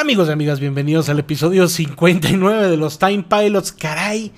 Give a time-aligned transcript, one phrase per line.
[0.00, 3.70] Amigos y amigas, bienvenidos al episodio 59 de los Time Pilots.
[3.70, 4.32] Caray,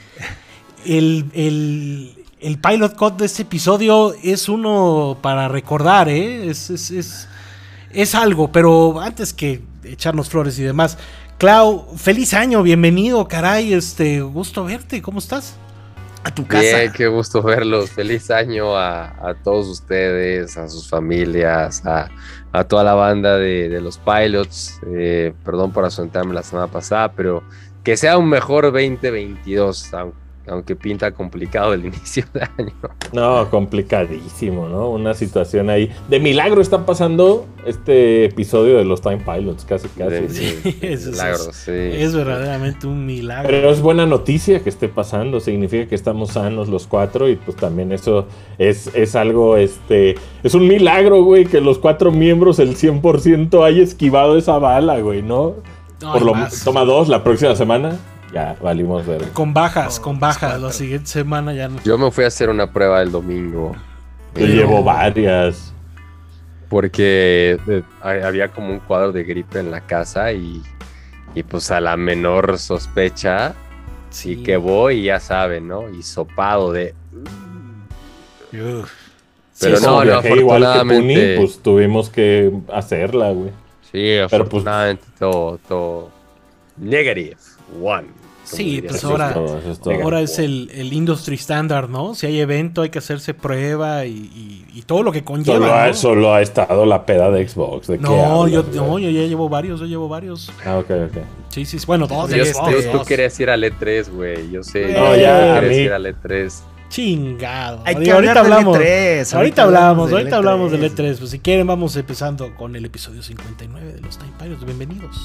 [0.85, 6.51] el, el, el pilot code de este episodio es uno para recordar, ¿eh?
[6.51, 7.29] Es, es, es,
[7.93, 10.98] es algo, pero antes que echarnos flores y demás,
[11.39, 15.55] Clau, feliz año, bienvenido, caray, este, gusto verte, ¿cómo estás?
[16.25, 16.79] A tu casa.
[16.79, 17.91] Bien, qué gusto verlos.
[17.91, 22.09] Feliz año a, a todos ustedes, a sus familias, a,
[22.52, 24.79] a toda la banda de, de los pilots.
[24.86, 27.43] Eh, perdón por asentarme la semana pasada, pero
[27.82, 32.73] que sea un mejor 2022, aunque aunque pinta complicado el inicio de año.
[33.12, 34.91] No, complicadísimo, ¿no?
[34.91, 35.91] Una situación ahí.
[36.09, 40.28] De milagro está pasando este episodio de los Time Pilots, casi, casi.
[40.28, 41.70] Sí, sí, es, milagro, es, sí.
[41.73, 43.48] es verdaderamente un milagro.
[43.48, 47.56] Pero es buena noticia que esté pasando, significa que estamos sanos los cuatro y pues
[47.56, 48.27] también eso
[48.59, 53.83] es, es algo, este, es un milagro, güey, que los cuatro miembros, el 100% haya
[53.83, 55.55] esquivado esa bala, güey, ¿no?
[56.00, 56.64] No, Por lo, más.
[56.64, 57.97] toma dos la próxima semana.
[58.32, 59.28] Ya, valimos ver.
[59.33, 60.61] Con bajas, con bajas.
[60.61, 61.83] La siguiente semana ya no.
[61.83, 63.77] Yo me fui a hacer una prueba el domingo.
[64.34, 65.72] Yo llevo varias.
[66.70, 70.62] Porque eh, había como un cuadro de gripe en la casa y,
[71.34, 73.55] y pues a la menor sospecha,
[74.08, 75.91] sí que voy, ya saben, ¿no?
[75.91, 76.94] Y sopado de...
[78.53, 78.91] Uf.
[79.60, 83.50] Pero Sí, no, no, viajé igual que Puni, afortunadamente- pues tuvimos que hacerla, güey.
[83.83, 86.10] Sí, Pero, pues, afortunadamente todo, todo
[86.78, 87.36] negative,
[87.83, 88.08] one.
[88.53, 89.95] Como Sí, diría pues ahora- Eso es todo, eso es todo.
[90.03, 92.14] Ahora es el, el industry standard, ¿no?
[92.14, 95.56] Si hay evento hay que hacerse prueba y, y- y todo lo que conlleva.
[95.59, 95.94] Solo, ha, ¿no?
[95.94, 97.89] solo ha estado la peda de Xbox.
[97.89, 100.50] ¿de No, yo, no, yo ya llevo varios, yo llevo varios.
[100.64, 101.22] Ah, ok, ok.
[101.50, 101.78] Sí, sí.
[101.86, 104.50] Bueno, dos de Yo- Xbox, tú, tú querías ir al E3, güey.
[104.50, 104.92] Yo sé.
[104.92, 106.62] No, ya, querías mí- ir al E3.
[106.89, 107.81] Chingado.
[107.87, 108.77] Hay que Digo, ahorita hablamos.
[108.78, 110.94] E3, ahorita ahorita hablamos, del ahorita hablamos del E3.
[111.14, 111.19] E3.
[111.19, 114.62] Pues si quieren, vamos empezando con el episodio 59 de los Time Pilots.
[114.64, 115.16] Bienvenidos.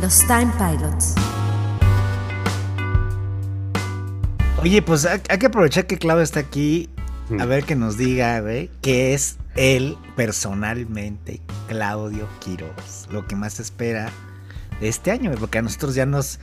[0.00, 1.14] Los Time Pilots.
[4.60, 6.88] Oye, pues hay, que aprovechar que Claudio está aquí.
[7.28, 7.40] Mm.
[7.40, 13.08] A ver que nos diga, güey, qué es él personalmente, Claudio Quiroz.
[13.10, 14.10] Lo que más espera
[14.80, 16.40] de este año, porque a nosotros ya nos,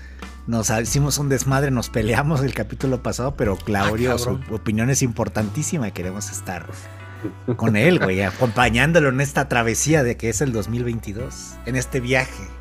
[0.48, 5.02] nos hicimos un desmadre, nos peleamos el capítulo pasado, pero Claudio, Ah, su opinión es
[5.02, 6.68] importantísima y queremos estar
[7.58, 12.61] con él, güey, acompañándolo en esta travesía de que es el 2022, en este viaje.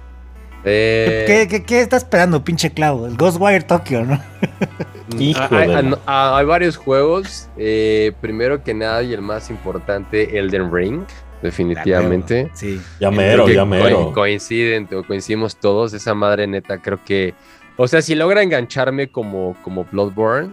[0.64, 3.06] Eh, ¿Qué, qué, qué está esperando, pinche Clau?
[3.06, 4.20] El Ghostwire Tokyo, ¿no?
[5.18, 7.48] Hijo hay, ah, hay varios juegos.
[7.56, 11.02] eh, primero que nada, y el más importante, Elden Ring.
[11.42, 12.50] Definitivamente.
[12.52, 12.80] Sí.
[13.00, 14.06] Ya mero, ya mero.
[14.08, 15.94] co- coinciden, o coincidimos todos.
[15.94, 17.32] Esa madre neta, creo que.
[17.76, 20.50] O sea, si logra engancharme como, como Bloodborne,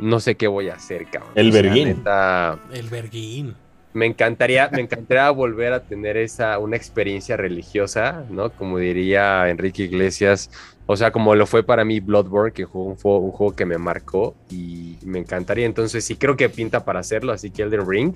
[0.00, 1.30] no sé qué voy a hacer, cabrón.
[1.36, 1.88] El O sea, Berguín.
[1.88, 3.54] neta, El Berguín.
[3.98, 8.50] Me encantaría, me encantaría volver a tener esa, una experiencia religiosa, ¿no?
[8.50, 10.50] Como diría Enrique Iglesias,
[10.86, 13.66] o sea, como lo fue para mí Bloodborne, que fue un, juego, un juego que
[13.66, 15.66] me marcó y me encantaría.
[15.66, 18.14] Entonces sí creo que pinta para hacerlo, así que Elden Ring,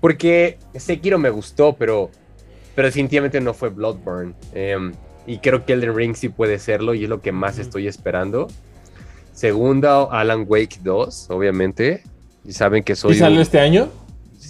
[0.00, 2.10] porque Sekiro me gustó, pero,
[2.74, 4.32] pero definitivamente no fue Bloodborne.
[4.54, 4.92] Em,
[5.26, 8.46] y creo que Elden Ring sí puede serlo y es lo que más estoy esperando.
[9.32, 12.02] Segundo, Alan Wake 2, obviamente.
[12.44, 13.18] Y saben que soy...
[13.18, 13.88] ¿Y un- este año?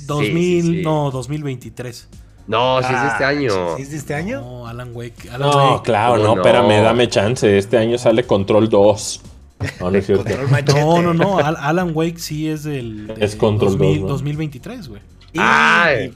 [0.07, 0.83] Sí, 2000, sí, sí.
[0.83, 2.09] no, 2023.
[2.49, 3.77] No, si es de este Ah, año.
[3.77, 4.41] ¿sí ¿Es de este año?
[4.41, 5.29] No, Alan Wake.
[5.33, 5.83] Alan No, Wake.
[5.83, 6.41] claro, ¿Cómo no, no?
[6.43, 7.59] espérame, dame chance.
[7.59, 9.21] Este año sale Control 2.
[9.81, 10.25] No, no es cierto.
[10.75, 11.39] No, no, no.
[11.39, 13.13] Al- Alan Wake sí es del.
[13.19, 14.09] Es Control 2000 2, ¿no?
[14.09, 15.01] 2023, güey.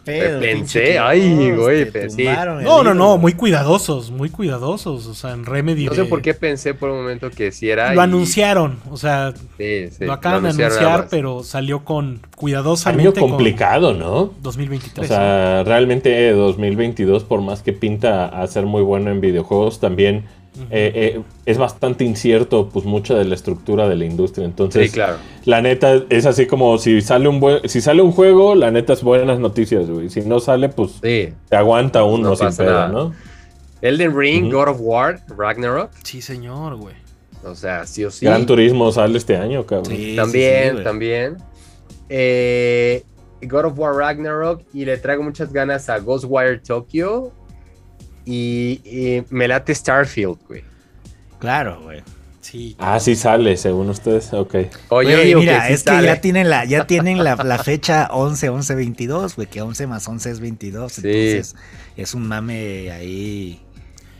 [0.05, 3.19] Pedo, pensé, pinche ay, güey, el No, no, no.
[3.19, 5.07] Muy cuidadosos, muy cuidadosos.
[5.07, 5.87] O sea, en Remedy.
[5.87, 7.95] No sé de- por qué pensé por un momento que sí era.
[7.95, 8.79] Lo y- anunciaron.
[8.91, 13.21] O sea, Sí, sí, lo acaban de anunciar, pero salió con Año cuidadosamente.
[13.21, 14.33] con complicado, ¿no?
[14.43, 15.11] 2023.
[15.11, 19.81] O sea, realmente eh, 2022, por más que pinta a ser muy bueno en videojuegos,
[19.81, 20.25] también
[20.71, 24.45] eh, eh, es bastante incierto, pues, mucha de la estructura de la industria.
[24.45, 25.17] Entonces, Sí, claro.
[25.45, 28.93] la neta es así como si sale un buen, si sale un juego, la neta
[28.93, 30.11] es buenas noticias, güey.
[30.11, 31.33] Si no sale, pues Sí.
[31.49, 32.89] te aguanta uno No sin nada.
[32.89, 33.13] ¿no?
[33.83, 34.53] Elden Ring.
[34.53, 35.91] God of War, Ragnarok.
[36.05, 36.95] Sí, señor, güey.
[37.45, 38.27] O sea, sí o sí.
[38.27, 39.87] Gran Turismo sale este año, cabrón.
[39.97, 41.37] Sí, también, sí, también.
[42.11, 43.03] Eh,
[43.43, 44.63] God of War Ragnarok.
[44.75, 47.33] Y le traigo muchas ganas a Ghostwire Tokyo.
[48.33, 50.63] Y, y me late Starfield, güey.
[51.41, 52.01] Claro, güey.
[52.41, 52.77] Sí.
[52.79, 54.33] Ah, sí sale, según ustedes.
[54.33, 54.55] Ok.
[54.89, 56.07] Oye, Güey, digo mira, sí es que sale.
[56.07, 60.07] ya tienen la, ya tienen la, la fecha 11, 11, 22, güey, que 11 más
[60.09, 61.01] 11 es 22, Sí.
[61.05, 61.57] entonces
[61.97, 63.61] es un mame ahí.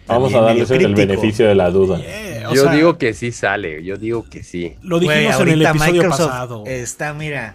[0.07, 1.99] Vamos a darles el beneficio de la duda.
[1.99, 3.83] Yeah, Yo sea, digo que sí sale.
[3.85, 4.75] Yo digo que sí.
[4.83, 6.65] Lo Güey, dijimos en el ahorita episodio Microsoft pasado.
[6.67, 7.55] Está, mira,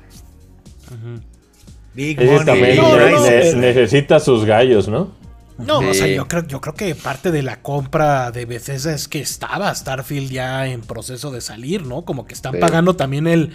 [0.88, 1.22] Ujú.
[1.94, 5.12] Big Ese Money, también No, no, no, ne- pero- necesita sus gallos, ¿no?
[5.58, 9.08] No, o sea, yo creo, yo creo que parte de la compra de Bethesda es
[9.08, 12.04] que estaba Starfield ya en proceso de salir, ¿no?
[12.04, 12.60] Como que están Sí.
[12.60, 13.52] pagando también el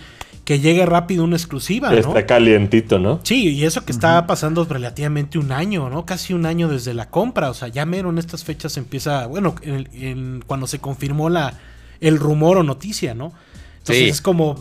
[0.46, 1.96] que llegue rápido una exclusiva, ¿no?
[1.98, 3.20] Está calientito, ¿no?
[3.22, 6.06] Sí, y eso que está pasando relativamente un año, ¿no?
[6.06, 7.50] Casi un año desde la compra.
[7.50, 11.52] O sea, ya mero en estas fechas empieza, bueno, en- en- cuando se confirmó la,
[12.00, 13.32] el rumor o noticia, ¿no?
[13.78, 14.08] Entonces Sí.
[14.08, 14.58] es como,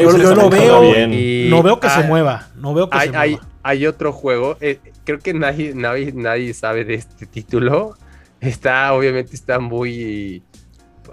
[0.00, 1.12] yo, lo veo, bien.
[1.12, 3.48] Y- no veo que se mueva, no veo que Hay, se hay, mueva.
[3.62, 7.96] hay otro juego, eh, creo que nadie, nadie, nadie sabe de este título.
[8.40, 10.42] Está, obviamente, está muy,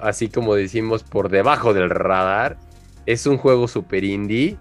[0.01, 2.57] así como decimos, por debajo del radar.
[3.05, 4.57] Es un juego super indie,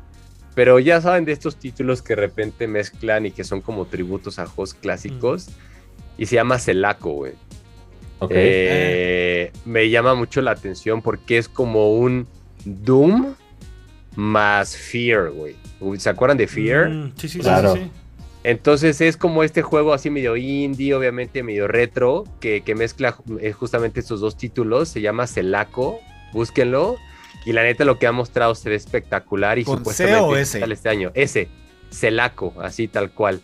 [0.55, 4.39] pero ya saben de estos títulos que de repente mezclan y que son como tributos
[4.39, 5.49] a juegos clásicos.
[6.17, 7.33] Y se llama Celaco, güey.
[8.31, 12.27] Eh, me llama mucho la atención porque es como un
[12.65, 13.35] Doom
[14.17, 15.57] más Fear, güey.
[15.99, 16.89] ¿Se acuerdan de Fear?
[16.91, 17.75] Mm, sí, sí, sí, Claro.
[17.75, 17.91] sí, sí.
[18.45, 23.53] Entonces es como este juego así medio indie, obviamente medio retro, que, que mezcla eh,
[23.53, 24.91] justamente estos dos títulos.
[24.91, 25.99] Se llama Celaco,
[26.33, 26.97] búsquenlo.
[27.47, 30.89] Y la neta lo que ha mostrado se ve espectacular y ¿Con supuestamente sale este
[30.91, 31.11] año.
[31.15, 31.49] Ese,
[31.91, 33.41] Celaco, así tal cual.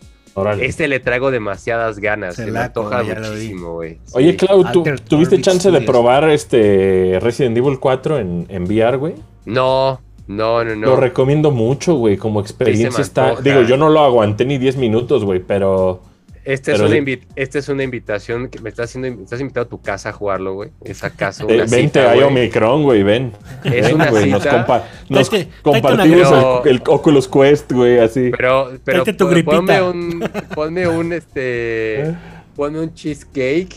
[0.59, 3.99] Este le traigo demasiadas ganas, se me antoja muchísimo, güey.
[4.13, 4.37] Oye.
[4.37, 9.15] Clau, ¿tú tuviste chance de probar este Resident Evil 4 en, en VR, güey?
[9.45, 10.87] No, no, no, no.
[10.87, 12.17] Lo recomiendo mucho, güey.
[12.17, 13.35] Como experiencia está.
[13.41, 16.03] Digo, yo no lo aguanté ni 10 minutos, güey, pero.
[16.43, 19.23] Este es, Pero una de- invi- esta es una invitación que me estás haciendo, me
[19.25, 20.71] estás invitado a tu casa a jugarlo, güey.
[20.83, 22.25] Es acaso eh, una vente cita, güey.
[22.25, 23.31] Omicron, güey, ven.
[23.63, 25.29] Es Ven, una güey, Nos, compa- nos
[25.61, 28.31] compartimos una- el, el Oculus Quest, güey, así.
[28.35, 32.15] Pero, pero tu pon- ponme un, ponme un, este, ¿Eh?
[32.55, 33.75] ponme un cheesecake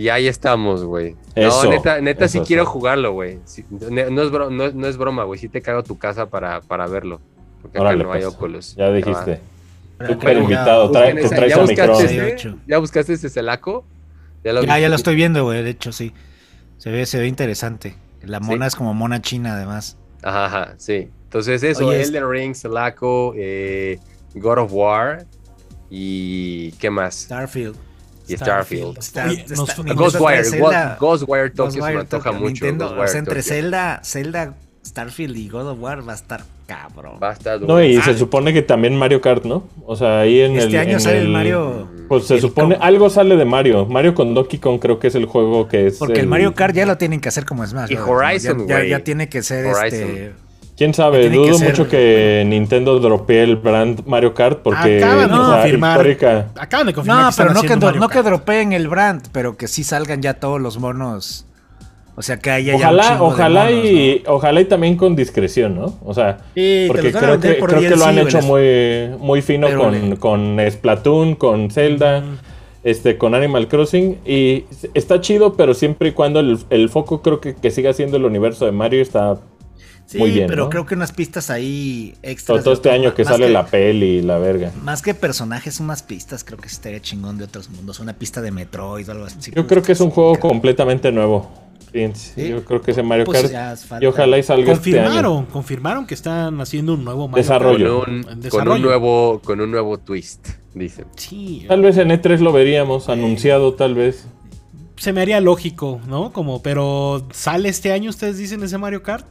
[0.00, 1.16] y ahí estamos, güey.
[1.34, 3.38] Eso, no, neta, neta sí eso, quiero jugarlo, güey.
[3.44, 5.40] Sí, no, es bro- no, no es broma, güey.
[5.40, 7.20] Sí te cago a tu casa para, para verlo.
[7.62, 8.34] Porque acá Órale, no hay pues.
[8.34, 8.76] Oculus.
[8.76, 8.92] Ya va.
[8.94, 9.40] dijiste.
[10.06, 10.92] Súper invitado.
[10.92, 12.54] ya- Trae- te traes ¿Ya buscaste, ese?
[12.66, 13.84] ¿Ya buscaste ese celaco?
[14.44, 15.64] ¿Ya lo Ya, ya lo estoy viendo, güey.
[15.64, 16.12] De hecho, sí.
[16.76, 17.96] Se ve, se ve interesante.
[18.22, 19.96] La mona es como mona china, además.
[20.22, 21.08] Ajá, ajá, sí.
[21.24, 23.98] Entonces eso, Oye, es- Elden Ring, Celaco, eh,
[24.34, 25.26] God of War
[25.90, 27.14] y ¿qué más?
[27.22, 27.74] Starfield.
[28.28, 28.98] Y Starfield.
[29.26, 30.42] Oye, nos- Ghostwire,
[30.98, 32.64] Ghostwire Tokyo se me Ghostwire antoja Tokyo, mucho.
[32.64, 33.54] Nintendo, o sea, entre Tokyo.
[33.54, 34.54] Zelda, Zelda,
[34.86, 37.18] Starfield y God of War va a estar cabrón.
[37.22, 39.66] Va a estar No, y Ah, se supone que también Mario Kart, ¿no?
[39.86, 40.76] O sea, ahí en Este el.
[40.76, 41.88] año en sale el Mario.
[42.08, 42.76] Pues se supone.
[42.80, 43.86] Algo sale de Mario.
[43.86, 45.98] Mario con Donkey Kong creo que es el juego que es.
[45.98, 47.90] Porque el Mario Kart ya lo tienen que hacer como Smash.
[47.90, 47.96] Y.
[47.96, 48.90] Horizon, ya, ya, güey.
[48.90, 49.84] ya tiene que ser Horizon.
[50.00, 50.32] este.
[50.78, 54.98] Quién sabe, Tiene que dudo ser- mucho que Nintendo dropee el brand Mario Kart porque
[54.98, 55.96] Acaban de o sea, confirmar.
[55.96, 56.46] histórica.
[56.56, 59.22] Acaban de confirmar No, que están pero no que, Mario no que dropeen el brand,
[59.32, 61.44] pero que sí salgan ya todos los monos.
[62.14, 65.74] O sea, que haya ya un Ojalá, ojalá monos, y ojalá y también con discreción,
[65.76, 65.94] ¿no?
[66.04, 69.66] O sea, Sí, porque creo que por creo que lo han hecho muy muy fino
[69.66, 72.22] Pero con, con Splatoon, con Zelda,
[72.84, 74.64] este con Animal Crossing y
[74.94, 78.24] está chido, pero siempre y cuando el, el foco creo que, que siga siendo el
[78.24, 79.38] universo de Mario está
[80.08, 80.70] Sí, muy bien, pero ¿no?
[80.70, 82.64] creo que unas pistas ahí extras.
[82.64, 84.72] todo, este año que sale la peli y la verga.
[84.82, 88.00] Más que personajes, unas pistas, creo que estaría chingón de otros mundos.
[88.00, 89.50] Una pista de Metroid o algo así.
[89.54, 91.50] Yo creo que es un juego completamente nuevo.
[92.14, 92.48] ¿Sí?
[92.48, 94.98] Yo creo que ese Mario Pues Kart y ojalá y salga este año.
[95.08, 98.00] Confirmaron, confirmaron que están haciendo un nuevo Mario Desarrollo.
[98.00, 98.06] Kart.
[98.06, 98.84] Con un, En con un desarrollo.
[98.84, 101.06] nuevo, con un nuevo twist, dicen.
[101.16, 104.26] Sí, Tal vez en E3 lo veríamos anunciado, tal vez.
[104.96, 106.32] se me haría lógico, ¿no?
[106.32, 109.26] Como, pero ¿sale este año ustedes dicen ese Mario Kart?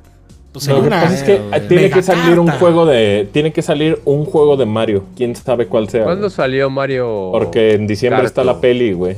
[0.65, 3.61] Pues que una- pasa es que Mega tiene que salir un juego de tiene que
[3.61, 5.03] salir un juego de Mario.
[5.15, 6.03] Quién sabe cuál sea.
[6.03, 6.31] ¿Cuándo güey.
[6.35, 7.29] salió Mario?
[7.31, 8.61] Porque en diciembre Kart, está la no?
[8.61, 9.15] peli, güey.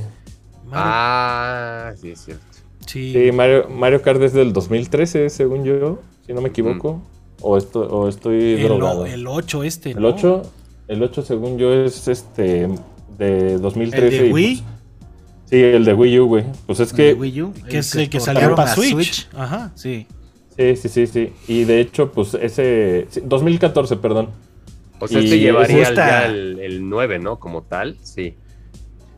[0.65, 2.43] Mario- Ah, sí, es cierto.
[2.85, 3.13] sí.
[3.13, 7.01] Sí, Mario, Mario Kart es del 2013, según yo, si no me equivoco.
[7.41, 9.05] O, esto, o estoy el, drogado.
[9.05, 10.09] el 8 este, El ¿no?
[10.09, 10.41] 8,
[10.89, 12.67] el 8 según yo es este
[13.17, 14.05] de 2013.
[14.17, 14.55] ¿El de y, Wii?
[14.57, 16.43] pues, sí, el de Wii U, güey.
[16.67, 19.29] Pues es El que de Wii U, Que es el que salió para Switch.
[19.33, 19.71] Ajá.
[19.75, 20.05] Sí.
[20.59, 21.33] Sí, sí, sí, sí.
[21.47, 24.29] Y de hecho, pues ese sí, 2014, perdón.
[24.99, 27.39] O sea, este llevaría justa- ya el, el 9, ¿no?
[27.39, 28.35] Como tal, sí.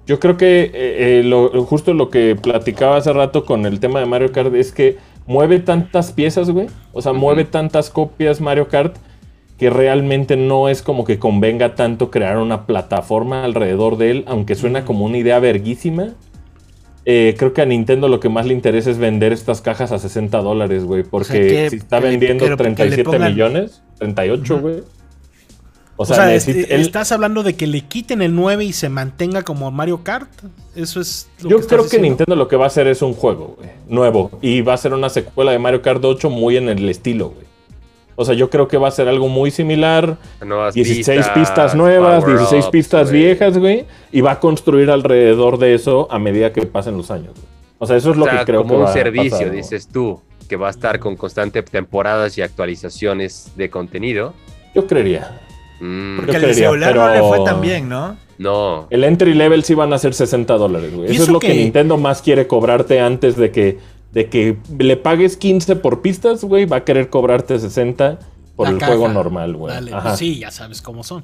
[0.06, 0.72] Yo creo que eh,
[1.20, 4.72] eh, lo- justo lo que platicaba hace rato con el tema de Mario Kart es
[4.72, 6.68] que mueve tantas piezas, güey.
[6.94, 8.96] O sea, mueve tantas copias Mario Kart
[9.58, 14.56] que realmente no es como que convenga tanto crear una plataforma alrededor de él, aunque
[14.56, 16.10] suena como una idea verguísima.
[17.06, 19.98] Eh, creo que a Nintendo lo que más le interesa es vender estas cajas a
[20.00, 21.04] 60 dólares, güey.
[21.04, 24.76] Porque sea, que- si está que vendiendo le- que le 37 pongan- millones, 38, güey.
[25.98, 28.64] O O sea, sea, necesita- este, él- ¿estás hablando de que le quiten el 9
[28.66, 30.30] y se mantenga como Mario Kart?
[30.76, 32.08] Eso es lo Yo creo que diciendo?
[32.08, 34.32] Nintendo lo que va a hacer es un juego, güey, nuevo.
[34.42, 37.46] Y va a ser una secuela de Mario Kart 8 muy en el estilo, güey.
[38.22, 40.18] O sea, yo creo que va a ser algo muy similar.
[40.46, 43.86] Nuevas 16 pistas, nuevas, power 16 ups, pistas viejas, güey.
[44.12, 47.34] Y va a construir alrededor de eso a medida que pasen los años.
[47.34, 47.46] güey.
[47.80, 49.32] O sea, eso es lo O sea, que creo como que un va a servicio,
[49.38, 54.34] pasar, dices tú, que va a estar con constante temporadas y actualizaciones de contenido.
[54.76, 55.42] Yo creería.
[55.80, 58.18] Mm, Porque Yo al de creería, celular no le fue tan bien, ¿no?
[58.38, 58.88] no.
[58.90, 61.10] El entry level sí van a ser 60 dólares, güey.
[61.12, 61.48] ¿Y Eso, es lo que...
[61.48, 63.80] que- Nintendo más quiere cobrarte antes de que,
[64.14, 66.66] de que le pagues 15 por pistas, güey.
[66.66, 68.20] Va a querer cobrarte 60
[68.56, 68.92] por La el caja.
[68.92, 69.74] juego normal, güey.
[69.74, 71.24] Dale, pues sí, ya sabes cómo son.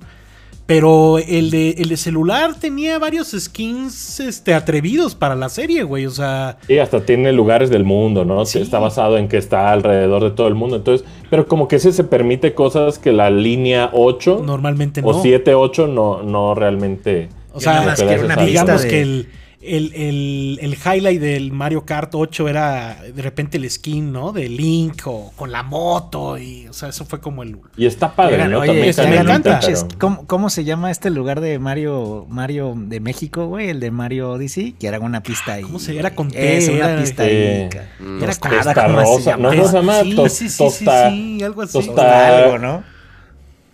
[0.67, 6.05] Pero el de, el de celular tenía varios skins este, atrevidos para la serie, güey.
[6.05, 8.45] O sea, Y hasta tiene lugares del mundo, ¿no?
[8.45, 8.59] Sí.
[8.59, 10.75] Está basado en que está alrededor de todo el mundo.
[10.75, 15.07] Entonces, pero como que ese se permite cosas que la línea 8 normalmente no.
[15.07, 17.29] o 7, 8 no, no realmente.
[17.53, 19.29] O sea, una digamos que el,
[19.67, 24.31] el, el- el highlight del Mario Kart 8 era de repente el skin, ¿no?
[24.31, 26.37] De Link o con la moto.
[26.37, 27.57] Y, o sea, eso fue como el.
[27.75, 28.59] Y está padre, ¿no?
[28.59, 32.99] oye, También me encanta, pero- ¿cómo, cómo se llama este lugar de Mario Mario de
[32.99, 33.69] México, güey?
[33.69, 35.63] El de Mario Odyssey, que era una pista ahí.
[35.63, 35.99] ¿Cómo se- güey.
[35.99, 37.69] era con T, Es una era- pista ahí.
[37.99, 39.43] Mm, Era Tostada, Tosta ¿cómo se rosa, llama?
[39.43, 39.49] ¿no?
[39.55, 39.99] ¿Cómo se llama?
[40.01, 41.73] Sí, sí, sí, sí, sí, algo así.
[41.73, 42.96] Tosta algo, ¿no?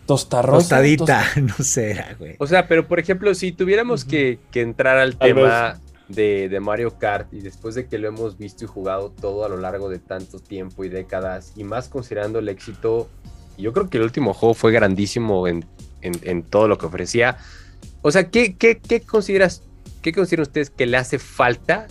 [0.06, 0.60] Tosta rosa.
[0.60, 2.36] Tostadita, no sé, era, güey.
[2.40, 5.80] O sea, pero por ejemplo, si tuviéramos que, que entrar al Tal tema
[6.10, 9.50] de, de Mario Kart y después de que lo hemos visto y jugado todo a
[9.50, 13.10] lo largo de tanto tiempo y décadas, y más considerando el éxito,
[13.58, 15.66] yo creo que el último juego fue grandísimo en,
[16.02, 17.38] en- en todo lo que ofrecía.
[18.02, 19.64] O sea, ¿qué, qué, qué consideras,
[20.02, 21.88] qué consideran ustedes que le hace falta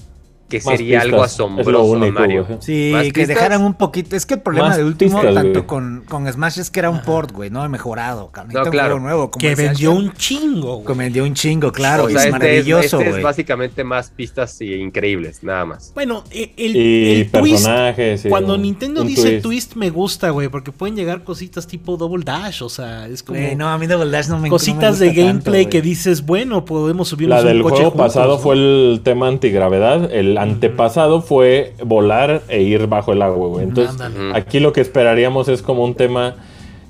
[0.60, 2.44] que Más sería algo es lo asombroso único, Mario?
[2.46, 2.58] güey.
[2.60, 3.28] Sí, ¿Más que pistas?
[3.28, 4.14] dejaran un poquito.
[4.16, 6.90] Es que el problema Más de último, pistas, tanto con, con Smash, es que era
[6.90, 7.68] un port, güey, ¿no?
[7.68, 8.30] Mejorado.
[8.30, 8.62] cabrón.
[8.64, 8.98] No, claro.
[9.00, 9.30] nuevo.
[9.30, 10.86] como que vendió un chingo, güey.
[10.86, 12.04] Que vendió un chingo, claro.
[12.04, 13.22] o y sea, es este, es, maravilloso, este es güey.
[13.22, 15.92] básicamente más pistas y- increíbles, nada más.
[15.94, 17.64] Bueno, e- el, Y el twist.
[17.64, 18.24] personajes.
[18.24, 19.42] y Cuando un- Nintendo un dice twist.
[19.42, 19.74] twist.
[19.76, 23.56] me gusta, güey, porque pueden llegar cositas tipo Double Dash, o sea, es como Güey,
[23.56, 26.26] no, a mí Double Dash no me no me cositas de gameplay tanto, que dices,
[26.26, 30.10] bueno, podemos subirnos La un del coche juego juntos, pasado fue el tema antigravedad.
[30.12, 33.64] El antepasado fue volar e ir bajo el agua, güey.
[33.64, 34.36] Entonces, Ándale.
[34.36, 36.36] Aquí lo que esperaríamos es como un tema.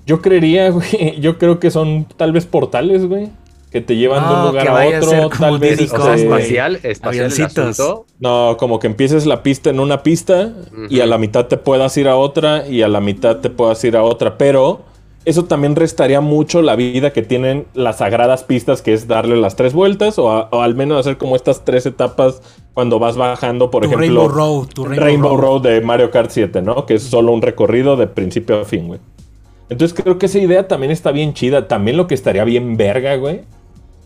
[0.07, 1.21] Yo creería, güey.
[1.21, 3.31] Yo creo que son tal vez portales, güey.
[3.71, 5.39] Que te llevan de un lugar que a vaya a ser otro.
[5.39, 5.81] como Tal vez.
[5.93, 7.75] O sea, este, espacial, espacial.
[8.21, 10.53] No, como que empieces la pista en una pista
[10.91, 13.83] y a la mitad te puedas ir a otra y a la mitad te puedas
[13.85, 14.37] ir a otra.
[14.37, 14.83] Pero
[15.25, 19.55] eso también restaría mucho la vida que tienen las sagradas pistas, que es darle las
[19.57, 22.43] tres vueltas o, a- o al menos hacer como estas tres etapas
[22.75, 24.07] cuando vas bajando, por Tu ejemplo.
[24.07, 25.41] Rainbow Road, tu Rainbow, Rainbow Road.
[25.43, 26.87] Road de Mario Kart 7, ¿no?
[26.87, 29.01] Que es solo un recorrido de principio a fin, güey.
[29.69, 31.69] Entonces creo que esa idea también está bien chida.
[31.69, 33.41] También lo que estaría bien verga, güey,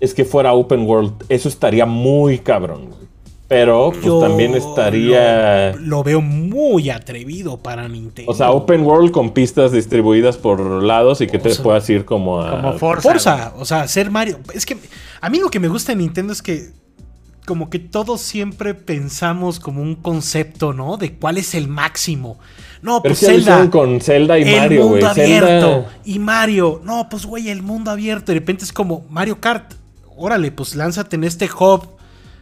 [0.00, 1.12] es que fuera open world.
[1.28, 3.06] Eso estaría muy cabrón, güey.
[3.48, 5.72] Pero pues Yo también estaría...
[5.74, 8.30] Lo, lo veo muy atrevido para Nintendo.
[8.30, 12.04] O sea, open world con pistas distribuidas por lados y que te sea, puedas ir
[12.04, 12.50] como a...
[12.50, 13.08] Como Forza.
[13.08, 14.40] Forza, o sea, ser Mario.
[14.52, 14.76] Es que
[15.20, 16.70] a mí lo que me gusta de Nintendo es que
[17.46, 20.96] como que todos siempre pensamos como un concepto, ¿no?
[20.96, 22.38] De cuál es el máximo.
[22.82, 23.70] No, Pero pues es que lo Zelda.
[23.70, 25.46] con Zelda y el Mario, mundo abierto.
[25.46, 25.98] Zelda...
[26.04, 26.80] Y Mario.
[26.84, 28.32] No, pues güey, el mundo abierto.
[28.32, 29.74] De repente es como Mario Kart.
[30.16, 31.88] Órale, pues lánzate en este hub,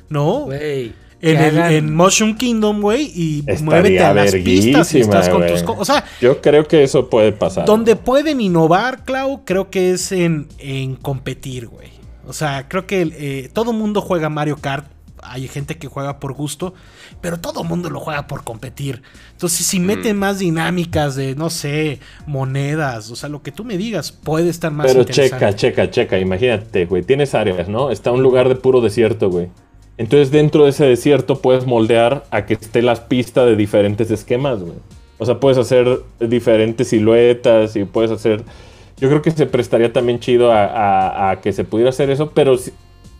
[0.09, 0.41] ¿no?
[0.47, 0.93] Güey.
[1.23, 5.47] En, el, en Motion Kingdom, güey, y Estaría muévete a las pistas y estás con
[5.47, 5.63] tus...
[5.63, 7.65] co- O sea, Yo creo que eso puede pasar.
[7.65, 11.89] donde pueden innovar, Clau, creo que es en, en competir, güey.
[12.27, 14.87] O sea, creo que eh, todo mundo juega Mario Kart.
[15.27, 16.75] Hay gente que juega por gusto,
[17.23, 19.01] pero todo mundo lo juega por competir.
[19.33, 23.79] Entonces, si meten más dinámicas de, no sé, monedas, o sea, lo que tú me
[23.79, 25.37] digas, puede estar más Pero interesante.
[25.39, 26.19] checa, checa, checa.
[26.19, 27.03] Imagínate, güey.
[27.03, 27.91] Tienes áreas, ¿no?
[27.91, 29.49] Está un lugar de puro desierto, güey.
[29.97, 34.61] Entonces, dentro de ese desierto puedes moldear a que esté las pistas de diferentes esquemas,
[34.61, 34.75] güey.
[35.19, 38.43] O sea, puedes hacer diferentes siluetas y puedes hacer.
[38.99, 42.31] Yo creo que se prestaría también chido a, a- a que se pudiera hacer eso,
[42.35, 42.57] pero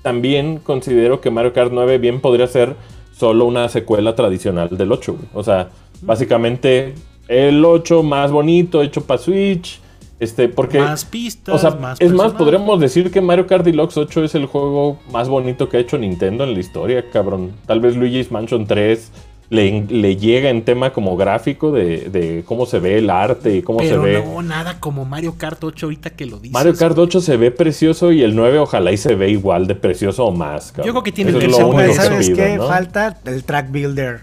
[0.03, 2.75] también considero que Mario Kart 9 bien podría ser
[3.17, 5.29] solo una secuela tradicional del 8, güey.
[5.33, 5.69] O sea,
[6.03, 6.95] básicamente
[7.29, 9.81] el 8 más bonito, hecho para Switch.
[10.25, 10.79] Este, porque.
[10.81, 14.35] Más pistas, O sea, más es más, podríamos decir que Mario Kart Deluxe 8 es
[14.35, 17.53] el juego más bonito que ha hecho Nintendo en la historia, cabrón.
[17.67, 19.13] Tal vez Luigi's Mansion 3
[19.51, 23.63] le, le llega en tema como gráfico de, de cómo se ve el arte y
[23.63, 24.25] cómo Pero se ve.
[24.25, 26.53] no, nada como Mario Kart 8 ahorita que lo dices.
[26.53, 29.75] Mario Kart 8 se ve precioso y el 9 ojalá y se ve igual de
[29.75, 30.87] precioso o más, cabrón.
[30.87, 32.57] Yo creo que tiene Eso que es lo ser único que ¿Sabes pido, qué?
[32.57, 32.67] ¿no?
[32.67, 34.23] Falta el track builder.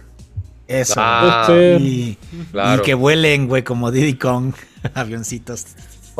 [0.67, 0.93] Eso.
[0.98, 1.48] Ah,
[1.79, 2.17] y,
[2.51, 2.81] claro.
[2.81, 4.53] y que vuelen, güey, como Diddy Kong.
[4.96, 5.65] Avioncitos.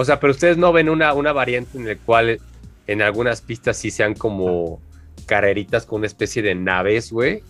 [0.02, 2.40] O sea, pero ustedes no ven una, una variante en la cual
[2.88, 4.80] en algunas pistas sí sean como
[5.26, 7.44] carreritas con una especie de naves, güey.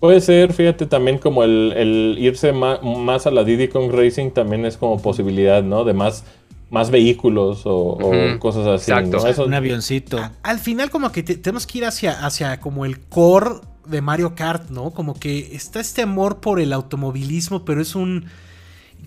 [0.00, 4.30] Puede ser, fíjate, también como el, el irse ma- más, a la Diddy Kong Racing
[4.30, 5.84] también es como posibilidad, ¿no?
[5.84, 6.24] De más,
[6.70, 7.98] más vehículos o,
[8.38, 8.90] cosas así.
[8.92, 9.18] exacto.
[9.18, 9.26] ¿no?
[9.26, 10.18] Eso- Un avioncito.
[10.42, 13.56] Al final como que te- tenemos que ir hacia, hacia como el core
[13.86, 14.92] de Mario Kart, ¿no?
[14.92, 18.26] Como que está este amor por el automovilismo, pero es un...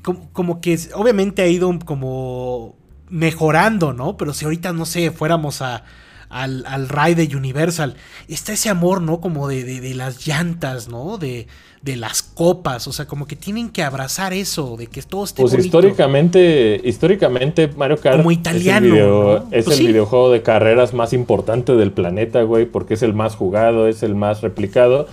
[0.03, 2.75] Como, como que obviamente ha ido como
[3.10, 4.17] mejorando, ¿no?
[4.17, 5.83] Pero si ahorita, no sé, fuéramos a,
[6.29, 7.95] al, al ride de Universal,
[8.27, 9.19] está ese amor, ¿no?
[9.21, 11.17] Como de, de- de las llantas, ¿no?
[11.17, 11.48] De,
[11.81, 15.41] de las copas, o sea, como que tienen que abrazar eso, de que todo esté
[15.41, 15.65] Pues bonito.
[15.65, 19.55] históricamente, históricamente Mario Kart Como es el italiano, video- ¿no?
[19.57, 19.88] es Pues el sí.
[19.88, 24.15] videojuego de carreras más importante del planeta, güey, porque es el más jugado, es el
[24.15, 25.07] más replicado.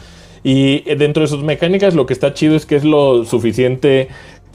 [0.44, 4.08] Y eh, dentro de sus mecánicas lo que está chido es que es lo suficiente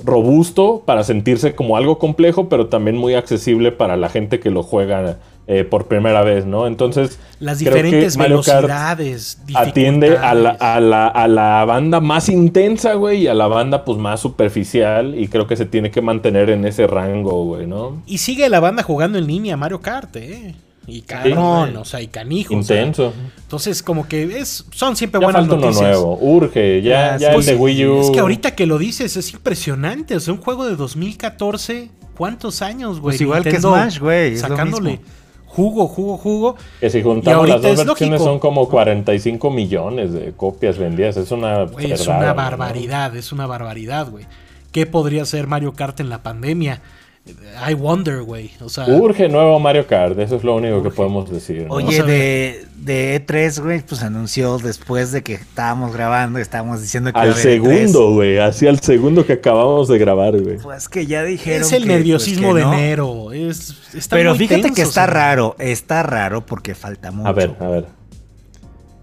[0.04, 4.64] robusto para sentirse como algo complejo, pero también muy accesible para la gente que lo
[4.64, 6.68] juega eh, por primera vez, ¿no?
[6.68, 9.42] Entonces, Las creo que diferentes Mario Kart velocidades.
[9.56, 13.84] atiende a la, a, la, a la banda más intensa, güey, y a la banda
[13.84, 18.02] pues más superficial, y creo que se tiene que mantener en ese rango, güey, ¿no?
[18.06, 20.56] Y sigue la banda jugando en línea Mario Kart, ¿eh?
[20.86, 21.78] Y cabrón, Sí.
[21.78, 22.56] o sea, y canijo.
[22.58, 22.78] o sea.
[22.82, 23.14] Intenso.
[23.38, 25.90] entonces, como que es, son siempre Ya buenas falta uno noticias.
[25.92, 28.02] nuevo, urge, ya, ya sí, el de Wii U.
[28.02, 30.16] Es que ahorita que lo dices es impresionante.
[30.16, 33.14] O sea, un juego de 2014, ¿cuántos años, güey?
[33.14, 35.00] Pues igual que Nintendo Smash, güey, Sacándole
[35.46, 36.56] jugo, jugo, jugo.
[36.80, 38.24] Que si Y juntamos ahorita las dos es versiones lógico.
[38.32, 41.16] son como 45 millones de copias vendidas.
[41.16, 41.64] Es una.
[41.66, 42.36] Güey, es una ¿no?
[42.36, 44.26] barbaridad, es una barbaridad, güey.
[44.72, 46.82] ¿Qué podría ser Mario Kart en la pandemia?
[47.26, 48.52] I wonder, güey.
[48.60, 51.68] O sea, Urge nuevo Mario Kart, eso es lo único que podemos decir.
[51.68, 51.76] ¿no?
[51.76, 57.20] Oye, de, de E3, güey, pues anunció después de que estábamos grabando, estábamos diciendo que
[57.22, 57.86] iba a al E E3.
[57.86, 60.58] segundo, güey, así al segundo que acabamos de grabar, güey.
[60.58, 62.74] Pues que ya dijeron es el que, pues, nerviosismo que de no.
[62.74, 63.32] enero.
[63.32, 65.08] Es, está Pero muy fíjate tenso, que está o sea.
[65.08, 67.28] raro, está raro porque falta mucho.
[67.30, 67.86] A ver, a ver.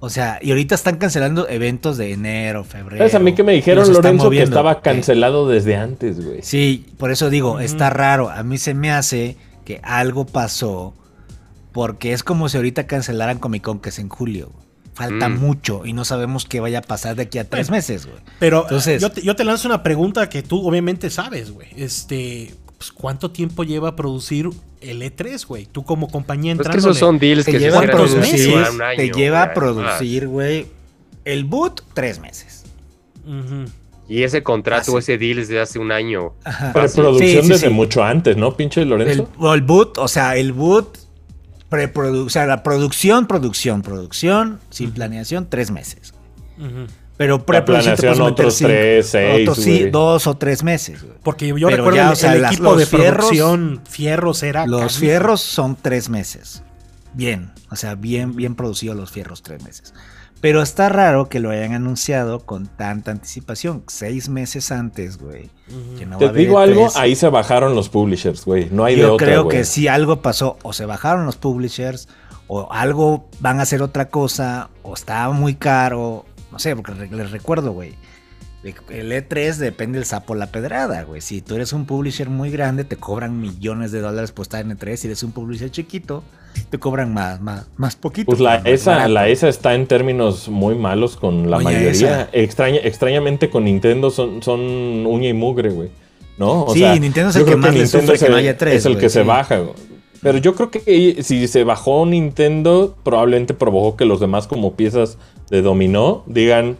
[0.02, 2.98] O sea, y ahorita están cancelando eventos de enero, febrero.
[2.98, 6.38] ¿Sabes a mí que me dijeron, Lorenzo, que estaba cancelado desde antes, güey?
[6.42, 8.30] Sí, por eso digo, está raro.
[8.30, 10.94] A mí se me hace que algo pasó
[11.72, 14.50] porque es como si ahorita cancelaran Comic Con que es en julio.
[14.52, 14.66] güey.
[14.94, 15.38] Falta Mm.
[15.38, 18.18] mucho y no sabemos qué vaya a pasar de aquí a tres meses, güey.
[18.38, 21.68] Pero Entonces- yo, te, yo te lanzo una pregunta que tú obviamente sabes, güey.
[21.76, 24.48] Este, pues, ¿cuánto tiempo lleva a producir
[24.80, 25.66] el E3, güey?
[25.66, 26.88] Tú como compañía Pues que entrando.
[26.90, 28.46] esos son deals Te que se lleva a cierran ¿cuántos en meses?
[28.48, 30.66] producir, un año, te lleva a producir, güey,
[31.26, 32.64] el boot tres meses.
[34.08, 36.32] Y ese contrato, Ah, ese deal es de hace un año.
[36.42, 36.72] Ajá.
[36.72, 37.72] Preproducción Sí, sí, desde sí.
[37.74, 39.28] mucho antes, ¿no, pinche El, Lorenzo?
[39.38, 40.96] o el boot, o sea, el boot,
[41.70, 46.14] o sea, la producción, producción, producción, sin planeación, tres meses.
[46.58, 46.86] Ujú.
[47.20, 51.02] Pero preproducción te puedes meter otros cinco- tres, seis, otros sí, dos o tres meses.
[51.02, 51.14] güey.
[51.22, 54.42] Porque yo Pero recuerdo ya, el, o sea, el las- equipo de fierros- producción, Fierros
[54.42, 54.66] era.
[54.66, 56.62] Los fierros son tres meses.
[57.12, 59.92] Bien, o sea, bien, bien producidos los fierros tres meses.
[60.40, 63.84] Pero está raro que lo hayan anunciado con tanta anticipación.
[63.88, 65.50] Seis meses antes, güey.
[65.98, 66.96] que no va a Te digo algo, E3.
[66.96, 68.68] ahí se bajaron los publishers, güey.
[68.72, 69.58] No hay de Yo otra, creo güey.
[69.58, 72.08] que si algo pasó, o se bajaron los publishers,
[72.48, 77.30] o algo van a hacer otra cosa, o estaba muy caro, no sé, porque les
[77.30, 77.94] recuerdo, güey.
[78.90, 81.22] El E3 depende del sapo la pedrada, güey.
[81.22, 84.76] Si tú eres un publisher muy grande, te cobran millones de dólares por estar en
[84.76, 84.96] E3.
[84.96, 86.22] Si eres un publisher chiquito,
[86.68, 88.26] te cobran más, más, más poquito.
[88.26, 91.88] Pues la ESA, la ESA está en términos muy malos con la Oye, mayoría.
[91.90, 92.28] esa.
[92.32, 94.60] Extraña, extrañamente con Nintendo son, son
[95.06, 95.88] uña y mugre, güey.
[96.36, 96.64] ¿No?
[96.64, 98.58] O Sí, Nintendo es el que creo más le sufre es que no el- haya
[98.58, 99.74] E3, Es el que se baja, güey.
[100.22, 105.16] Pero yo creo que si se bajó Nintendo, probablemente provocó que los demás como piezas
[105.50, 106.76] de dominó digan,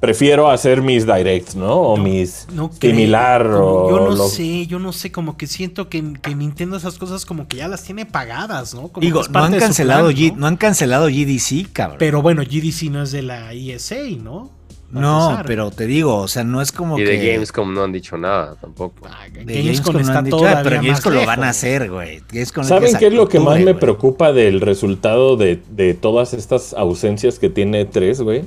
[0.00, 1.74] prefiero hacer mis directs, ¿no?
[1.80, 5.38] O mis No creo, similar como- o Yo no lo- sé, yo no sé, como
[5.38, 8.88] que siento que, que Nintendo esas cosas como que ya las tiene pagadas, ¿no?
[8.88, 10.40] Como Digo, no han, cancelado plan, G- ¿no?
[10.40, 11.96] no han cancelado GDC, cabrón.
[11.98, 14.50] Pero bueno, GDC no es de la ESA, ¿no?
[14.90, 15.46] No, empezar.
[15.46, 17.10] pero te digo, o sea, no es como Y que...
[17.10, 19.06] de Gamescom no han dicho nada tampoco.
[19.08, 21.48] Ah, De Gamescom, Gamescom no está han dicho, todavía ah, pero Gamescom lo van a
[21.48, 22.22] hacer, güey.
[22.62, 27.38] ¿Saben qué es lo que más me preocupa del resultado de, de todas estas ausencias
[27.38, 28.44] que tiene 3, güey?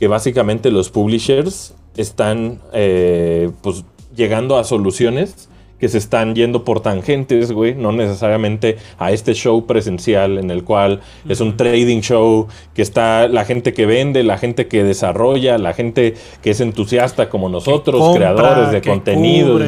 [0.00, 3.84] Que básicamente los publishers están eh, pues
[4.16, 9.66] llegando a soluciones que se están yendo por tangentes, güey, no necesariamente a este show
[9.66, 14.38] presencial en el cual es un trading show que está la gente que vende, la
[14.38, 19.60] gente que desarrolla, la gente que es entusiasta como nosotros, Compra, creadores de contenido.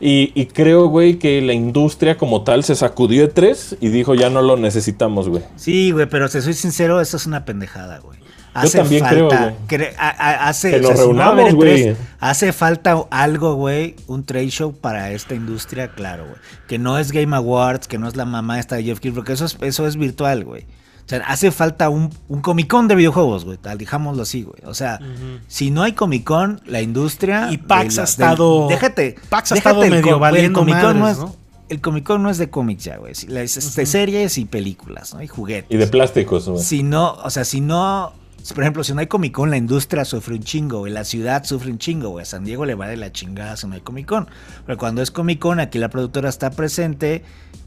[0.00, 4.14] Y, y creo, güey, que la industria como tal se sacudió de tres y dijo,
[4.14, 5.42] ya no lo necesitamos, güey.
[5.56, 8.18] Sí, güey, pero te soy sincero, eso es una pendejada, güey.
[8.52, 9.54] También creo, güey.
[9.68, 11.82] cre- a- a- hace, Que o sea, nos si no va a haber reunamos, E3,
[11.84, 11.96] güey.
[12.20, 16.36] Hace falta algo, güey, un trade show para esta industria, claro, güey.
[16.66, 19.32] Que no es Game Awards, que no es la mamá esta de Jeff Keighley, porque
[19.34, 20.66] eso es, eso es virtual, güey.
[21.10, 23.58] sea, hace falta un, un Comic Con de videojuegos, güey.
[23.58, 24.60] Tal, dijámoslo así, güey.
[24.64, 25.00] O sea,
[25.48, 27.48] si no hay Comic Con, la industria.
[27.50, 29.16] Y PAX de ha la- estado- del- déjate.
[29.28, 31.18] PAX ha déjate estado el medio valiendo Comic Con no es.
[31.18, 31.34] ¿no?
[31.68, 33.12] El Comic Con no es de cómics ya, güey.
[33.12, 33.24] Es,
[33.56, 35.22] es de series y películas, ¿no?
[35.22, 35.70] Y juguetes.
[35.70, 36.62] Y de plásticos, güey.
[36.62, 38.12] Si no, o sea, si no,
[38.54, 41.44] por ejemplo, si no hay Comic Con, la industria sufre un chingo, güey, la ciudad
[41.44, 43.80] sufre un chingo, güey, a San Diego le va de la chingada si no hay
[43.80, 44.28] Comic Con.
[44.66, 47.22] Pero cuando es Comic Con, aquí la productora está presente,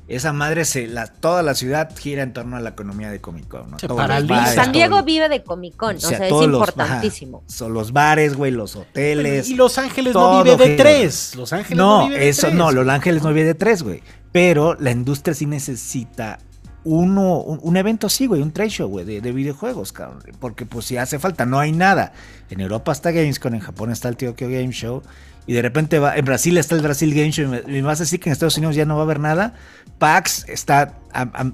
[0.07, 3.47] esa madre se, la, toda la ciudad gira en torno a la economía de Comic
[3.47, 3.79] Con, ¿no?
[3.79, 4.47] Se paraliza.
[4.53, 7.37] San Diego vive de Comic Con, o sea, es los- importantísimo.
[7.45, 9.49] ajá, son los bares, güey, los hoteles.
[9.49, 11.35] Y Los Ángeles no vive de tres.
[11.35, 12.53] Los Ángeles no, No, vive de eso tres.
[12.57, 14.01] no, Los Ángeles no vive de tres, güey.
[14.31, 16.39] Pero la industria sí necesita
[16.85, 20.23] uno, un, un evento así, güey, un trade show, güey, de, de videojuegos, cabrón.
[20.39, 22.13] Porque pues si hace falta, no hay nada.
[22.49, 25.01] En Europa está Gamescom, en Japón está el Tokyo Game Show.
[25.45, 27.45] Y de repente va, en Brasil está el Brasil Game Show.
[27.45, 29.05] Y me, y me vas a decir que en Estados Unidos ya no va a
[29.05, 29.53] haber nada.
[29.97, 31.51] PAX está a, a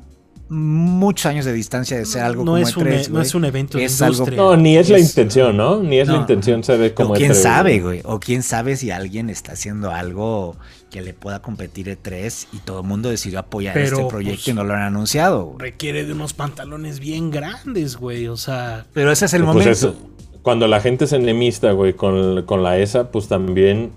[0.50, 3.46] muchos años de distancia de ser algo no como es, un, E3, no es un
[3.46, 4.26] evento de Es algo-.
[4.32, 5.82] No, ni es la intención, ¿no?
[5.82, 8.02] Ni es la intención ser como O quién E3, sabe, güey.
[8.04, 10.58] O quién sabe si alguien está haciendo algo
[10.90, 14.48] que le pueda competir E3 y todo el mundo decidió apoyar Pero, este proyecto pues,
[14.48, 15.46] y no lo han anunciado.
[15.46, 15.58] güey.
[15.60, 18.28] Requiere de unos pantalones bien grandes, güey.
[18.28, 19.72] O sea, Pero ese es el Pues momento.
[19.72, 19.96] eso,
[20.42, 23.92] cuando la gente es enemista, güey, con, con la ESA, pues también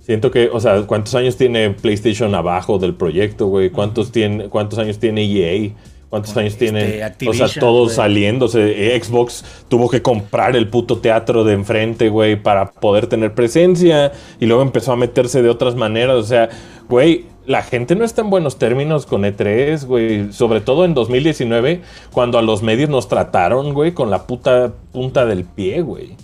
[0.00, 3.70] siento que, o sea, ¿cuántos años tiene PlayStation abajo del proyecto, güey?
[3.70, 5.70] ¿Cuántos, tiene, ¿Cuántos años tiene EA?
[6.10, 6.84] ¿Cuántos años este, tiene?
[6.84, 8.98] O sea, Activision, todos saliéndose.
[9.02, 14.12] Xbox tuvo que comprar el puto teatro de enfrente, güey, para poder tener presencia.
[14.40, 16.16] Y luego empezó a meterse de otras maneras.
[16.16, 16.48] O sea,
[16.88, 20.32] güey, la gente no está en buenos términos con E3, güey.
[20.32, 25.26] Sobre todo en 2019, cuando a los medios nos trataron, güey, con la puta punta
[25.26, 26.16] del pie, güey.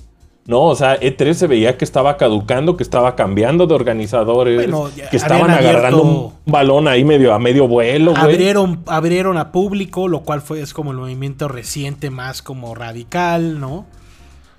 [0.46, 4.90] No, o sea, E3 se veía que estaba caducando, que estaba cambiando de organizadores, Bueno,
[4.94, 8.22] ya que estaban agarrando un balón ahí medio a medio vuelo, güey.
[8.22, 13.58] abrieron, abrieron a público, lo cual fue es como el movimiento reciente más como radical,
[13.58, 13.74] ¿no?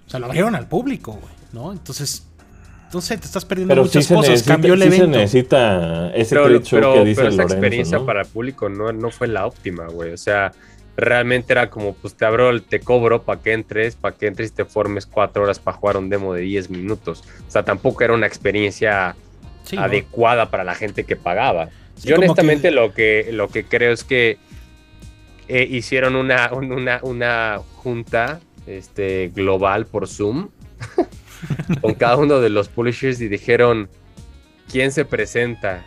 [0.08, 1.72] O sea, lo abrieron al público, güey, ¿no?
[1.72, 2.26] Entonces,
[2.92, 4.30] no sé, te estás perdiendo Pero sí muchas se, cosas.
[4.32, 5.18] necesita, Cambió el sí se evento.
[5.20, 8.06] necesita ese Pero, pero- que dice pero esa Lorenzo, experiencia ¿no?
[8.08, 10.14] para el público no, no fue la óptima, güey.
[10.14, 10.52] O sea,
[10.98, 14.54] realmente era como, pues te abro, te cobro para que entres, para que entres y
[14.56, 17.24] te formes cuatro horas para jugar un demo de 10 minutos.
[17.48, 19.16] O sea, tampoco era una experiencia
[19.64, 19.84] Sí, ¿no?
[19.84, 21.70] adecuada para la gente que pagaba.
[21.96, 24.38] Sí, Yo honestamente que- lo, que, lo que creo es que
[25.48, 30.50] eh, hicieron una, un- una, una junta este, global por Zoom
[31.82, 33.90] con cada uno de los publishers y dijeron,
[34.72, 35.86] ¿quién se presenta?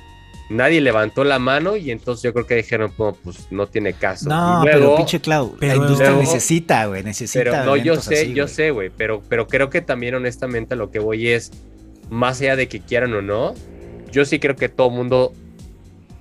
[0.51, 4.29] Nadie levantó la mano y entonces yo creo que dijeron, "No, pues no tiene caso.
[4.31, 5.53] No, Y pero luego- pinche Cloud.
[5.61, 7.03] pero la industria luego- necesita, güey.
[7.03, 7.45] Necesita.
[7.45, 8.55] pero no, yo sé, así, yo güey.
[8.55, 11.51] sé, güey, pero, pero creo que también honestamente a lo que voy es,
[12.09, 13.55] más allá de que quieran o no,
[14.11, 15.33] yo sí creo que todo el mundo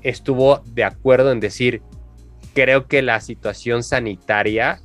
[0.03, 1.81] estuvo de acuerdo en decir,
[2.53, 4.81] creo que la situación sanitaria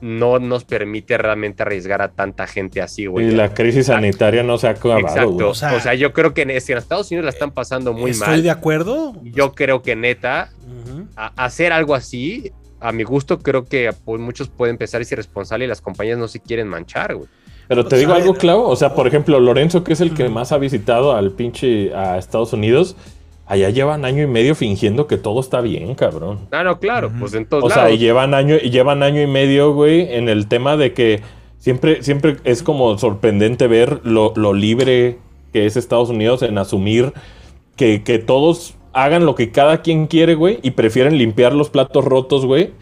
[0.00, 3.28] no nos permite realmente arriesgar a tanta gente así, güey.
[3.28, 5.48] Y la crisis sanitaria no se ha acabado, Exacto.
[5.48, 8.42] O O sea, yo creo que en, Estados Unidos la están pasando muy Estoy mal.
[8.42, 9.14] de acuerdo.
[9.22, 10.50] Yo creo que neta,
[11.16, 15.64] a- hacer algo así, a mi gusto, creo que pues, muchos pueden pensar es irresponsable
[15.64, 17.28] y las compañías no se quieren manchar, güey.
[17.68, 18.34] Pero te Pues, digo algo.
[18.34, 18.60] Clau.
[18.62, 22.16] O sea, por ejemplo, Lorenzo, que es el que más ha visitado al pinche a
[22.18, 22.96] Estados Unidos,
[23.46, 26.48] allá llevan año y medio fingiendo que todo está bien, cabrón.
[26.50, 29.26] Ah, no, claro, pues en todos O sea, y llevan año, y llevan año y
[29.26, 31.22] medio, güey, en el tema de que
[31.58, 35.18] siempre, siempre es como sorprendente ver lo, lo libre
[35.52, 37.12] que es Estados Unidos en asumir
[37.76, 42.04] que, que todos hagan lo que cada quien quiere, güey, y prefieren limpiar los platos
[42.04, 42.72] rotos, güey,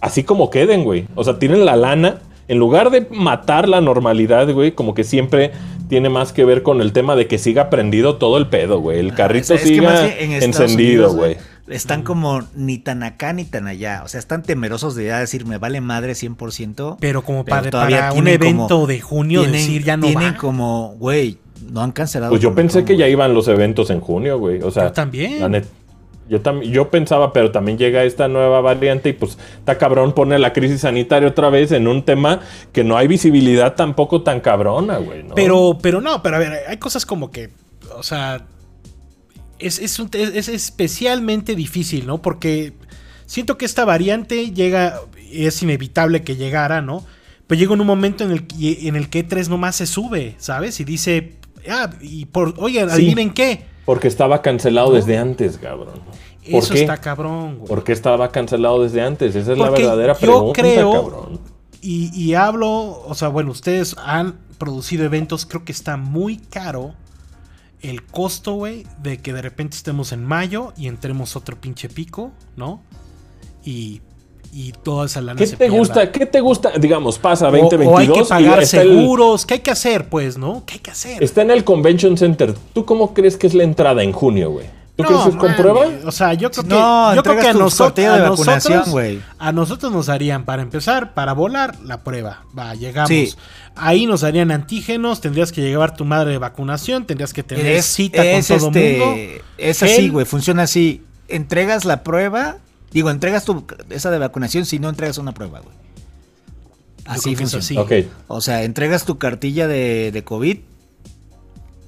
[0.00, 1.06] así como queden, güey.
[1.14, 2.20] O sea, tienen la lana.
[2.48, 5.52] En lugar de matar la normalidad, güey, como que siempre
[5.88, 8.98] tiene más que ver con el tema de que siga prendido todo el pedo, güey.
[8.98, 11.36] El Ah, carrito es- es que más siga en encendido, Unidos, güey.
[11.68, 14.02] Están como ni tan acá ni tan allá.
[14.04, 16.98] O sea, están temerosos de ya decir, me vale madre 100%.
[17.00, 20.06] Pero como Pero para, todavía para un como- evento de junio tienen, decir ya no
[20.06, 20.36] tienen va.
[20.36, 21.38] como, güey,
[21.70, 22.30] no han cancelado.
[22.30, 24.60] Pues yo pensé Con, que ya iban los eventos en junio, güey.
[24.62, 25.40] O sea, Yo también.
[25.40, 25.64] la net-
[26.28, 30.52] yo, yo pensaba, pero también llega esta nueva variante y pues está cabrón pone la
[30.52, 32.40] crisis sanitaria otra vez en un tema
[32.72, 35.22] que no hay visibilidad tampoco tan cabrona, güey.
[35.22, 35.34] ¿no?
[35.34, 37.50] Pero, pero no, pero a ver, hay cosas como que,
[37.96, 38.46] o sea,
[39.58, 42.20] es, es, un- es- es especialmente difícil, ¿no?
[42.22, 42.72] Porque
[43.26, 45.00] siento que esta variante llega,
[45.32, 47.04] es inevitable que llegara, ¿no?
[47.46, 50.34] Pero llega en un momento en el, que- en el que E3 nomás se sube,
[50.38, 50.80] ¿sabes?
[50.80, 51.34] Y dice,
[51.70, 52.78] ah, y por, Sí.
[52.78, 53.73] adivinen qué.
[53.84, 54.94] Porque estaba cancelado No.
[54.94, 56.00] desde antes, cabrón.
[56.50, 56.80] ¿Por Eso qué?
[56.82, 57.68] está cabrón, güey.
[57.68, 59.34] ¿Por qué estaba cancelado desde antes?
[59.34, 61.40] Esa es la verdadera yo pregunta, creo- cabrón.
[61.80, 62.70] Y, y hablo,
[63.06, 66.94] o sea, bueno, ustedes han producido eventos, creo que está muy caro
[67.82, 72.30] el costo, güey, de que de repente estemos en mayo y entremos otro pinche pico,
[72.56, 72.80] ¿no?
[73.64, 74.00] Y,
[74.54, 75.76] y toda esa lana ¿Qué se te pierda.
[75.76, 76.12] gusta?
[76.12, 76.70] ¿Qué te gusta?
[76.78, 79.44] Digamos, pasa O- 2022 o hay que pagar el- seguros.
[79.46, 80.62] ¿Qué hay que hacer, pues, no?
[80.64, 81.22] ¿Qué hay que hacer?
[81.24, 82.54] Está en el Convention Center.
[82.72, 84.66] ¿Tú cómo crees que es la entrada en junio, güey?
[84.96, 85.80] ¿Tú No, crees que es con prueba?
[86.06, 87.52] O sea, yo creo que, No, yo creo que a, a
[88.16, 89.20] de vacunación, nosotros, güey.
[89.40, 92.44] a nosotros nos harían, para empezar, para volar, la prueba.
[92.56, 93.08] Va, llegamos.
[93.08, 93.34] Sí.
[93.74, 97.86] Ahí nos harían antígenos, tendrías que llevar tu madre de vacunación, tendrías que tener Es,
[97.86, 99.42] cita es, con todo este, mundo.
[99.58, 101.02] es así, güey, funciona así.
[101.26, 102.58] Entregas la prueba,
[102.94, 105.76] digo, entregas tu esa de vacunación si no entregas una prueba, güey.
[107.04, 107.62] Así funciona.
[107.62, 107.76] así.
[107.76, 108.10] Ok.
[108.28, 110.58] O sea, entregas tu cartilla de, de COVID.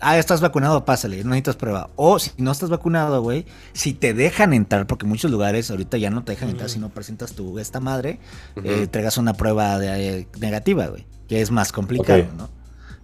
[0.00, 1.88] Ah, estás vacunado, pásale, no necesitas prueba.
[1.96, 6.10] O si no estás vacunado, güey, si te dejan entrar, porque muchos lugares ahorita ya
[6.10, 8.20] no te dejan entrar si no presentas tu esta madre,
[8.56, 12.26] eh, entregas una prueba de, eh, negativa, güey, que es más complicado.
[12.36, 12.50] ¿no?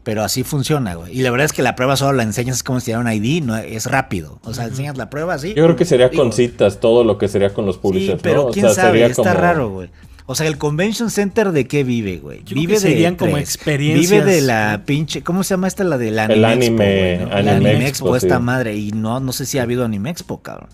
[0.04, 1.16] Pero así funciona, güey.
[1.16, 3.56] Y la verdad es que la prueba solo la enseñas como si un ID, no
[3.56, 4.40] es rápido.
[4.42, 5.54] O sea, enseñas la prueba así.
[5.54, 8.20] Yo creo que sería Digo, con citas todo lo que sería con los Sí, publishers,
[8.22, 8.48] pero ¿no?
[8.48, 9.90] O quién sea, sabe, sería está como- raro, güey.
[10.26, 12.38] O sea, el Convention Center de qué vive, güey.
[12.38, 13.42] Yo creo Vive que serían de como tres.
[13.54, 14.10] experiencias.
[14.24, 16.34] Vive de la pinche, ¿cómo se llama esta la del anime?
[16.38, 17.24] El anime- Expo, güey, ¿no?
[17.24, 18.42] Anime El anime Expo, Expo, esta sí.
[18.42, 20.68] madre y no no sé si ha habido anime Expo, cabrón.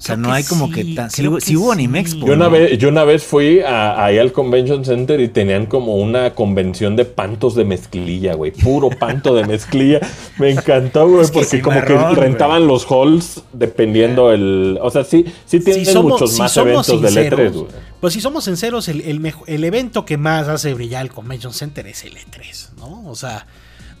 [0.00, 2.00] O sea, Creo no hay como sí, que tan, sí, creo hubo- sí anime.
[2.00, 2.26] Expo.
[2.26, 2.52] Yo una, ¿no?
[2.52, 6.96] vez, yo una vez fui a- ahí al Convention Center y tenían como una convención
[6.96, 8.50] de pantos de mezclilla, güey.
[8.50, 10.00] Puro panto de mezclilla.
[10.38, 14.78] Me encantó, güey, Es que porque como que rentaban los halls dependiendo el...
[14.80, 17.66] O sea, sí, sí tienen Si somos- muchos si más eventos del sinceros, E3, güey.
[18.00, 21.52] Pues si somos sinceros, el, el, mejo- el evento que más hace brillar el Convention
[21.52, 23.06] Center es el E3, ¿no?
[23.06, 23.46] O sea,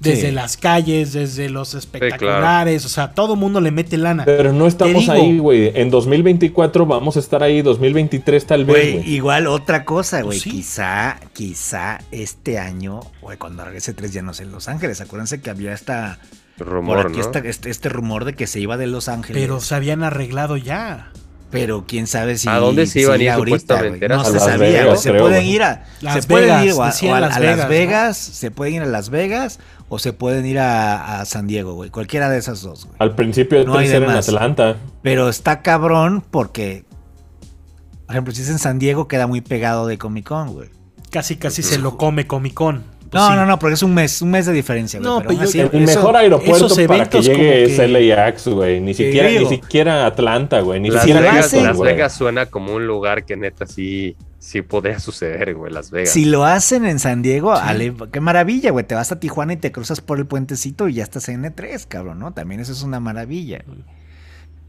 [0.00, 0.32] desde Sí.
[0.32, 4.24] las calles, desde los espectaculares, o sea, todo mundo le mete lana.
[4.24, 5.72] Pero no estamos digo- ahí, güey.
[5.74, 9.14] En 2024 vamos a estar ahí, 2023 tal vez, Güey, güey.
[9.14, 10.38] igual otra cosa, güey.
[10.38, 10.50] Pues sí.
[10.50, 15.00] Quizá, quizá este año, güey, cuando regrese 3 ya no sé en Los Ángeles.
[15.00, 16.18] Acuérdense que había esta
[16.58, 17.24] Rumor, por aquí ¿no?
[17.24, 19.42] esta- este, este rumor de que se iba de Los Ángeles.
[19.42, 21.10] Pero se habían arreglado ya.
[21.50, 22.48] Pero quién sabe si.
[22.48, 23.98] ¿A dónde se iban a sigue ir ahorita, supuestamente?
[23.98, 24.04] güey.
[24.04, 24.98] ¿Era No a se Las sabía, Vegas, güey.
[24.98, 25.54] Se creo, pueden güey.
[25.56, 25.84] ir a.
[26.00, 27.68] Las se pueden Vegas, ir o a, decían o a- Las.
[27.68, 29.58] Vegas, se pueden ir a Las Vegas
[29.92, 31.90] o se pueden ir a, a San Diego, güey.
[31.90, 32.96] Cualquiera de esas dos, güey.
[33.00, 34.28] Al principio de No hay de en más.
[34.28, 34.76] Atlanta.
[35.02, 36.84] Pero está cabrón porque.
[38.06, 40.68] Por ejemplo, si es en San Diego, queda muy pegado de Comic Con, güey.
[41.10, 42.82] Casi, casi se lo come Comic Con.
[43.10, 43.34] Pues No, sí.
[43.34, 45.10] no, no, porque es un mes, un mes de diferencia, güey.
[45.10, 47.88] No, pero pero aún así, yo- El Eso- mejor aeropuerto para que llegue es que-
[47.88, 48.80] LAX, güey.
[48.80, 50.78] Ni siquiera, ni siquiera Atlanta, güey.
[50.78, 51.80] Ni Las, siquiera Vegas, Houston, Las.
[51.80, 56.10] Vegas suena como un lugar que neta sí, sí podría suceder, güey, Las Vegas.
[56.10, 58.84] Si lo hacen en San Diego, ale- qué maravilla, güey.
[58.84, 61.86] Te vas a Tijuana y te cruzas por el puentecito y ya estás en E3,
[61.86, 62.32] cabrón, ¿no?
[62.32, 63.84] También eso es una maravilla, güey.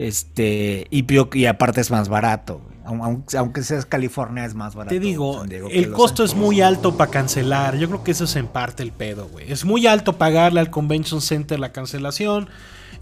[0.02, 1.06] Este, y,
[1.38, 4.96] y aparte es más barato, aunque, aunque seas California, es más barato.
[4.96, 7.78] Te digo, Diego el Los costo es muy alto para cancelar.
[7.78, 9.52] Yo creo que eso es en parte el pedo, güey.
[9.52, 12.50] Es muy alto pagarle al Convention Center la cancelación.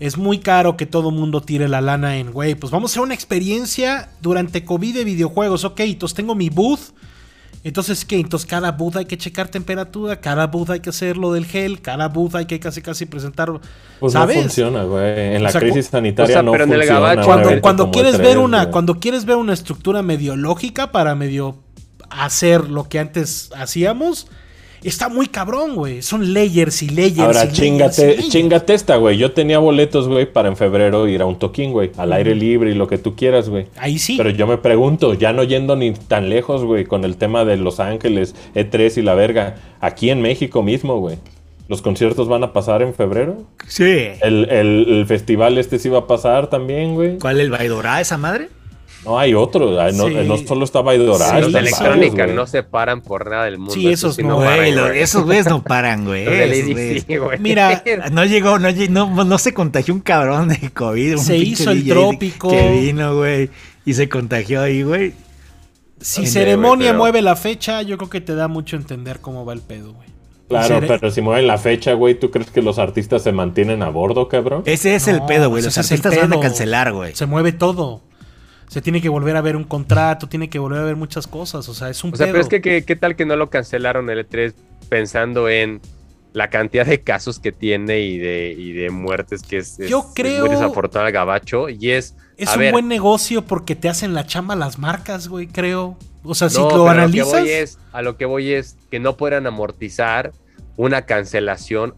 [0.01, 3.03] Es muy caro que todo mundo tire la lana en, güey, pues vamos a hacer
[3.03, 5.63] una experiencia durante COVID de videojuegos.
[5.63, 6.91] Ok, entonces tengo mi booth.
[7.63, 8.19] Entonces, ¿qué?
[8.19, 11.81] Entonces cada booth hay que checar temperatura, cada booth hay que hacer lo del gel,
[11.81, 13.51] cada booth hay que casi casi presentar,
[13.99, 14.37] Pues ¿sabes?
[14.37, 15.35] no funciona, güey.
[15.35, 16.99] En la O sea, crisis sanitaria o sea, no pero en el funciona.
[17.15, 18.71] gabacho- cuando, cuando quieres E3, ver una güey.
[18.71, 21.57] cuando quieres ver una estructura medio lógica para medio
[22.09, 24.27] hacer lo que antes hacíamos
[24.83, 28.29] está muy cabrón güey son layers y layers y Ahora, layers y chingate, layers.
[28.29, 29.17] chingate esta, güey.
[29.17, 31.91] Yo tenía boletos, güey, para en febrero ir a un toquín, güey.
[31.97, 33.67] Al aire libre y lo que tú quieras, güey.
[33.77, 37.17] ahí sí Pero yo me pregunto, ya no yendo ni tan lejos, güey, con el
[37.17, 39.55] tema de Los Ángeles, E3 y la verga.
[39.81, 41.17] Aquí en México mismo, güey.
[41.67, 43.43] ¿Los conciertos van a pasar en febrero?
[43.67, 43.83] Sí.
[44.21, 47.19] El, el- el festival este sí va a pasar también, güey.
[47.19, 48.49] ¿Cuál el Vaidorá, esa madre?
[49.05, 49.79] No, hay otro.
[49.79, 50.13] ah, No, Sí.
[50.25, 51.29] no solo está Baidora.
[51.29, 53.73] Sí, los de electrónica no se paran por nada del mundo.
[53.73, 54.39] Sí, esos no.
[54.39, 56.25] paran, Güey, esos güeyes no paran, güey.
[56.27, 57.39] Esos.
[57.39, 61.13] Mira, No llegó, no, no, no se contagió un cabrón de COVID.
[61.17, 62.49] un Se hizo el DJ trópico.
[62.49, 63.49] Que vino, güey.
[63.85, 65.13] Y se contagió ahí, güey.
[66.01, 69.45] si Sí, ceremonia pero- mueve la fecha yo creo que te da mucho entender cómo
[69.45, 70.07] va el pedo güey
[70.47, 73.83] Claro, Cere- pero si mueven la fecha, güey, ¿tú crees que los artistas se mantienen
[73.83, 74.63] a bordo, cabrón?
[74.65, 75.61] Ese es el No, pedo, güey.
[75.63, 77.13] Los artistas van a cancelar, güey.
[77.15, 78.01] se mueve todo
[78.69, 81.67] se tiene que volver a ver un contrato tiene que volver a ver muchas cosas
[81.67, 83.35] o sea es un O sea, pedo pero es que ¿qué, qué tal que no
[83.35, 84.53] lo cancelaron el E3
[84.87, 85.81] pensando en
[86.31, 89.99] la cantidad de casos que tiene y de, y de muertes que es, es- Yo
[89.99, 92.15] es creo- muy desafortunado el gabacho y es...
[92.37, 95.97] Es un ver, buen negocio porque te hacen la chamba las marcas, güey, creo.
[96.23, 97.33] O sea, si lo analizas.
[97.33, 100.31] A lo, que voy es, a lo que voy es que no puedan amortizar
[100.77, 101.95] una cancelación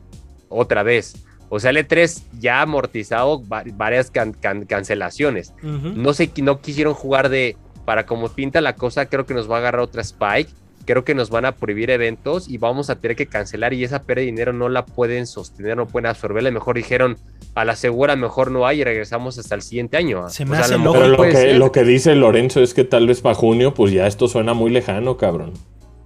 [0.50, 1.14] otra vez.
[1.54, 5.54] O sea, el E3 ya ha amortizado va- varias can- can- cancelaciones.
[5.62, 7.58] No sé, no quisieron jugar de...
[7.86, 10.50] Para como pinta la cosa, creo que nos va a agarrar otra Spike
[10.86, 14.02] creo que nos van a prohibir eventos y vamos a tener que cancelar y esa
[14.02, 16.50] pérdida de dinero no la pueden sostener, no pueden absorberla.
[16.52, 17.18] Mejor dijeron,
[17.54, 20.28] a la segura mejor no hay y regresamos hasta el siguiente año.
[20.30, 22.84] Se me O sea, a hace Pero lo que, lo que dice Lorenzo es que
[22.84, 25.54] tal vez para junio, pues ya esto suena muy lejano, cabrón.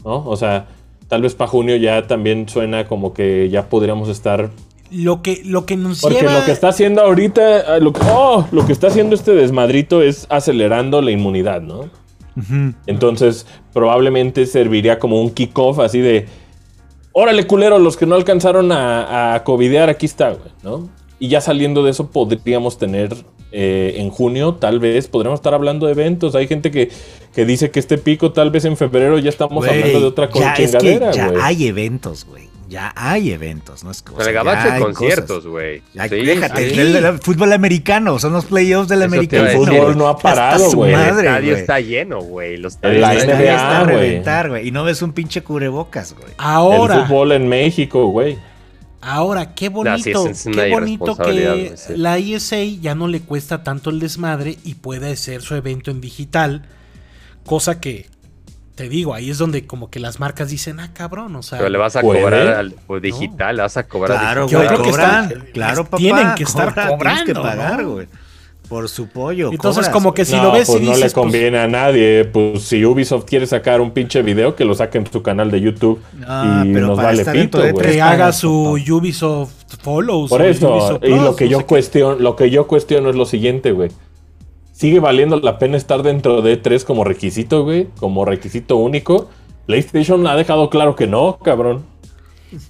[0.03, 0.25] ¿No?
[0.27, 0.67] O sea,
[1.07, 4.49] tal vez para junio ya también suena como que ya podríamos estar.
[4.95, 6.39] Lo que, lo que nos Porque lleva...
[6.39, 10.01] lo que está haciendo ahorita, ah, lo, que- oh, lo que está haciendo este desmadrito
[10.01, 11.89] es acelerando la inmunidad, ¿no?
[12.85, 16.27] Entonces, probablemente serviría como un kickoff así de.
[17.13, 20.89] Órale, culero, los que no alcanzaron a, a covidear, aquí está, güey, ¿no?
[21.17, 23.15] Y ya saliendo de eso, podríamos tener
[23.53, 26.35] eh, en junio, tal vez, podríamos estar hablando de eventos.
[26.35, 26.89] Hay gente que,
[27.33, 30.53] que dice que este pico, tal vez en febrero, ya estamos hablando de otra ya,
[30.55, 32.49] es que ya hay eventos, güey.
[32.67, 35.83] Ya hay eventos, no es el ya gabacho hay de conciertos, güey.
[35.93, 36.79] Sí, déjate, sí.
[36.79, 39.47] el, del- del fútbol americano, son los playoffs del Eso americano.
[39.47, 40.91] El fútbol no ha parado, güey.
[40.93, 42.57] El estadio está lleno, güey.
[42.57, 44.67] Los El la El NBA, reventar, güey.
[44.67, 46.33] Y no ves un pinche cubrebocas, güey.
[46.37, 46.95] Ahora...
[46.95, 48.37] El fútbol en México, güey.
[49.01, 51.93] Ahora, qué No, sí, bonito, es- es una qué bonito que sí.
[51.95, 56.01] la ISA ya no le cuesta tanto el desmadre y puede hacer su evento en
[56.01, 56.65] digital,
[57.45, 58.07] cosa que
[58.75, 61.69] te digo, ahí es donde como que las marcas dicen, ah, cabrón, o sea, Pero
[61.69, 62.21] le vas a ¿Puede?
[62.21, 65.83] cobrar al pues, digital, le vas a cobrar Claro, Yo güey, creo que están- claro,
[65.85, 65.97] papá.
[65.97, 67.91] tienen que estar cobran, tienes que cobrando, pagar, ¿no?
[67.93, 68.07] güey.
[68.67, 69.51] Por su pollo.
[69.51, 71.59] Entonces, cobras, como que si no, lo ves pues y no le dices, pues, conviene
[71.59, 72.25] a nadie.
[72.25, 75.61] Pues si Ubisoft quiere sacar un pinche video, que lo saque en su canal de
[75.61, 78.93] YouTube Ah, y pero nos para vale estar pito, de que haga su papá.
[78.95, 79.51] Ubisoft
[79.83, 80.29] Follows.
[80.31, 81.67] Por eso, Ubisoft y lo que yo sé qué.
[81.67, 83.91] cuestiono, lo que yo cuestiono es lo siguiente, güey.
[84.75, 87.87] ¿Sigue valiendo la pena estar dentro de E3 como requisito, güey?
[87.97, 89.29] Como requisito único.
[89.67, 91.85] PlayStation ha dejado claro que no, cabrón.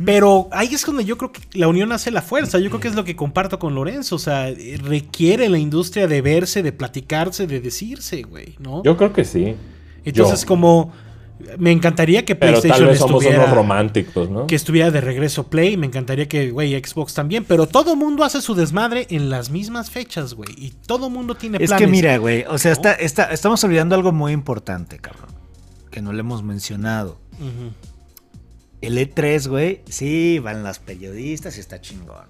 [0.05, 2.59] Pero ahí es donde yo creo que la unión hace la fuerza.
[2.59, 4.17] Yo creo que es lo que comparto con Lorenzo.
[4.17, 8.83] O sea, requiere la industria de verse, de platicarse, de decirse, güey, ¿no?
[8.83, 9.55] Yo creo que sí.
[10.03, 10.47] Entonces, yo.
[10.47, 10.93] como
[11.57, 14.47] me encantaría que Pero PlayStation tal vez somos estuviera unos románticos, ¿no?
[14.47, 18.41] que estuviera de regreso Play, me encantaría que, güey, Xbox también, pero todo mundo hace
[18.41, 21.85] su desmadre en las mismas fechas, güey, y todo mundo tiene Es planes.
[21.85, 25.29] que mira, güey, o sea, está, está- estamos olvidando algo muy importante, cabrón.
[25.91, 27.17] Que no le hemos mencionado.
[28.81, 32.25] El E3, güey, sí, van los periodistas y está chingón.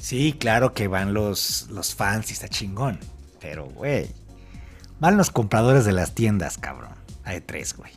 [0.00, 2.98] Sí, claro que van los, los fans y está chingón.
[3.40, 4.06] Pero, güey,
[4.98, 6.90] van los compradores de las tiendas, cabrón.
[7.24, 7.92] A E3, güey.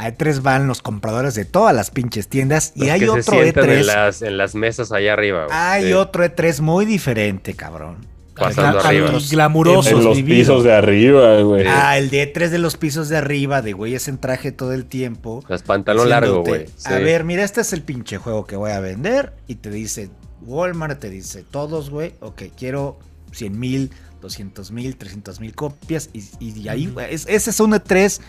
[0.00, 2.72] A E3 van los compradores de todas las pinches tiendas.
[2.76, 3.72] Y Los hay que otro se sientan E3.
[3.80, 5.46] en las, en las mesas allá arriba.
[5.46, 5.56] güey.
[5.58, 5.92] Hay Sí.
[5.92, 7.96] otro E3 muy diferente, cabrón.
[8.36, 9.08] Pasando arriba.
[9.10, 9.90] al glamuroso.
[9.98, 10.38] En los vivido.
[10.38, 11.66] pisos de arriba, güey.
[11.66, 14.84] Ah, el de E3 de los pisos de arriba, de güeyes en traje todo el
[14.84, 15.42] tiempo.
[15.48, 16.66] Las pantalón largo, güey.
[16.84, 17.02] A Sí.
[17.02, 19.32] ver, mira, este es el pinche juego que voy a vender.
[19.48, 20.10] Y te dice
[20.42, 22.14] Walmart, te dice todos, güey.
[22.20, 23.00] Ok, quiero
[23.32, 23.90] 100 mil,
[24.22, 26.08] 200 mil, 300 mil copias.
[26.12, 28.20] Y, y ahí, güey, es- ese es un E3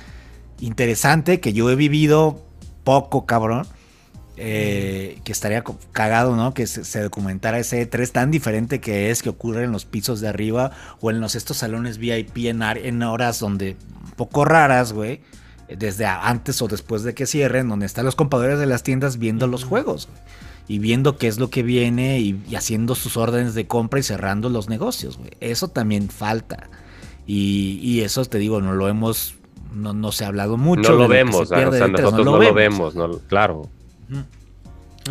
[0.61, 2.43] interesante que yo he vivido
[2.83, 3.67] poco, cabrón.
[4.41, 6.53] Eh, que estaría cagado, ¿no?
[6.53, 10.21] Que se, se documentara ese E3 tan diferente que es que ocurre en los pisos
[10.21, 15.19] de arriba o en los estos salones VIP en, horas donde un poco raras, güey.
[15.67, 19.45] Desde antes o después de que cierren, donde están los compradores de las tiendas viendo
[19.45, 20.19] los juegos güey,
[20.69, 24.03] y viendo qué es lo que viene y, y haciendo sus órdenes de compra y
[24.03, 25.31] cerrando los negocios, güey.
[25.41, 26.69] Eso también falta.
[27.27, 29.35] Y, y eso te digo, no lo hemos,
[29.73, 30.91] no, no se ha hablado mucho.
[30.91, 33.67] No lo vemos, o sea, de E3, nosotros no lo vemos, no, claro.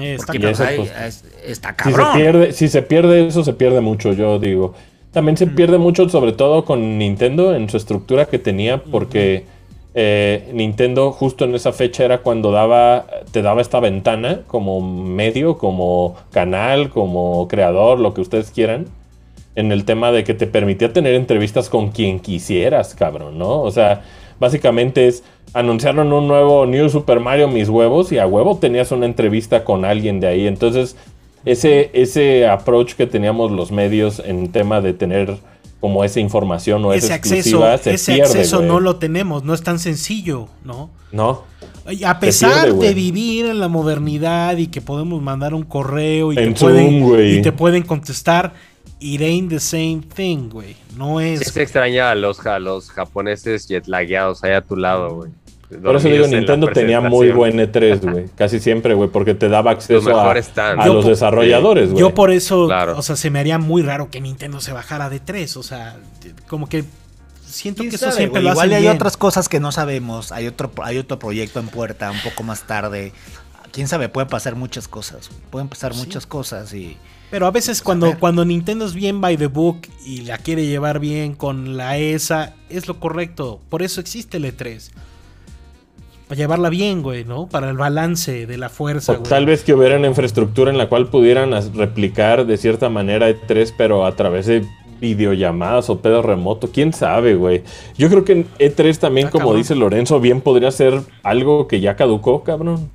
[0.00, 0.76] Está Porque cabrón.
[0.76, 4.74] pues, es- está Si se, pierde, si se pierde eso, se pierde mucho, yo digo.
[5.12, 9.46] También se pierde mucho, sobre todo con Nintendo, en su estructura que tenía, porque
[9.94, 15.56] eh, Nintendo justo en esa fecha era cuando daba, te daba esta ventana como medio,
[15.58, 18.86] como canal, como creador, lo que ustedes quieran,
[19.56, 23.62] en el tema de que te permitía tener entrevistas con quien quisieras, cabrón, ¿no?
[23.62, 24.02] O sea,
[24.40, 25.22] básicamente es,
[25.54, 29.84] anunciaron un nuevo New Super Mario Mis Huevos y a huevo tenías una entrevista con
[29.84, 30.46] alguien de ahí.
[30.46, 30.96] Entonces,
[31.44, 35.38] ese, ese approach que teníamos los medios en tema de tener
[35.80, 39.54] como esa información o ese acceso, exclusiva se ese pierde, acceso no lo tenemos, no
[39.54, 40.90] es tan sencillo, ¿no?
[41.12, 41.44] No,
[42.04, 46.38] A pesar pierde, de vivir en la modernidad y que podemos mandar un correo y,
[46.38, 47.38] En te, pueden, Zoom, güey.
[47.38, 48.54] y te pueden contestar,
[49.00, 50.76] it ain't the same thing, güey.
[50.96, 51.40] No es.
[51.52, 55.30] se extraña a los, a los japoneses jetlagueados ahí a tu lado, güey.
[55.82, 58.26] por eso digo, Nintendo tenía muy buen E3, güey.
[58.36, 60.34] Casi siempre, güey, porque te daba acceso a,
[60.86, 62.00] los desarrolladores, güey.
[62.00, 62.98] Yo por eso, Claro.
[62.98, 65.96] o sea, se me haría muy raro que Nintendo se bajara de 3, o sea,
[66.46, 66.84] como que
[67.44, 68.44] siento que ¿Quién eso siempre güey?
[68.44, 68.96] lo Igual hacen hay bien.
[68.96, 70.32] otras cosas que no sabemos.
[70.32, 73.12] Hay otro, hay otro proyecto en puerta un poco más tarde.
[73.72, 75.30] Quién sabe, pueden pasar muchas cosas.
[75.50, 76.96] Pueden pasar muchas cosas y.
[77.30, 80.98] Pero a veces cuando, cuando Nintendo es bien by the book y la quiere llevar
[80.98, 83.60] bien con la ESA, es lo correcto.
[83.68, 84.90] Por eso existe el E3.
[86.26, 87.46] para llevarla bien, güey, ¿no?
[87.48, 89.28] Para el balance de la fuerza, O güey.
[89.30, 93.72] tal vez que hubiera una infraestructura en la cual pudieran replicar de cierta manera E3,
[93.76, 94.66] pero a través de
[95.00, 96.70] videollamadas o pedo remoto.
[96.72, 97.62] ¿Quién sabe, güey?
[97.96, 99.58] Yo creo que en E3 también, Ah, como cabrón.
[99.62, 102.90] dice Lorenzo, bien podría ser algo que ya caducó, cabrón.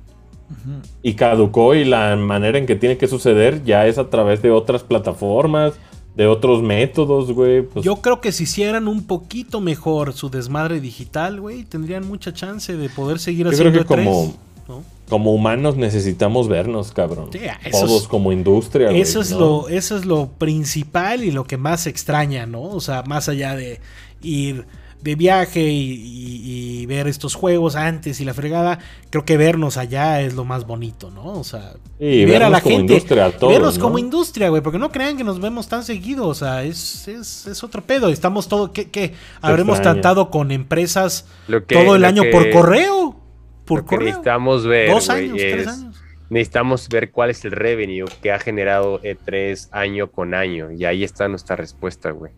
[1.02, 4.50] Y caducó y la manera en que tiene que suceder ya es a través de
[4.50, 5.74] otras plataformas,
[6.16, 7.62] de otros métodos, güey.
[7.62, 12.32] Pues, Yo creo que si hicieran un poquito mejor su desmadre digital, güey, tendrían mucha
[12.32, 14.34] chance de poder seguir Yo haciendo creo que E3, como-
[14.68, 14.82] ¿no?
[15.08, 17.28] Como humanos necesitamos vernos, cabrón.
[17.32, 17.40] Sí,
[17.70, 19.00] Todos es- como industria, güey.
[19.02, 19.38] Eso es, ¿no?
[19.38, 22.62] lo, eso es lo principal y lo que más extraña, ¿no?
[22.62, 23.80] O sea, más allá de
[24.22, 24.64] ir
[25.04, 28.78] de viaje y, y- y ver estos juegos antes y la fregada,
[29.10, 31.24] creo que vernos allá es lo más bonito, ¿no?
[31.34, 33.84] O sea, ver a la como gente, industria a todos, vernos ¿no?
[33.84, 37.46] como industria, güey, porque no crean que nos vemos tan seguido, o sea, es, es,
[37.46, 38.08] es otro pedo.
[38.08, 39.12] Estamos todo, ¿qué, qué?
[39.40, 40.00] Habremos extraña.
[40.00, 43.20] tratado con empresas Lo que- todo el lo año que- por correo,
[43.66, 44.08] por Lo que correo.
[44.08, 45.96] necesitamos ver, Dos años, tres es- años.
[46.30, 50.70] necesitamos ver cuál es el revenue que ha generado E3 año con año.
[50.72, 52.32] Y ahí está nuestra respuesta, güey.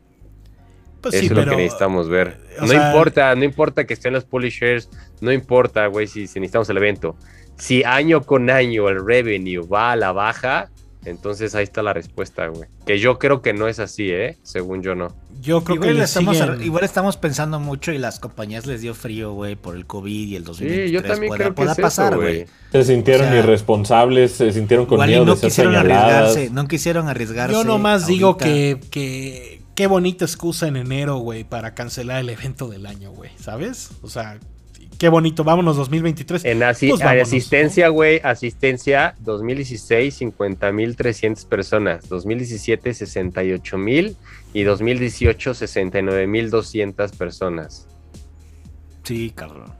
[1.00, 2.38] Pues Eso sí, es lo que necesitamos ver.
[2.60, 4.88] No sea- importa, no importa que estén los publishers,
[5.20, 7.16] no importa, güey, si, si necesitamos el evento.
[7.58, 10.68] Si año con año el revenue va a la baja,
[11.04, 12.68] entonces ahí está la respuesta, güey.
[12.84, 14.36] Que yo creo que no es así, ¿eh?
[14.42, 15.14] Según yo no.
[15.40, 18.94] Yo creo igual, que estamos, siguen- igual estamos pensando mucho y las compañías les dio
[18.94, 20.88] frío, güey, por el COVID y el 2023.
[20.88, 22.46] Sí, yo también pueda, creo que pueda es pasar, güey.
[22.72, 25.76] Se sintieron O sea, irresponsables, se sintieron con Igual y miedo no de ser quisieron
[25.76, 27.52] arriesgarse, no quisieron arriesgarse.
[27.54, 32.66] Yo nomás digo que, que qué bonita excusa en enero, güey, para cancelar el evento
[32.68, 33.90] del año, güey, ¿sabes?
[34.02, 34.40] O sea,
[34.98, 36.44] qué bonito, vámonos 2023.
[36.46, 44.16] En asi- Pues vámonos, asistencia, güey, asistencia 2016, 50.300 personas, 2017, 68.000
[44.52, 47.86] y 2018, 69.200 personas.
[49.04, 49.72] Sí, cabrón.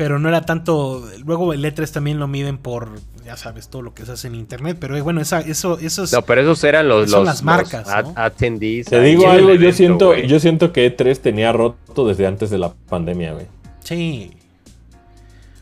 [0.00, 1.06] Pero no era tanto.
[1.26, 2.88] Luego el E3 también lo miden por,
[3.22, 4.78] ya sabes, todo lo que se hace en internet.
[4.80, 6.12] Pero eh, bueno, esa, eso, eso es.
[6.14, 8.12] No, pero esos eran los, Son los, las marcas, los ¿no?
[8.16, 8.86] attendees.
[8.86, 12.72] Te digo algo, yo siento, yo siento que E3 tenía roto desde antes de la
[12.88, 13.44] pandemia, güey.
[13.84, 14.30] Sí.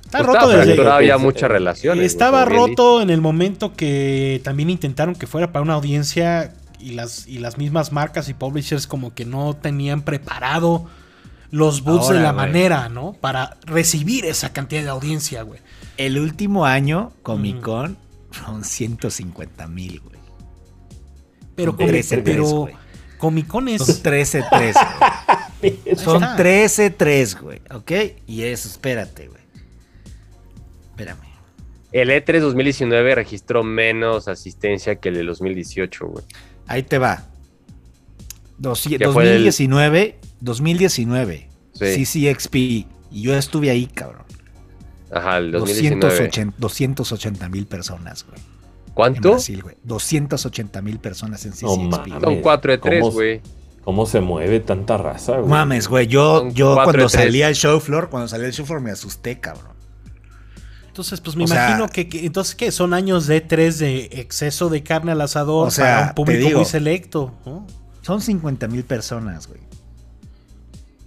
[0.05, 0.83] Está Pues roto estaba desde.
[0.85, 2.05] desde- muchas relaciones.
[2.05, 7.27] Estaba roto en el momento que también intentaron que fuera para una audiencia y las,
[7.27, 10.87] y las mismas marcas y publishers como que no tenían preparado
[11.51, 13.13] los boots Ahora, de la manera, ¿no?
[13.15, 15.61] Para recibir esa cantidad de audiencia, güey.
[15.97, 17.23] El último año, Mm.
[17.23, 17.97] Comic Con,
[18.31, 20.19] fueron 150 mil, güey.
[21.57, 22.75] Pero, Comic- 13-3, pero güey.
[23.19, 24.03] Comic Con Son es...
[24.03, 24.75] 13-3,
[25.61, 25.79] güey.
[25.97, 26.37] Son está.
[26.37, 27.61] 13-3, güey.
[27.75, 27.91] ¿Ok?
[28.27, 29.43] Y eso, espérate, güey.
[30.91, 31.27] Espérame.
[31.91, 36.25] El E E3 2019 registró menos asistencia que el de 2018, güey.
[36.67, 37.25] Ahí te va.
[38.61, 41.49] Doci- ¿Qué fue el- 2019, 2019.
[41.73, 42.05] Sí.
[42.05, 42.55] CCXP.
[43.11, 44.25] Y yo estuve ahí, cabrón.
[45.13, 46.01] Ajá, el 2019.
[46.01, 48.39] 280 280 mil personas, güey.
[48.39, 49.31] En ¿Cuánto?
[49.31, 49.77] Brasil, güey.
[49.85, 51.91] 280 mil personas en No CCXP.
[52.09, 52.23] mames.
[52.23, 53.41] Son 4 de 3, ¿Cómo- güey.
[53.85, 55.49] ¿Cómo se mueve tanta raza, güey?
[55.49, 56.07] Mames, güey.
[56.09, 57.13] Yo, yo cuando de tres.
[57.13, 59.73] salí al show floor, cuando salí al show floor me asusté, cabrón.
[60.89, 62.71] Entonces, pues me O sea- imagino que, que- entonces, ¿qué?
[62.71, 66.47] Son años de E3 de exceso de carne al asador O sea, para un público
[66.49, 66.59] digo.
[66.59, 67.67] muy selecto, ¿no?
[68.03, 69.61] Son 50 mil personas, güey.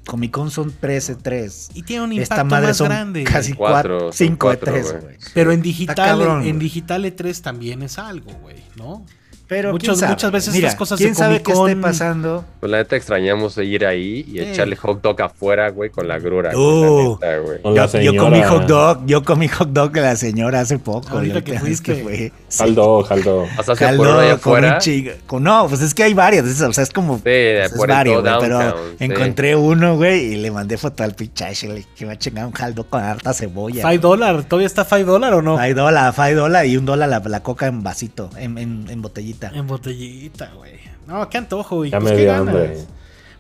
[0.06, 1.72] Comic Con son 13-3.
[1.74, 3.24] Y tiene un Esta impacto madre más son grande.
[3.24, 5.18] casi Cuatro, 4, son 5 de cuatro, 3, güey.
[5.34, 6.60] Pero en digital, cabrón, en güey.
[6.60, 9.06] digital E3 también es algo, güey, ¿no?
[9.52, 10.12] Pero Muchas- ¿quién sabe?
[10.14, 12.46] muchas veces Mira, estas cosas ¿quién de sabe qué esté pasando?
[12.62, 16.52] Pues la neta extrañamos ir ahí y echarle hot dog afuera, güey, con la grura.
[16.58, 17.18] Uh.
[17.20, 17.62] la neta, güey.
[17.62, 18.18] Con Yo, la yo señora.
[18.24, 21.10] comí hot dog, yo comí hot dog de la señora hace poco.
[21.10, 21.96] Ahorita que fuiste.
[22.02, 22.32] fue.
[22.48, 22.60] Sí.
[22.60, 23.46] Jaldo, jaldo.
[23.58, 24.80] Pasaste por allá afuera.
[25.28, 27.78] con- no, pues es que hay varias, es- o sea, es como Sí, pues, es
[27.78, 29.04] varios, güey, pero downtown, sí.
[29.04, 32.46] encontré uno, güey, y le mandé foto al pichache, le dije que va a chingar
[32.46, 33.84] un jaldo con harta cebolla.
[33.84, 34.46] ¿5 dólares?
[34.48, 35.58] ¿Todavía está 5 dólares o no?
[35.58, 39.02] Five dólar, five dólar y un dólar la, la coca en vasito, en, en, en
[39.02, 39.41] botellita.
[39.50, 40.74] En botellita, güey.
[41.08, 41.92] No, qué antojo, güey.
[41.92, 42.48] Ya Pues me qué dio ganas.
[42.48, 42.78] hambre.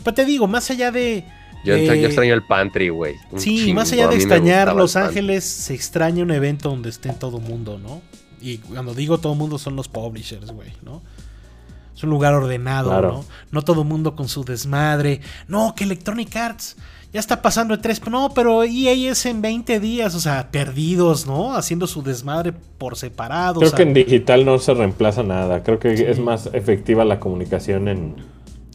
[0.03, 1.23] Pues te digo, más allá de.
[1.63, 3.15] Yo, yo extraño el pantry, güey.
[3.37, 4.95] Sí, chingo, más allá a de extrañar Los.
[4.95, 8.01] Ángeles, se extraña un evento donde esté todo mundo, ¿no?
[8.41, 11.03] Y cuando digo todo mundo son los publishers, güey, ¿no?
[11.95, 13.11] Es un lugar ordenado, Claro.
[13.11, 13.25] ¿no?
[13.51, 15.21] No todo mundo con su desmadre.
[15.47, 16.77] No, que Electronic Arts
[17.13, 18.01] ya está pasando de 3.
[18.09, 21.55] No, pero EA es en 20 días, o sea, perdidos, ¿no?
[21.55, 23.55] Haciendo su desmadre por separado.
[23.59, 25.63] Creo o sea, que en digital no se reemplaza nada.
[25.63, 28.15] Creo que es más efectiva la comunicación en,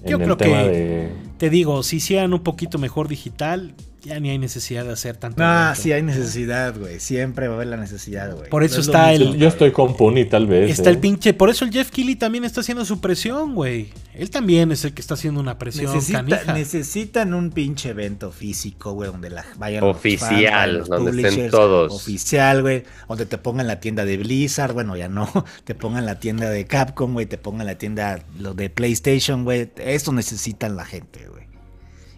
[0.03, 1.13] en Yo el creo tema que- de.
[1.39, 3.75] Te digo, si hicieran un poquito mejor digital,
[4.07, 5.43] ya ni hay necesidad de hacer tanto.
[5.43, 5.83] No, evento.
[5.83, 7.01] sí hay necesidad, güey.
[7.01, 8.49] Siempre va a haber la necesidad, güey.
[8.49, 10.71] Por eso No está el- Yo estoy con Puni, tal vez.
[10.71, 10.93] Está ¿eh?
[10.95, 13.91] el pinche, por eso el Jeff Keighley también está haciendo su presión, güey.
[14.15, 16.53] Él también es el que está haciendo una presión Necesita- canija.
[16.55, 21.25] necesitan un pinche evento físico, güey, donde la, vayan Oficial, los fans, los donde estén
[21.35, 21.93] publishers, todos.
[21.93, 25.29] Oficial, güey, donde te pongan la tienda de Blizzard, bueno, ya no,
[25.65, 29.71] te pongan la tienda de Capcom, güey, te pongan la tienda lo de PlayStation, güey.
[29.77, 31.46] Eso necesitan la gente, güey.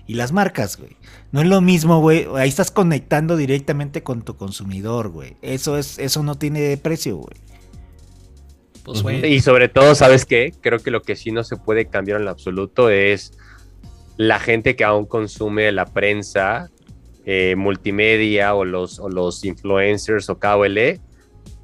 [0.08, 0.96] Y las marcas, güey.
[1.32, 2.26] No es lo mismo, güey.
[2.34, 5.36] Ahí estás conectando directamente con tu consumidor, güey.
[5.42, 7.36] Eso es, eso no tiene precio, güey.
[8.84, 10.54] Pues, güey, Y sobre todo, ¿sabes qué?
[10.62, 13.32] Creo que lo que sí no se puede cambiar en lo absoluto es
[14.16, 16.70] la gente que aún consume la prensa,
[17.26, 20.98] eh, multimedia o los, o los influencers o KOL,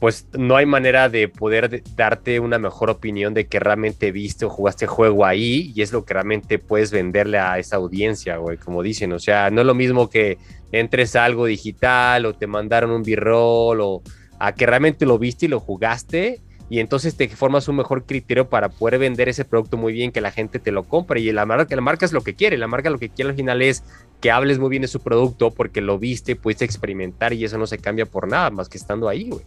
[0.04, 4.44] pues no hay manera de poder de- darte una mejor opinión de que realmente viste
[4.44, 8.58] o jugaste juego ahí y es lo que realmente puedes venderle a esa audiencia, güey,
[8.58, 9.14] como dicen.
[9.14, 10.36] O sea, no es lo mismo que
[10.72, 14.02] entres a algo digital o te mandaron un b-roll o
[14.38, 18.50] a que realmente lo viste y lo jugaste y entonces te formas un mejor criterio
[18.50, 21.46] para poder vender ese producto muy bien, que la gente te lo compre y la
[21.46, 23.82] marca, la marca es lo que quiere, la marca lo que quiere al final es
[24.20, 27.66] que hables muy bien de su producto porque lo viste, pudiste experimentar y eso no
[27.66, 29.46] se cambia por nada más que estando ahí, güey.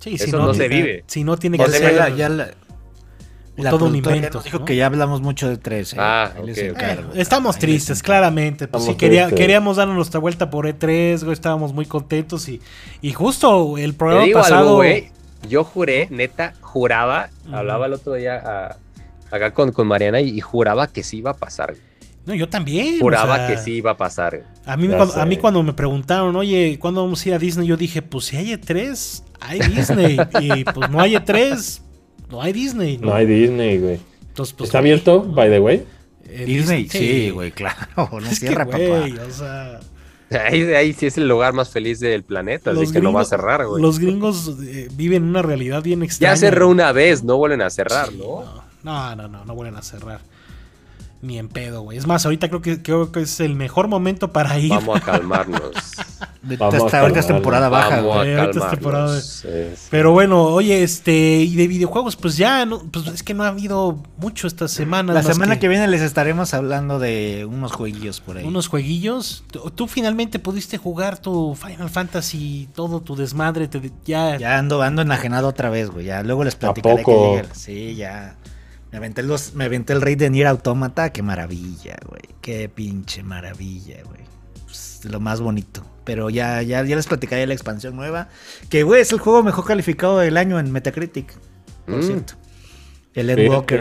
[0.00, 1.04] Sí, eso no se tiene- vive.
[1.06, 1.94] Si no tiene Ya que ser.
[1.94, 2.50] la- ya la-
[3.56, 4.64] la todo un invento, nos dijo ¿no?
[4.66, 5.94] que ya hablamos mucho de tres.
[5.94, 5.96] ¿eh?
[5.98, 6.82] Ah, Ahí les ok, ok.
[6.82, 7.12] encargo.
[7.14, 8.68] Eh, estamos Ahí tristes, claramente.
[8.68, 9.40] Pues sí, Estamos quería- tristes.
[9.40, 11.32] queríamos darnos nuestra vuelta por E3, güey.
[11.32, 12.60] Estábamos muy contentos y,
[13.00, 14.58] y justo el Te programa digo pasado.
[14.60, 15.10] algo, güey.
[15.48, 18.76] Yo juré, neta, juraba, hablaba el otro día a-
[19.34, 21.70] acá con, con Mariana y, y juraba que sí iba a pasar.
[21.72, 21.82] güey.
[22.26, 22.96] No, yo también.
[22.96, 24.44] o Juraba sea, que sí iba a pasar.
[24.64, 27.66] A mí, cuando, a mí cuando me preguntaron, oye, ¿cuándo vamos a ir a Disney?
[27.68, 30.16] Yo dije, pues si hay E3, hay Disney.
[30.40, 31.80] y pues no hay E3,
[32.28, 32.98] no hay Disney.
[32.98, 34.00] No hay Disney, güey.
[34.28, 35.84] Entonces, pues, ¿Está abierto, by the way?
[36.28, 37.78] eh, Disney, sí, güey, claro.
[37.96, 39.24] No Es que, cierra, güey, papá.
[39.26, 39.80] o sea,
[40.28, 43.20] Ahí, ahí sí es el lugar más feliz del planeta, así los que no va
[43.20, 43.80] a gringos- cerrar, güey.
[43.80, 46.34] Los gringos eh, viven una realidad bien extraña.
[46.34, 48.64] Ya cerró una vez, no vuelven a cerrar, Sí, ¿no?
[48.82, 50.20] No, no, no, no vuelven a cerrar.
[51.22, 51.96] Ni en pedo, güey.
[51.98, 54.70] Es más, ahorita creo que, creo que es el mejor momento para ir.
[54.70, 55.60] Vamos a calmarnos.
[56.48, 58.34] Ahorita a es temporada baja, Vamos güey.
[58.34, 59.20] a ahorita es temporada
[59.90, 63.48] Pero bueno, oye, este, y de videojuegos, pues ya, no, pues es que no ha
[63.48, 65.12] habido mucho esta semana.
[65.12, 65.68] La semana que...
[65.68, 68.44] viene les estaremos hablando de unos jueguillos por ahí.
[68.44, 69.42] Unos jueguillos.
[69.50, 74.82] Tú, tú finalmente pudiste jugar tu Final Fantasy, todo tu desmadre, te- ya, Ya ando,
[74.82, 76.06] ando enajenado otra vez, güey.
[76.06, 77.36] Ya luego les platicaré que poco?
[77.36, 77.48] llegue.
[77.54, 78.36] Sí, ya.
[78.96, 81.12] Me aventé, los, me aventé el rey de Nier Automata.
[81.12, 82.22] Qué maravilla, güey.
[82.40, 84.20] Qué pinche maravilla, güey.
[84.64, 85.84] Pues, lo más bonito.
[86.04, 88.28] Pero ya, ya, ya les platicaré la expansión nueva.
[88.70, 91.30] Que, güey, es el juego mejor calificado del año en Metacritic.
[91.84, 92.02] Por Mm.
[92.04, 92.32] cierto.
[93.12, 93.80] El Fíjate.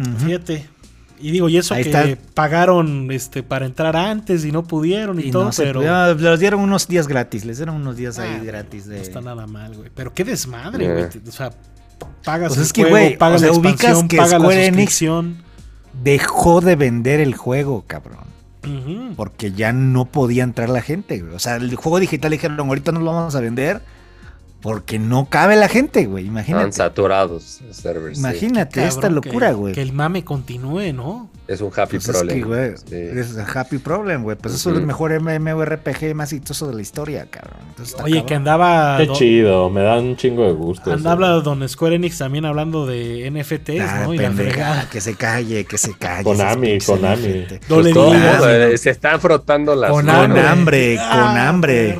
[0.00, 0.16] Ujú.
[0.24, 0.66] fíjate.
[1.20, 2.22] Y digo, y eso Ahí que está.
[2.32, 6.40] pagaron este para entrar antes y no pudieron y, Y todo, no pero pudieron- les
[6.40, 7.44] dieron unos días gratis.
[7.44, 8.96] Les dieron unos días ahí Ah, gratis de.
[8.96, 9.90] no está nada mal, güey.
[9.94, 11.04] Pero qué desmadre, güey.
[11.28, 11.50] O sea,
[12.24, 14.32] pagas Pues el es que, juego, güey, pagas o sea, la ubicas expansión, que pagas
[14.32, 15.36] la Square Enix- suscripción.
[16.02, 18.26] Dejó de vender el juego, cabrón.
[19.14, 21.22] Porque ya no podía entrar la gente.
[21.22, 23.80] O sea, el juego digital dijeron, ahorita no lo vamos a vender
[24.60, 26.24] porque no cabe la gente, güey.
[26.24, 26.72] Están Imagínate.
[26.72, 28.16] saturados los servers.
[28.16, 28.20] sí.
[28.20, 29.74] Imagínate esta locura, que- güey.
[29.74, 31.30] Que el mame continúe, ¿no?
[31.46, 32.38] Es un happy Pues es problem.
[32.40, 32.96] que, güey, Sí.
[33.20, 34.36] es un happy problem, güey.
[34.36, 37.60] Pues eso es el mejor MMORPG más exitoso de la historia, cabrón.
[37.68, 38.26] Entonces está Oye, cabrón.
[38.26, 38.96] que andaba.
[38.98, 40.90] Qué do- chido, me da un chingo de gusto.
[40.92, 40.96] eso.
[41.08, 44.14] Andaba don Square Enix también hablando de NFTs, Ah, ¿no?
[44.14, 46.24] Y la que se calle, que se calle.
[46.24, 47.46] Konami, Konami.
[47.68, 48.38] Pues le todo el digas.
[48.40, 50.38] mundo, eh, se están frotando las Con manos.
[50.44, 51.96] hambre, con Ah, hambre.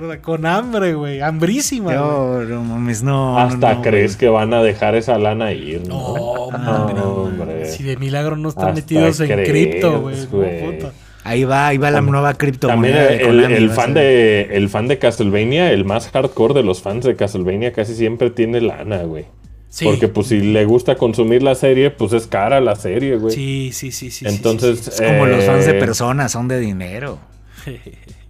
[0.00, 1.20] Mierda, con hambre, güey.
[1.20, 1.94] Hambrísima.
[1.94, 3.38] No, no mames, no.
[3.38, 5.94] Hasta no, crees que van a dejar esa lana ir, ¿no?
[5.96, 7.02] No, hombre.
[7.02, 7.66] hombre.
[7.66, 10.16] Si de milagro no están Hasta metidos en cripto, güey.
[10.30, 10.90] no.
[11.24, 14.68] Ahí va, ahí va la También- nueva También criptomoneda de el, Konami, fan de el
[14.70, 19.02] fan de Castlevania, el más hardcore de los fans de Castlevania, casi siempre tiene lana,
[19.02, 19.26] güey.
[19.68, 19.84] Sí.
[19.84, 23.34] Porque pues si le gusta consumir la serie, pues es cara la serie, güey.
[23.34, 24.24] Sí, sí, sí, sí.
[24.26, 27.18] Entonces, sí, Es como los fans de eh, personas, son de dinero.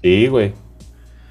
[0.02, 0.52] Sí, güey.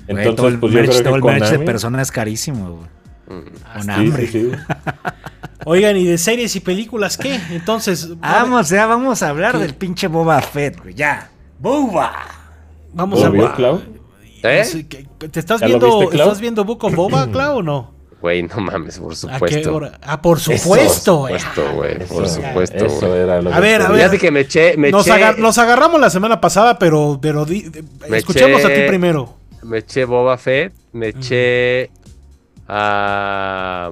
[0.07, 2.69] Entonces, todo el pues yo merch, creo todo que el merch de persona es carísimo,
[2.71, 3.39] güey.
[3.39, 3.79] Mm.
[3.79, 4.27] Con hambre.
[4.27, 4.51] sí, sí.
[5.65, 7.39] Oigan, ¿y de series y películas qué?
[7.51, 9.59] Entonces, Vamos, ya vamos a hablar ¿Qué?
[9.59, 10.93] del pinche Boba Fett, güey.
[10.93, 11.29] Ya.
[11.59, 12.13] ¡Boba!
[12.93, 13.81] vamos ¿Lo a vio, Clau?
[14.43, 14.59] ¿Eh?
[14.63, 17.57] No sé, ¿qué- ¿Te estás ¿Ya lo viendo, viste, estás viendo Book of Boba, Clau,
[17.57, 17.91] o no?
[18.21, 19.75] Güey, no mames, por ¿A qué supuesto.
[19.75, 19.91] hora?
[20.01, 21.39] Ah, por supuesto, Por güey.
[21.39, 21.97] supuesto, güey.
[22.07, 23.19] Por Eso- supuesto, Eso güey.
[23.19, 23.97] era lo A que ver, a ver.
[23.97, 27.45] Fíjate que me eché, me Nos, eché, aga- nos agarramos la semana pasada, pero, pero
[27.45, 29.35] di- de- Me escuchemos a ti primero.
[29.63, 31.89] Me eché Boba Fett, me eché
[32.67, 33.91] a,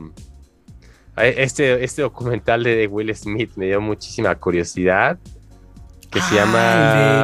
[1.15, 5.17] a este, este documental de Will Smith, me dio muchísima curiosidad.
[6.11, 6.59] Que se Ah, llama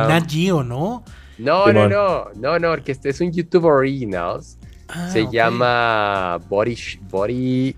[0.02, 1.04] el de Nat Geo, ¿no?
[1.38, 1.89] No, Simón.
[1.89, 4.58] no, no, no, no, que este es un YouTube Originals.
[4.89, 6.76] Ah, Se llama Body,
[7.10, 7.76] Body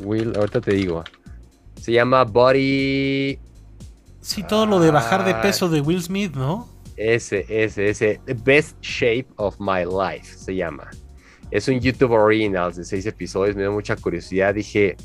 [0.00, 1.02] Will, ahorita te digo.
[1.80, 3.38] Se llama Body
[4.20, 5.40] Sí, todo lo de bajar de Ah.
[5.40, 6.68] peso de Will Smith, ¿no?
[6.96, 10.90] Ese, ese, ese, The Best Shape of My Life se llama.
[11.50, 14.54] Es un YouTube Originals de seis episodios, me dio mucha curiosidad.
[14.54, 14.96] Dije,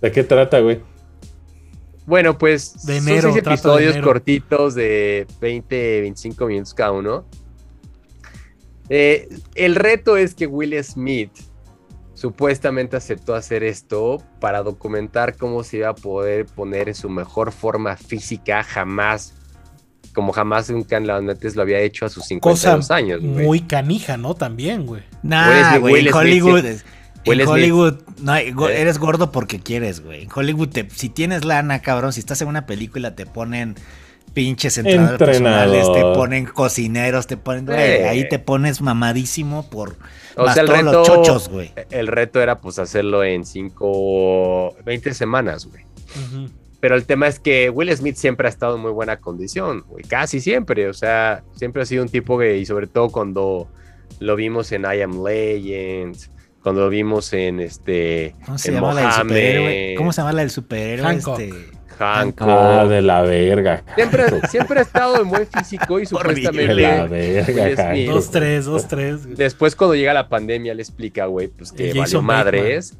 [0.00, 0.80] ¿De qué trata, güey?
[2.06, 7.26] bueno, pues De son seis de episodios cortitos de 20, 25 minutos cada uno.
[8.88, 11.32] Eh, el reto es que Will Smith
[12.14, 17.52] supuestamente aceptó hacer esto para documentar cómo se iba a poder poner en su mejor
[17.52, 19.34] forma física jamás,
[20.16, 23.20] como jamás nunca antes lo había hecho a sus 52 Cosa años.
[23.22, 23.44] güey.
[23.46, 24.34] muy canija, ¿no?
[24.34, 25.02] También, güey.
[25.22, 26.64] Nah, güey, en Hollywood.
[26.64, 26.82] en.
[27.48, 28.80] Hollywood no ¿Eh?
[28.80, 30.22] eres gordo porque quieres, güey.
[30.22, 33.74] En Hollywood, te- si tienes lana, cabrón, si estás en una película, te ponen
[34.32, 35.72] pinches entrenadores Entrenador.
[35.72, 37.66] personales, te ponen cocineros, te ponen.
[37.66, 38.08] güey, Eh.
[38.08, 39.96] ahí te pones mamadísimo por
[40.36, 41.72] O más sea, el todos reto, los chochos, güey.
[41.90, 45.84] el reto era pues hacerlo en 5, 20 semanas, güey.
[45.84, 46.48] Ujú.
[46.80, 50.04] Pero el tema es que Will Smith siempre ha estado en muy buena condición, güey.
[50.04, 50.88] Casi siempre.
[50.88, 53.68] O sea, siempre ha sido un tipo que, y sobre todo cuando
[54.20, 56.16] lo vimos en I Am Legend,
[56.62, 58.34] cuando lo vimos en este.
[58.44, 59.94] ¿Cómo se en llama la del superhéroe?
[59.96, 61.06] ¿Cómo se llama la del superhéroe?
[61.06, 61.40] Hancock.
[61.40, 62.48] Este, Hancock.
[62.48, 63.82] Ah, de la verga.
[63.94, 66.74] Siempre, siempre ha estado en buen físico y De supuestamente.
[66.74, 67.94] la Will verga.
[68.06, 69.24] Dos, tres, dos, tres.
[69.24, 69.36] güey.
[69.36, 72.98] Después, cuando llega la pandemia, le explica, güey, pues que valió madres.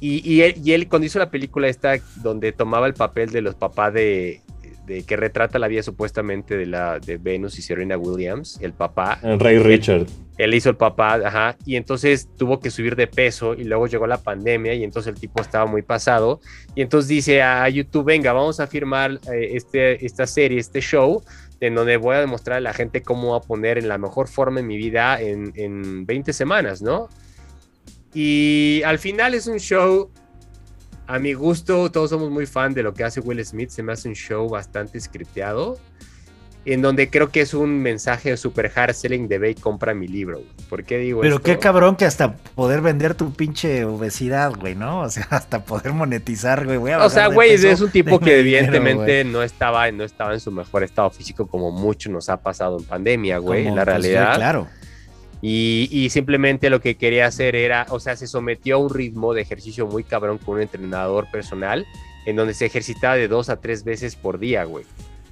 [0.00, 3.40] Y, y él, y él, cuando hizo la película esta, donde tomaba el papel de
[3.40, 4.42] los papás de,
[4.86, 9.18] de que retrata la vida supuestamente de la de Venus y Serena Williams, el papá,
[9.22, 10.06] El Rey Richard.
[10.36, 14.06] él hizo el papá, ajá, y entonces tuvo que subir de peso y luego llegó
[14.06, 16.40] la pandemia y entonces el tipo estaba muy pasado
[16.74, 21.22] y entonces dice a YouTube, venga, vamos a firmar eh, este, esta serie, este show,
[21.60, 24.28] en donde voy a demostrar a la gente cómo voy a poner en la mejor
[24.28, 27.08] forma en mi vida en, en 20 semanas, ¿no?
[28.14, 30.10] Y al final es un show,
[31.06, 33.92] a mi gusto, todos somos muy fan de lo que hace Will Smith, se me
[33.92, 35.78] hace un show bastante scripteado
[36.66, 40.08] en donde creo que es un mensaje super hard selling de ve y compra mi
[40.08, 40.38] libro.
[40.38, 40.50] güey.
[40.70, 41.44] ¿Por qué digo Pero esto?
[41.44, 45.00] qué cabrón que hasta poder vender tu pinche obesidad, güey, ¿no?
[45.00, 46.78] O sea, hasta poder monetizar, güey.
[46.78, 49.32] voy a O sea, güey, peso, es un tipo que dinero, evidentemente güey.
[49.32, 52.84] no estaba, no estaba en su mejor estado físico como mucho nos ha pasado en
[52.86, 54.36] pandemia, güey, Como, la pues, sí, realidad.
[54.36, 54.66] claro.
[55.46, 59.34] Y, y simplemente lo que quería hacer era, o sea, se sometió a un ritmo
[59.34, 61.84] de ejercicio muy cabrón con un entrenador personal,
[62.24, 64.86] en donde se ejercitaba de dos a tres veces por día, güey.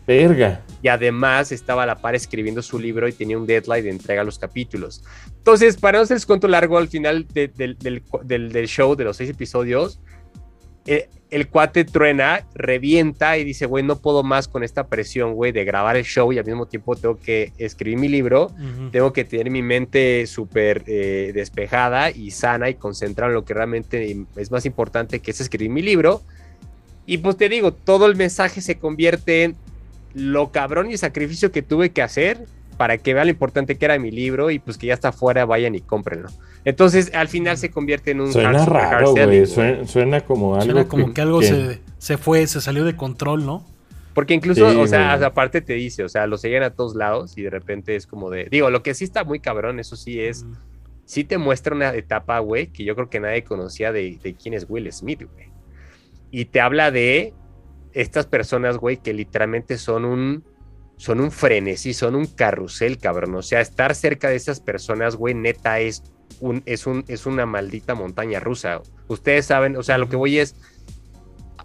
[0.06, 0.60] Verga.
[0.82, 4.20] y además estaba a la par escribiendo su libro y tenía un deadline de entrega
[4.22, 5.02] a los capítulos.
[5.38, 9.04] Entonces, para no hacerles cuento largo, al final de- del, del- del- del show, de
[9.04, 10.00] los seis episodios,
[10.86, 15.50] eh, el cuate truena, revienta y dice, güey, no puedo más con esta presión, güey,
[15.50, 18.50] de grabar el show y al mismo tiempo tengo que escribir mi libro,
[18.90, 23.54] tengo que tener mi mente súper eh, despejada y sana y concentrada en lo que
[23.54, 26.20] realmente es más importante, que es escribir mi libro.
[27.06, 29.56] Y pues te digo, todo el mensaje se convierte en
[30.12, 32.44] lo cabrón y sacrificio que tuve que hacer
[32.76, 35.44] para que vean lo importante que era mi libro y pues que ya está afuera,
[35.44, 36.28] vayan y cómprenlo.
[36.64, 39.46] Entonces, al final se convierte en un Suena raro, güey.
[39.46, 40.64] Suena, suena como algo.
[40.66, 43.66] Suena como que algo se, se fue, se salió de control, ¿no?
[44.14, 45.24] Porque incluso, Sí, o sea, güey.
[45.26, 48.30] aparte te dice, o sea, lo seguían a todos lados y de repente es como
[48.30, 48.46] de.
[48.50, 50.44] Digo, lo que sí está muy cabrón, eso sí es.
[50.44, 50.52] Mm.
[51.04, 54.54] Sí te muestra una etapa, güey, que yo creo que nadie conocía de, de quién
[54.54, 55.48] es Will Smith, güey.
[56.30, 57.34] Y te habla de
[57.92, 60.44] estas personas, güey, que literalmente son un.
[61.02, 63.34] Son un frenesí, son un carrusel, cabrón.
[63.34, 66.04] O sea, estar cerca de esas personas, güey, neta es
[66.38, 68.82] un, es un, es una maldita montaña rusa.
[69.08, 70.54] Ustedes saben, o sea, lo que voy es,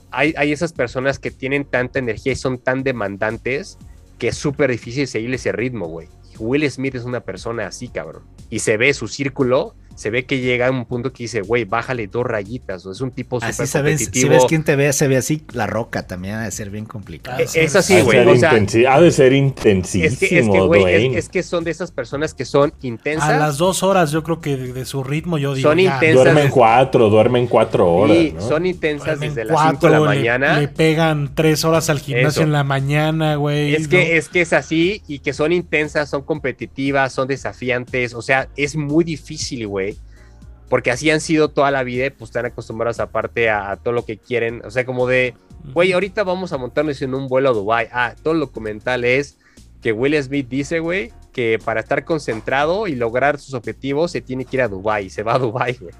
[0.10, 3.78] hay, hay esas personas que tienen tanta energía y son tan demandantes
[4.18, 6.10] que es súper difícil seguir ese ritmo, güey.
[6.40, 8.24] Will Smith es una persona así, cabrón.
[8.50, 11.66] Y se ve su círculo, se ve que llega a un punto que dice, güey,
[11.66, 12.86] bájale dos rayitas.
[12.86, 14.30] O es un tipo súper sabes, si competitivo.
[14.30, 17.40] ves quién te ve, se ve así, la roca también ha de ser bien complicado.
[17.40, 18.20] Eh, Es así, Ha de güey.
[18.28, 21.64] O sea, ha de ser es intensísimo, que, es que, güey, es, es que son
[21.64, 23.28] de esas personas que son intensas.
[23.30, 25.70] A las dos horas, yo creo que de, de su ritmo, yo digo.
[25.70, 26.24] Son ya, intensas.
[26.24, 28.42] Duermen cuatro, duermen cuatro horas, y ¿no?
[28.42, 30.60] son intensas duermen desde las 5 de la le- mañana.
[30.60, 32.42] Le, pegan tres horas al gimnasio Eso.
[32.44, 33.74] en la mañana, güey.
[33.76, 38.14] Es que, es que es así y que son intensas, son competitivas, son desafiantes.
[38.14, 39.87] O sea, es muy difícil, güey.
[40.70, 43.94] Porque así han sido toda la vida y pues están acostumbrados aparte a, a todo
[43.94, 44.62] lo que quieren.
[44.66, 45.34] O sea, como de,
[45.74, 47.88] güey, ahorita vamos a montarnos en un vuelo a Dubai.
[47.92, 49.38] Ah, todo el documental es
[49.82, 54.44] que Will Smith dice, güey, que para estar concentrado y lograr sus objetivos se tiene
[54.46, 55.10] que ir a Dubai.
[55.10, 55.94] Se va a Dubai, güey.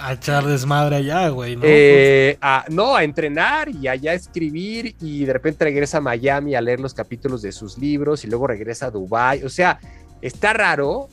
[0.00, 1.54] A echar desmadre allá, güey.
[1.54, 1.62] ¿no?
[1.64, 6.56] Eh, a, no, a entrenar y allá a escribir y de repente regresa a Miami
[6.56, 9.44] a leer los capítulos de sus libros y luego regresa a Dubai.
[9.44, 9.78] O sea,
[10.20, 11.08] está raro,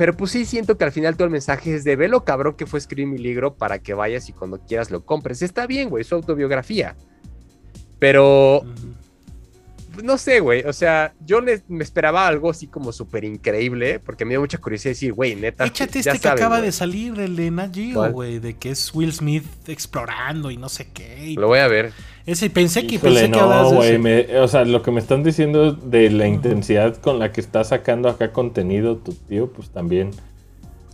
[0.00, 2.54] pero pues sí siento que al final todo el mensaje es de ve lo cabrón
[2.54, 5.42] que fue escribir mi libro para que vayas y cuando quieras lo compres.
[5.42, 6.96] Está bien, güey, su autobiografía.
[7.98, 8.62] Pero
[10.02, 10.62] no sé, güey.
[10.62, 14.56] O sea, yo le- me esperaba algo así como súper increíble, porque me dio mucha
[14.56, 15.66] curiosidad decir, güey, neta.
[15.66, 17.76] Échate este que acaba de salir, el de Nat
[18.12, 21.26] güey, de que es Will Smith explorando y no sé qué.
[21.26, 21.92] y- Lo voy a ver.
[22.30, 25.00] Ese pensé que Híjole, pensé que hablabas no, de me- O sea, lo que me
[25.00, 29.70] están diciendo de la intensidad con la que está sacando acá contenido tu tío, pues
[29.70, 30.10] también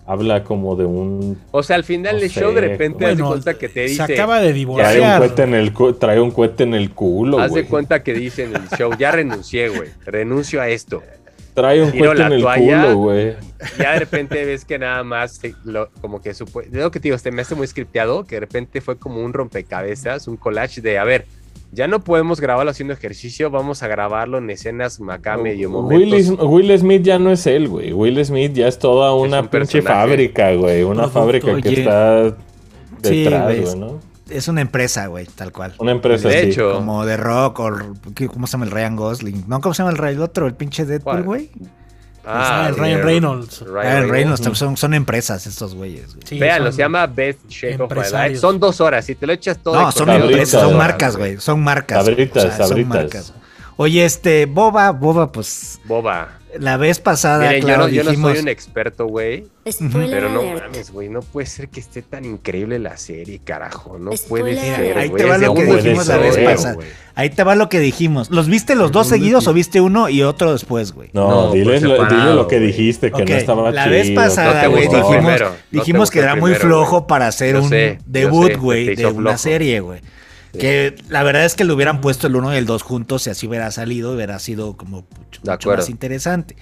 [0.07, 1.37] habla como de un.
[1.51, 3.69] O sea, al final No del sé, show de repente haz de Bueno, cuenta que
[3.69, 4.15] te se dice.
[4.15, 5.19] acaba de Trae un divorciar.
[5.19, 7.65] cohete en el, cu- trae un cohete en el culo, Haz de güey.
[7.71, 9.91] cuenta que dice en el show, ya renuncié, güey.
[10.05, 11.03] Renuncio a esto.
[11.57, 12.83] Trae un la en el toalla.
[12.85, 13.35] culo, güey.
[13.81, 17.05] Ya de repente ves que nada más, lo- como que supo, de lo que te
[17.05, 20.81] digo, este me hace muy scripteado, que de repente fue como un rompecabezas, un collage
[20.83, 21.27] de, a ver,
[21.73, 26.39] ya no podemos grabarlo haciendo ejercicio, vamos a grabarlo en escenas acá medio Will, momentos.
[26.49, 27.93] Will Smith ya no es él, güey.
[27.93, 30.09] Will Smith ya es toda una un pinche personaje.
[30.09, 30.83] fábrica, güey.
[30.85, 31.19] Una Producto.
[31.21, 31.79] fábrica que Oye.
[31.81, 32.23] está
[33.03, 33.61] detrás, güey.
[33.63, 34.01] güey, ¿no?
[34.29, 35.75] Es una empresa, güey, tal cual.
[35.79, 36.73] Una empresa De hecho.
[36.73, 37.71] Como de rock o
[38.15, 39.45] ¿qué- ¿cómo se llama el Ryan Gosling?
[39.47, 40.47] No, ¿cómo se llama el, Ryan- el otro?
[40.47, 41.51] El pinche Deadpool, güey.
[42.29, 43.61] Ah, el de- Ryan Reynolds.
[43.61, 44.59] Ryan Ryan Reynolds, Reynolds.
[44.59, 46.27] son, son empresas estos güeyes, güey.
[46.27, 48.37] Sí, son- se llama Best Shape of My Life.
[48.39, 49.81] Son dos horas, si te lo echas todo.
[49.81, 51.37] No, son empresas, son marcas, güey.
[51.41, 52.05] Son marcas.
[52.05, 53.33] Sabritas, o sea, son marcas.
[53.79, 56.39] Oye, este, Boba, Boba, pues Boba.
[56.59, 59.45] la vez pasada, Miren, yo, claro, no, yo no dijimos, soy un experto, güey.
[59.93, 63.99] Pero no mames, güey, no puede ser que esté tan increíble la serie, carajo.
[63.99, 66.77] No Spoiler puede ser, Ahí te va lo que dijimos la vez pasada.
[67.17, 68.31] ahí te va lo que dijimos.
[68.31, 71.11] ¿Los viste los dos seguidos o viste uno y otro después, güey?
[71.13, 73.95] No, No, dile, lo, separado, dile lo que dijiste, que no estaba la chido.
[73.95, 77.63] vez pasada, No güey, dijimos, primero, no dijimos que era muy flojo para hacer Yo
[77.63, 80.01] un sé, debut, güey, de una serie, güey.
[80.59, 83.31] Que la verdad es que le hubieran puesto el 1 y el 2 juntos y
[83.31, 86.57] así hubiera salido, hubiera sido como mucho, más interesante.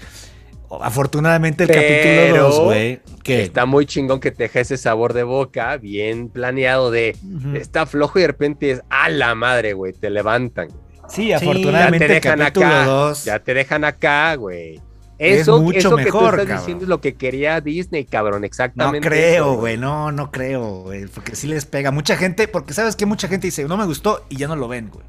[0.81, 5.13] Afortunadamente el Pero capítulo 2, güey, que Está muy chingón que te deja ese sabor
[5.13, 7.17] de boca, bien planeado de
[7.55, 10.69] está flojo y de repente es a la madre, güey, te levantan.
[11.09, 14.81] sí, ya Ya afortunadamente te dejan capítulo acá, 2 ya te dejan acá, güey.
[15.25, 16.59] Es Eso, mucho eso que tú mejor, estás cabrón.
[16.59, 19.07] diciendo es lo que quería Disney, cabrón, No exactamente.
[19.09, 21.91] creo, eso, güey, no, no creo, güey, porque sí les pega.
[21.91, 24.69] Mucha gente, porque sabes que mucha gente dice, no me gustó y ya no lo
[24.69, 25.05] ven, güey.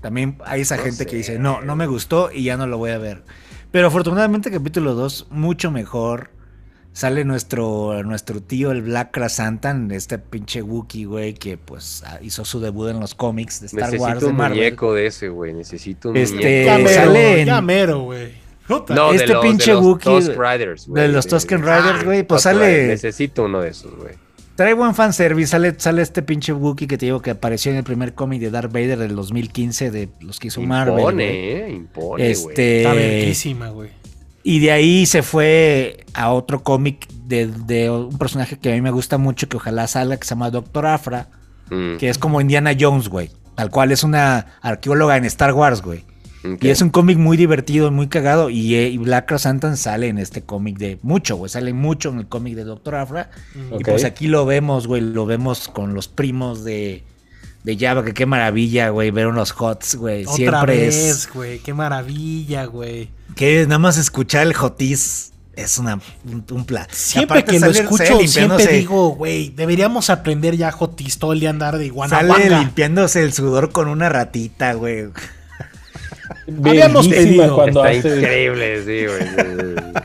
[0.00, 2.76] También hay esa No gente que dice, no, no me gustó y ya no lo
[2.78, 3.22] voy a ver.
[3.70, 6.30] Pero afortunadamente capítulo 2, mucho mejor.
[6.92, 12.44] Sale nuestro, nuestro tío, el Black Krasantan, este pinche Wookiee, güey, que pues ah, hizo
[12.44, 14.58] su debut en los cómics de Star Necesito Wars de un Marvel.
[14.58, 15.54] muñeco de ese, güey.
[15.54, 16.66] Necesito un Este, muñeco.
[16.66, 18.43] Ya mero, sale en- ya mero, güey.
[18.68, 18.94] Puta.
[18.94, 21.02] No, este de los, pinche de los Wookiee, Tusk Riders, güey.
[21.02, 22.86] de los Tusken Riders, güey, pues sale-.
[22.88, 24.14] Necesito uno de esos, güey.
[24.56, 27.84] Trae buen fanservice, sale, sale este pinche Wookiee que te digo que apareció en el
[27.84, 30.98] primer cómic de Darth Vader del 2015 de los que hizo Marvel.
[30.98, 32.30] Impone, eh, impone, güey.
[32.30, 33.90] Este, Está verguísima, güey.
[34.44, 38.80] y de ahí se fue a otro cómic de, de un personaje que a mí
[38.80, 41.28] me gusta mucho, que ojalá salga, que se llama Doctor Afra,
[41.70, 43.30] Mm, que es como Indiana Jones, güey.
[43.54, 46.04] Tal cual es una arqueóloga en Star Wars, güey.
[46.60, 48.50] Y es un cómic muy divertido, muy cagado.
[48.50, 51.48] Y, eh, y Black Krasantan sale en este cómic de mucho, güey.
[51.48, 53.30] Sale mucho en el cómic de Doctor Afra.
[53.78, 55.00] Y pues aquí lo vemos, güey.
[55.00, 57.02] Lo vemos con los primos de,
[57.62, 58.04] de Java.
[58.04, 59.10] Que qué maravilla, güey.
[59.10, 60.22] Ver unos hots, güey.
[60.24, 61.32] Otra Siempre vez, es.
[61.32, 61.58] güey.
[61.60, 63.08] Qué maravilla, güey.
[63.36, 66.86] Que nada más escuchar el hotis es una, un, un plan.
[66.90, 71.40] Siempre que lo sale- escucho, sale siempre digo, güey, deberíamos aprender ya Jotis todo el
[71.40, 72.58] día andar de Sale Guanajuato.
[72.58, 75.06] limpiándose el sudor con una ratita, güey.
[76.64, 77.54] Habíamos pedido.
[77.54, 79.74] cuando Está hace- increíble, sí, güey.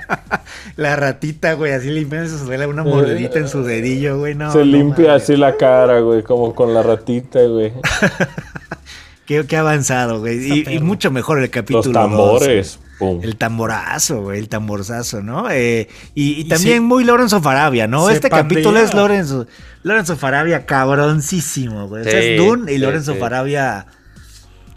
[0.76, 4.34] La ratita, güey, así limpiándose su sudor, una mordidita en su dedillo, güey.
[4.36, 7.74] No, se no limpia así la cara, güey, como con la ratita, güey.
[9.26, 10.66] Qué, qué avanzado, güey.
[10.74, 11.84] Y, mucho mejor el capítulo.
[11.84, 12.80] Los dos, tambores.
[12.98, 13.20] pum.
[13.22, 15.52] El tamborazo, güey, el tamborzazo, ¿no?
[15.52, 18.10] Eh, y, y también muy Lorenzo Farabia, ¿no?
[18.10, 18.48] Este pandea.
[18.58, 19.46] capítulo es Lorenzo,
[19.84, 22.02] Lorenzo Farabia cabroncísimo, güey.
[22.02, 23.20] O sea, es Dune y sí, Lorenzo sí.
[23.20, 23.86] Farabia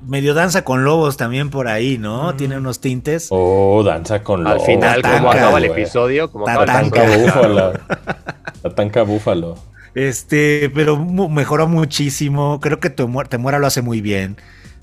[0.07, 2.35] medio danza con lobos también por ahí, ¿no?
[2.35, 3.29] Tiene unos tintes.
[3.31, 4.67] Oh, danza con Al lobos.
[4.67, 6.91] final, Tatanka, como acaba el episodio, como acaba el
[7.25, 7.73] búfalo.
[8.63, 9.57] Tatanka búfalo.
[9.95, 12.61] Este, pero mejoró muchísimo.
[12.61, 14.37] Creo que Temuera, lo hace muy bien.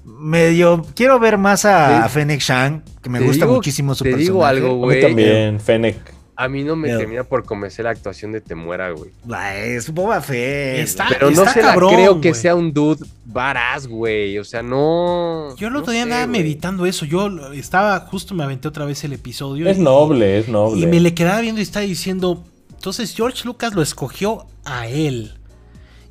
[0.05, 3.95] Medio, quiero ver más a, Te- a Fennec Shang, que me te gusta digo- muchísimo
[3.95, 4.31] su te personaje.
[4.31, 5.97] digo algo, A mí Güey, también, Fennec.
[6.41, 9.11] A mí no me Pero- termina por convencer la actuación de Temuera, güey.
[9.57, 10.79] Es Boba Fett.
[10.79, 11.07] Está-.
[11.09, 14.37] Pero no está se cabrón, la creo que sea un dude varaz, güey.
[14.39, 15.53] O sea, no.
[15.57, 16.39] Yo el no otro día andaba güey.
[16.41, 17.05] meditando eso.
[17.05, 19.67] Yo estaba, justo me aventé otra vez el episodio.
[19.67, 20.79] Es y- noble, es noble.
[20.81, 25.33] Y me le quedaba viendo y estaba diciendo, Entonces George Lucas lo escogió a él.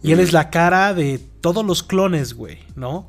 [0.03, 3.09] Y él es la cara de todos los clones, güey, ¿no?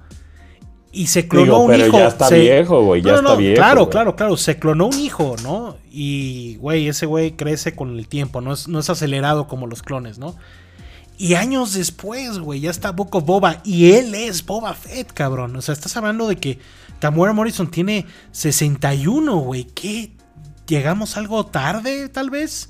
[0.92, 1.98] Y se clonó Digo, un pero hijo.
[2.00, 3.56] ya está se- viejo, güey, ya No, no, está no, viejo.
[3.56, 4.38] Claro, claro, claro.
[4.38, 5.78] Se clonó un hijo, ¿no?
[5.92, 9.84] Y, güey, ese güey crece con el tiempo, no es, no es acelerado como los
[9.84, 10.36] clones, ¿no?
[11.18, 13.62] Y años después, güey, ya está Book of Boba.
[13.66, 15.56] Y él es Boba Fett, cabrón.
[15.58, 16.60] O sea, estás hablando de que
[17.00, 19.66] Tamura Morrison tiene 61, güey.
[19.66, 20.12] ¿Qué?
[20.66, 22.70] ¿Llegamos algo tarde, tal vez?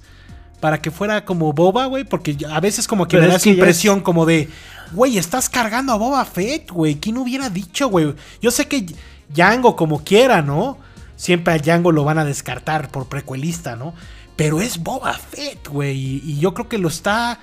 [0.59, 2.03] Para que fuera como Boba, güey.
[2.05, 4.49] Porque a veces como que Pero me da es esa impresión como de...
[4.91, 6.95] Güey, estás cargando a Boba Fett, güey.
[6.95, 8.15] ¿Quién hubiera dicho, güey?
[8.41, 8.85] Yo sé que
[9.29, 10.77] Django como quiera, ¿no?
[11.15, 13.93] Siempre a Django lo van a descartar por precuelista, ¿no?
[14.35, 15.97] Pero es Boba Fett, güey.
[15.97, 17.39] Y, y yo creo que lo está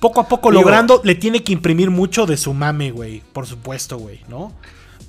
[0.00, 1.00] poco a poco Digo- logrando.
[1.04, 3.22] Le tiene que imprimir mucho de su mame, güey.
[3.32, 4.52] Por supuesto, güey, ¿no?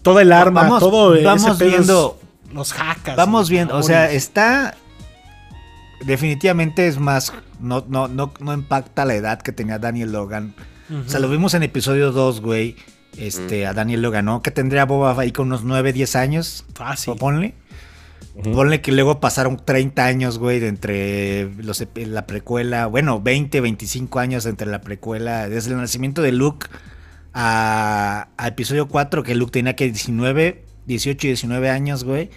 [0.02, 2.20] Todo el arma, Vamos- todo ese vamos pedo es- viendo-
[2.52, 3.16] los hackers.
[3.18, 4.76] Vamos viendo, o sea, está.
[6.06, 7.32] Definitivamente es más.
[7.60, 10.54] No, no, no, no impacta la edad que tenía Daniel Logan.
[10.90, 12.76] O sea, lo vimos en episodio 2, güey.
[13.18, 14.42] Este, a Daniel Logan, ¿no?
[14.42, 16.66] Que tendría Boba ahí con unos 9, 10 años.
[16.74, 17.14] Fácil.
[17.14, 17.54] o Ponle.
[18.36, 18.52] Ujú.
[18.52, 22.88] Ponle que luego pasaron 30 años, güey, de entre los, la precuela.
[22.88, 25.48] Bueno, 20, 25 años entre la precuela.
[25.48, 26.68] Desde el nacimiento de Luke
[27.34, 32.30] a, a episodio 4, que Luke tenía que 19, 18 y 19 años, güey.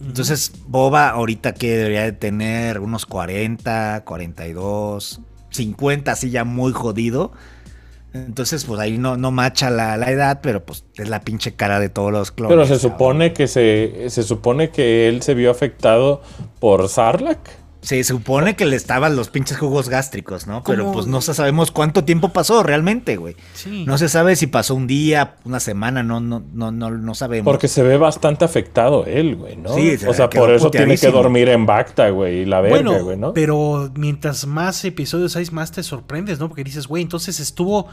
[0.00, 5.20] Entonces, Boba ahorita que debería de tener unos 40, 42,
[5.50, 7.32] 50, así ya muy jodido.
[8.12, 11.78] Entonces, pues ahí no, no macha la, la edad, pero pues es la pinche cara
[11.78, 12.54] de todos los clones.
[12.56, 16.22] Pero se supone que se, se supone que él se vio afectado
[16.58, 17.59] por Sarlacc.
[17.82, 20.62] Se supone que le estaban los pinches jugos gástricos, ¿no?
[20.64, 23.36] Pero pues no sabemos cuánto tiempo pasó realmente, güey.
[23.54, 23.84] Sí.
[23.86, 27.50] No se sabe si pasó un día, una semana, no, no, no, no, no sabemos.
[27.50, 29.74] Porque se ve bastante afectado él, güey, ¿no?
[29.74, 32.76] Sí, se o sea, por eso tiene que dormir en Bacta, güey, y la verga,
[32.76, 33.32] bueno, güey, ¿no?
[33.32, 36.48] pero mientras más episodios hay, más te sorprendes, ¿no?
[36.48, 37.88] Porque dices, güey, entonces estuvo.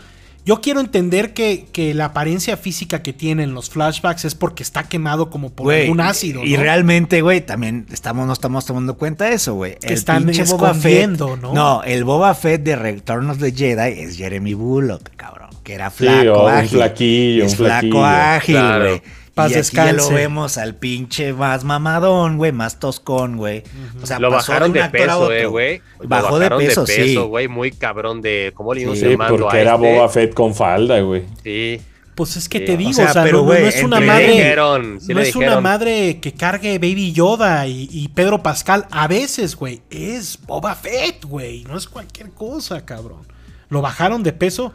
[0.48, 4.64] Yo quiero entender que, que la apariencia física que tiene en los flashbacks es porque
[4.64, 6.44] está quemado como por Güey, un ácido.
[6.46, 9.76] Y realmente, güey, también estamos, no estamos tomando cuenta de eso, güey.
[9.78, 11.54] Que están escondiendo, ¿no?
[11.54, 15.50] No, el Boba Fett de Return of the Jedi es Jeremy Bullock, cabrón.
[15.64, 16.70] Que era Sí, flaco, o un ágil.
[16.70, 18.06] flaquillo, Es un flaco, flaquillo.
[18.06, 19.02] ágil, Claro.
[19.38, 23.64] Paz y aquí ya lo vemos al pinche más mamadón, güey, más toscón, güey.
[24.02, 25.52] O sea, Lo pasó bajaron un de peso, eh, otro.
[25.52, 25.82] güey.
[26.04, 27.16] Bajó de peso, sí.
[27.16, 27.48] güey.
[27.48, 28.52] Muy cabrón de.
[28.54, 29.94] ¿Cómo le íbamos Sí, porque a era este?
[29.96, 31.24] Boba Fett con falda, güey.
[31.44, 31.80] Sí.
[32.16, 34.32] Pues es que Sí, te digo, o sea, sea, pero, no, es una madre.
[34.32, 38.88] dijeron, sí no es una madre que cargue Baby Yoda y, y Pedro Pascal.
[38.90, 41.64] A veces, güey, es Boba Fett, güey.
[41.66, 43.22] No es cualquier cosa, cabrón.
[43.70, 44.74] Lo bajaron de peso.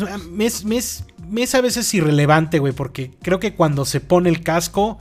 [0.00, 3.84] Pues me es, me es- me es a veces irrelevante, güey, porque creo que cuando
[3.84, 4.98] se pone el casco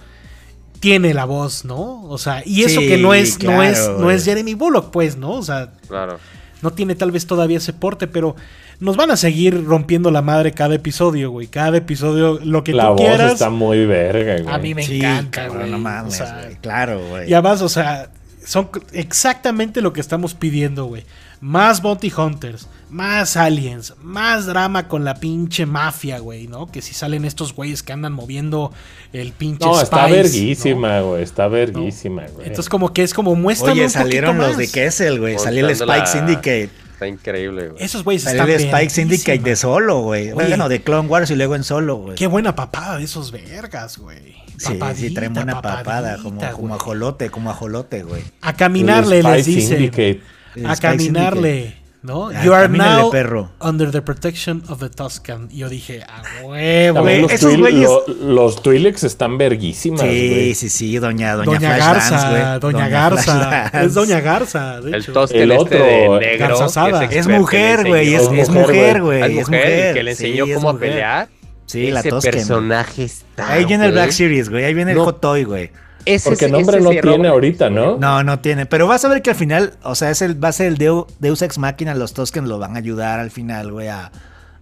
[0.80, 2.04] tiene la voz, ¿no?
[2.04, 5.16] O sea, y eso Sí, que no es, no es, no es Jeremy Bullock, pues,
[5.18, 5.32] ¿no?
[5.32, 6.20] O sea, Claro.
[6.62, 8.36] no tiene tal vez todavía ese porte, pero
[8.80, 11.48] nos van a seguir rompiendo la madre cada episodio, güey.
[11.48, 13.34] Cada episodio, lo que La tú voz quieras.
[13.34, 14.56] está muy verga, güey.
[14.56, 15.72] A mí me Sí, encanta, cabrón, güey.
[15.72, 16.56] no mames, O sea, güey.
[16.58, 17.30] Claro, güey.
[17.30, 18.10] Ya vas, o sea,
[18.44, 21.04] son exactamente lo que estamos pidiendo, güey.
[21.42, 26.68] Más Bounty Hunters, más aliens, más drama con la pinche mafia, güey, ¿no?
[26.68, 28.72] Que si salen estos güeyes que andan moviendo
[29.12, 31.08] el pinche No, está verguísima, ¿no?
[31.10, 31.24] güey.
[31.24, 32.48] Está verguísima, güey.
[32.48, 34.72] Entonces como que es como muestran Oye, un salieron poquito los de más.
[34.72, 35.39] Kessel, güey.
[35.39, 36.70] Salió el Spike la- Syndicate.
[36.94, 37.84] Está increíble, güey.
[37.84, 40.26] Esos güeyes Salió están el Spike Syndicate de solo, güey.
[40.26, 40.34] Oye.
[40.34, 42.16] Bueno, de Clone Wars y luego en solo, güey.
[42.16, 44.36] Qué buena papada de esos vergas, güey.
[44.60, 48.22] Sí, sí, traen buena papada, como, como ajolote, como ajolote, güey.
[48.42, 49.70] A caminarle, les dice.
[49.76, 50.22] Syndicate.
[50.56, 52.30] El A Spike caminarle, ¿no?
[52.30, 53.52] Ah, you are now perro.
[53.62, 55.47] under the protection of the Tuscan.
[55.49, 57.02] Yo dije, a huevo.
[57.02, 60.56] Güey, los, esos güeyes- lo- los Twi'leks están verguísimas, Sí, güey.
[60.56, 62.60] sí, sí, doña, doña, Doña Garza.
[62.60, 63.68] Doña, Garza.
[63.82, 65.12] Es Doña Garza, de El hecho.
[65.32, 67.08] El este otro, de negro.
[67.10, 69.22] Que Es le mujer, güey, es, es mujer, güey.
[69.22, 69.93] Es Es mujer, mujer.
[69.93, 71.30] que le enseñó Sí, es cómo pelear.
[71.68, 72.34] Sí, la Ese Tosken.
[72.34, 73.54] personaje está.
[73.54, 73.91] Ahí viene el.
[73.93, 74.66] Black Series, güey.
[74.66, 74.97] Ahí viene el.
[74.99, 75.72] Hot Toy, güey.
[76.06, 77.26] Ese Porque nombre ese no tiene Robert.
[77.34, 77.97] ahorita, ¿no?
[77.97, 78.66] No, no tiene.
[78.66, 80.78] Pero vas a ver que al final, o sea, es el, va a ser el
[80.78, 81.93] Deu- Deus Ex Machina.
[81.95, 84.12] Los Tosken lo van a ayudar al final, güey, a,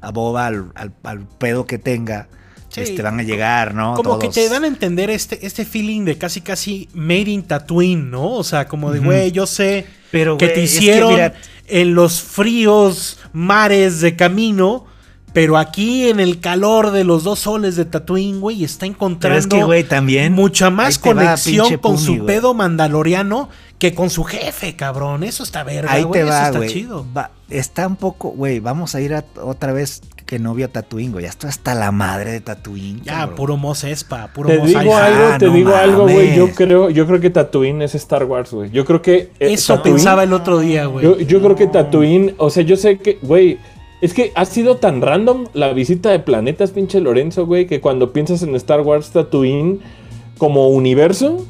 [0.01, 2.27] a Boba, al, al- al pedo que tenga.
[2.69, 2.81] Sí.
[2.81, 3.95] Este, van a llegar, ¿no?
[3.95, 8.11] Como que te dan a entender este, este feeling de casi casi made in Tatooine,
[8.11, 8.33] ¿no?
[8.33, 11.33] O sea, como de, güey, yo sé Pero, que te es que hicieron mira-
[11.67, 14.85] en los fríos mares de camino,
[15.33, 19.39] pero aquí en el calor de los dos soles de Tatooine, güey, está encontrando Pero
[19.39, 20.33] es que, güey, también.
[20.33, 22.25] mucha más va, conexión con su güey.
[22.25, 25.23] pedo mandaloriano que con su jefe, cabrón.
[25.23, 26.21] Eso está verga, Ahí güey.
[26.21, 26.69] te Eso va, está güey.
[26.69, 27.05] chido.
[27.15, 30.01] Va- Está un poco, güey, vamos a ir a- otra vez.
[30.29, 31.23] que no vio Tatooine, güey.
[31.23, 33.01] Ya estoy hasta la madre de Tatooine.
[33.01, 33.35] Ya, cabrón.
[33.35, 36.35] puro Mos Espa, puro Te Mos digo algo, Ah, te no digo algo, güey.
[36.35, 38.69] Yo creo, yo creo que Tatooine es Star Wars, güey.
[38.69, 41.03] Yo creo que eh, Eso Tatooine- pensaba el otro día, güey.
[41.03, 43.57] Yo, yo creo que Tatooine, o sea, yo sé que, güey,
[44.01, 48.13] es que ha sido tan random la visita de planetas, pinche Lorenzo, güey, que cuando
[48.13, 49.79] piensas en Star Wars Tatooine
[50.37, 51.45] como universo,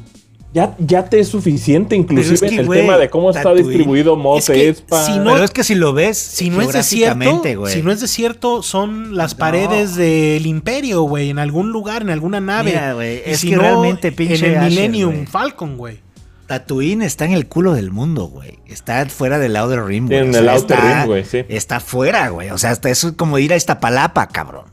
[0.52, 3.68] ya, ya te es suficiente, inclusive es que, en el tema de cómo está Tatooine-
[3.68, 6.72] distribuido Mos Es que si no- Pero es que si lo ves, Si no es
[6.72, 7.72] desierto, güey.
[7.72, 9.38] si no es desierto, son las No.
[9.38, 12.72] paredes del imperio, güey, en algún lugar, en alguna nave.
[12.72, 15.26] Mira, es si que no, realmente pinche en el Asher, Millennium.
[15.26, 15.98] Falcon, güey.
[16.50, 18.58] Tatooine está en el culo del mundo, güey.
[18.66, 20.18] Está fuera del Outer Rim, güey.
[20.18, 21.44] En O sea, el Outer está- Rim, güey, sí.
[21.48, 22.50] Está fuera, güey.
[22.50, 24.64] O sea, hasta eso es como ir a Iztapalapa, cabrón.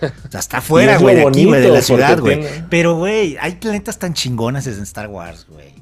[0.00, 2.40] O sea, está fuera, güey, de aquí, güey, de la ciudad, güey.
[2.40, 5.74] tiene- Pero, güey, hay planetas tan chingones en Star Wars, güey.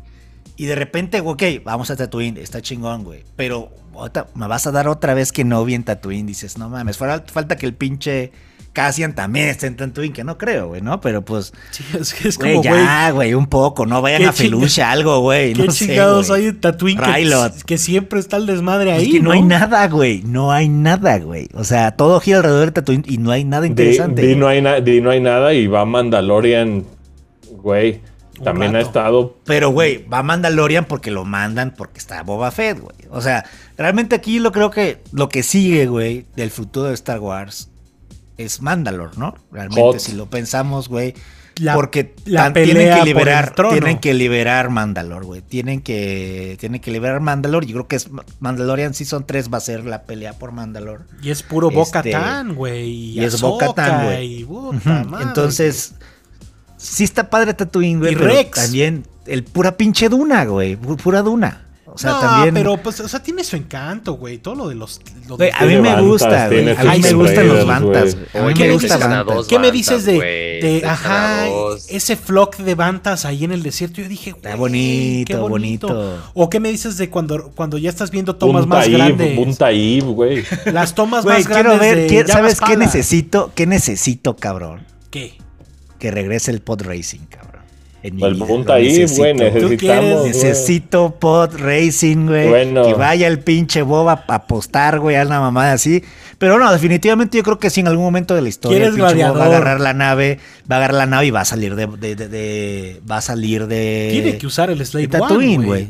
[0.56, 3.24] Y de repente, ok, vamos a Tatooine, está chingón, güey.
[3.36, 6.26] Pero otra- me vas a dar otra vez que no vi en Tatooine.
[6.26, 8.32] Dices, no mames, falta que el pinche
[8.74, 11.00] Cassian también esté en Tatooine, que no creo, güey, ¿no?
[11.00, 14.32] Pero pues, Sí, es, que es güey, como, ya, güey, un poco, no vayan a
[14.32, 15.52] Felucia, algo, güey.
[15.54, 16.42] qué no sé, chingados güey.
[16.42, 17.00] hay en Tatooine
[17.64, 20.22] que, siempre está el desmadre Es ahí, que no, hay nada, güey.
[20.24, 21.48] No hay nada, güey.
[21.54, 24.26] O sea, todo gira alrededor de Tatooine y no hay nada interesante.
[24.26, 26.84] di no hay na- di no hay nada y va Mandalorian,
[27.62, 28.00] güey.
[28.42, 32.96] También ha estado Pero, güey, va Mandalorian porque lo mandan porque está Boba Fett, güey.
[33.10, 33.44] O sea,
[33.78, 37.70] realmente aquí lo creo que lo que sigue, güey, del futuro de Star Wars
[38.38, 39.34] es Mandalore, ¿no?
[39.52, 39.98] Realmente, Hot.
[40.00, 41.14] si lo pensamos, güey.
[41.58, 43.70] La- porque la tan- tienen pelea que por el liberar, trono.
[43.70, 45.40] tienen que liberar Mandalore, güey.
[45.40, 47.64] Tienen que, tienen que liberar Mandalore.
[47.66, 48.08] Yo creo que es
[48.40, 51.04] Mandalorian Season 3 va a ser la pelea por Mandalore.
[51.22, 52.90] Y es puro Este, Bo-Katan, güey.
[52.90, 54.40] y es Bo-Katan, güey.
[54.40, 55.08] y puta Ujú.
[55.10, 55.26] madre.
[55.28, 55.94] Entonces,
[56.76, 58.12] sí está padre Tatooine, güey.
[58.14, 58.50] Y pero Rex.
[58.60, 60.76] También el pura pinche duna, güey.
[60.76, 61.63] pu- Pura duna.
[61.94, 62.54] O sea, no, también.
[62.54, 64.38] pero pues, o sea, tiene su encanto, güey.
[64.38, 65.00] Todo lo de los.
[65.28, 66.70] lo a mí me gusta, güey.
[66.70, 68.16] A mí me gustan los bantas.
[68.16, 68.26] güey.
[68.34, 69.46] A mí Oye, ¿Qué me gusta bantas.
[69.46, 71.46] ¿Qué me dices de, ajá,
[71.88, 74.00] ese flock de bantas ahí en el desierto?
[74.00, 76.20] Yo dije, Está güey, bonito, qué bonito.
[76.34, 79.38] ¿O qué me dices de cuando, cuando ya estás viendo tomas más grandes?
[79.38, 80.44] un Taib, güey.
[80.66, 83.52] Las tomas más quiero grandes ver, de quiero- Jabba ¿sabes qué necesito?
[83.54, 84.84] ¿Qué necesito, cabrón?
[85.10, 85.38] ¿Qué?
[86.00, 87.53] Que regrese el pod racing, cabrón.
[88.04, 89.16] En mi El vida, un lo Taib, necesito.
[89.22, 90.18] güey, necesitamos.
[90.20, 90.26] güey.
[90.28, 92.48] Necesito pod racing, güey.
[92.50, 92.84] Bueno.
[92.84, 96.04] Que vaya el pinche Boba a apostar, güey, a una mamada así.
[96.36, 98.76] Pero no, definitivamente yo creo que sí, en algún momento de la historia.
[98.78, 100.38] ¿Quieres el pinche Boba va a agarrar la nave,
[100.70, 101.86] va a agarrar la nave y va a salir de.
[101.86, 104.08] de- de- de- va a salir de.
[104.12, 105.88] Tiene que usar el de Slave Tatooine, One, güey.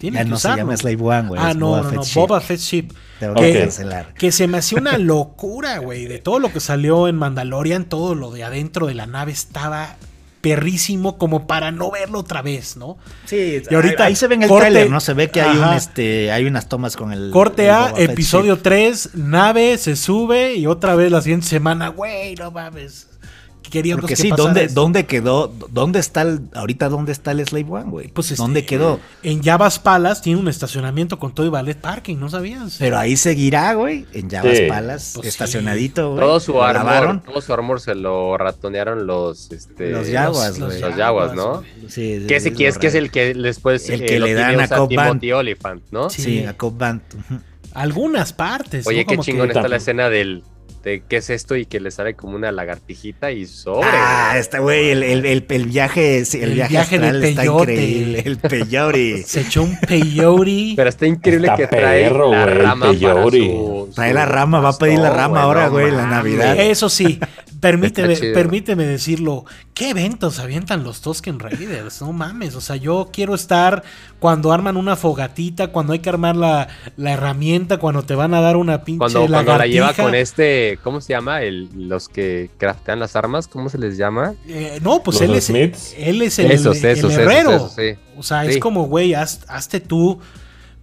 [0.00, 0.56] Tiene Ya que no se usarlo.
[0.64, 1.40] llama Slave One, güey.
[1.42, 2.04] Ah, es no, Boba no, Fett no.
[2.04, 2.14] Ship.
[2.20, 2.92] Boba Fett Ship.
[3.20, 4.14] Tengo Que- que cancelar.
[4.14, 6.06] Que se me hacía una locura, güey.
[6.06, 9.96] De todo lo que salió en Mandalorian, todo lo de adentro de la nave estaba
[10.44, 12.98] perrísimo como para no verlo otra vez, ¿no?
[13.24, 15.00] Sí, Y ahorita, ahí, ahí se ve en el corte- tráiler, ¿no?
[15.00, 17.30] Se ve que hay un este, hay unas tomas con el.
[17.32, 18.62] Corte el A, Fett episodio Ship.
[18.62, 23.08] 3, nave, se sube y otra vez la siguiente semana, güey, no mames.
[23.74, 24.80] Queríamos Porque que sí, pasara ¿dónde, esto.
[24.80, 25.52] ¿dónde quedó?
[25.70, 28.08] ¿Dónde está el, ahorita dónde está el Slave One, güey?
[28.08, 29.00] Pues, este, ¿Dónde quedó?
[29.22, 32.76] En Java's Palace tiene un estacionamiento con todo y ballet parking, ¿no sabías?
[32.78, 34.64] Pero ahí seguirá, güey, en Java's Sí.
[34.68, 35.28] Palace, Pues sí.
[35.28, 36.20] estacionadito, güey.
[36.20, 40.80] Todo su armor, todo su armor se lo ratonearon los este Los Jaguars, Los- güey.
[40.80, 41.62] Los Jaguars, ¿no?
[41.88, 44.20] Sí, sí, Que ese sí, que es que es el que después El eh, que
[44.20, 44.92] le dan a Cobb
[45.34, 46.08] Oliphant, ¿no?
[46.10, 46.22] Sí.
[46.22, 47.00] Sí, a Cobb Band.
[47.72, 48.86] Algunas partes.
[48.86, 49.08] Oye, ¿no?
[49.08, 50.44] qué Como chingón que- está la escena del
[50.84, 53.88] de qué es esto y que le sale como una lagartijita y sobre.
[53.90, 58.22] Ah, está, güey, el, el, el, el viaje, el, El viaje, viaje de está increíble.
[58.24, 59.22] El peyote.
[59.26, 60.74] Se echó un peyote.
[60.76, 63.38] Pero está increíble Está que trae perro, la güey, el rama para peyote.
[63.38, 66.06] su, Trae la rama, va a pedir la rama ahora, güey, la.
[66.06, 66.58] Navidad.
[66.60, 67.18] Eso sí,
[67.68, 69.44] permíteme, permíteme decirlo.
[69.74, 72.00] ¿Qué eventos avientan los Tusken Raiders?
[72.00, 72.54] No mames.
[72.54, 73.82] O sea, yo quiero estar
[74.20, 78.40] cuando arman una fogatita, cuando hay que armar la, la herramienta, cuando te van a
[78.40, 81.42] dar una pinche Cuando, cuando la lleva con este, ¿cómo se llama?
[81.42, 84.34] El, los que craftean las armas, ¿cómo se les llama?
[84.46, 87.50] Eh, no, pues él es, él es el, esos, el esos, herrero.
[87.56, 88.00] esos, esos, sí.
[88.16, 90.20] O sea, es como, güey, haz- hazte tú,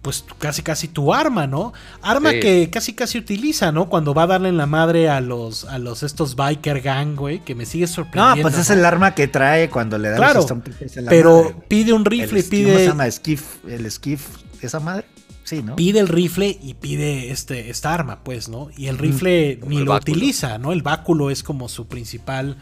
[0.02, 1.72] pues casi casi tu arma, ¿no?
[2.02, 2.40] Arma Sí.
[2.40, 3.88] que casi casi utiliza, ¿no?
[3.88, 7.38] Cuando va a darle en la madre a los, a los estos biker gang, güey,
[7.44, 8.42] que me sigue No, sorprendiendo.
[8.42, 11.44] pues es el arma que trae cuando le dan Claro, los Stormtroopers en la Pero
[11.44, 13.10] madre, pide un El rifle y sk- ¿Cómo se pide, llama?
[13.10, 14.26] Skiff, el skiff,
[14.60, 15.06] esa madre.
[15.44, 15.74] Sí, ¿no?
[15.76, 18.70] pide el rifle y pide este, esta arma, pues, ¿no?
[18.76, 20.12] Y el rifle Como ni el lo báculo.
[20.12, 20.72] utiliza, ¿no?
[20.72, 22.56] El báculo es como su principal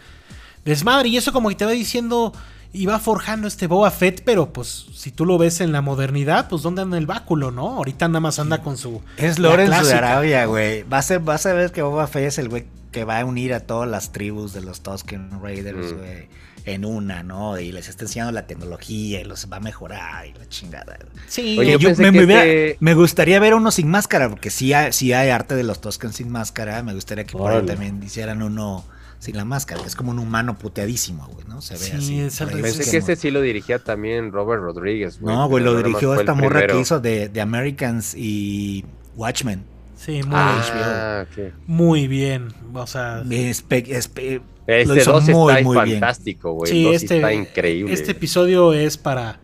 [0.64, 1.08] desmadre.
[1.10, 2.32] Y eso como que te va diciendo,
[2.72, 6.48] Y va forjando este Boba Fett, pero pues si tú lo ves en la modernidad,
[6.48, 7.68] pues ¿dónde anda el báculo, no?
[7.76, 9.02] Ahorita nada más anda con su...
[9.16, 9.92] Es Lorenzo de.
[9.94, 10.84] Arabia, güey.
[10.84, 13.54] Vas a, vas a ver que Boba Fett es el güey que va a unir
[13.54, 15.96] a todas las tribus de los Tusken Raiders, Mm.
[15.98, 16.28] güey.
[16.66, 17.58] En una, ¿no?
[17.58, 20.98] Y les está enseñando la tecnología y los va a mejorar y la chingada.
[21.26, 24.92] Sí, Oye, yo me, me este- me gustaría ver uno sin máscara, porque sí hay,
[24.92, 26.82] sí hay arte de los Tusken sin máscara.
[26.82, 28.84] Me gustaría que por ahí también hicieran uno
[29.20, 31.60] sin la máscara, que es como un humano puteadísimo, güey, ¿no?
[31.62, 32.20] Se ve Sí, así.
[32.20, 35.36] es el Pensé como- que ese sí lo dirigía también Robert Rodríguez, güey.
[35.36, 38.84] No, güey, lo dirigió esta morra que hizo de, de Americans y
[39.16, 39.62] Watchmen.
[39.96, 41.52] sí, muy, Ah, ok.
[41.66, 42.48] muy bien.
[42.72, 46.00] O sea, Espe- espe- lo Este hizo 2 muy, está muy bien.
[46.00, 46.72] fantástico, güey.
[46.72, 47.92] sí, el 2 este, está increíble.
[47.92, 49.38] este episodio es para,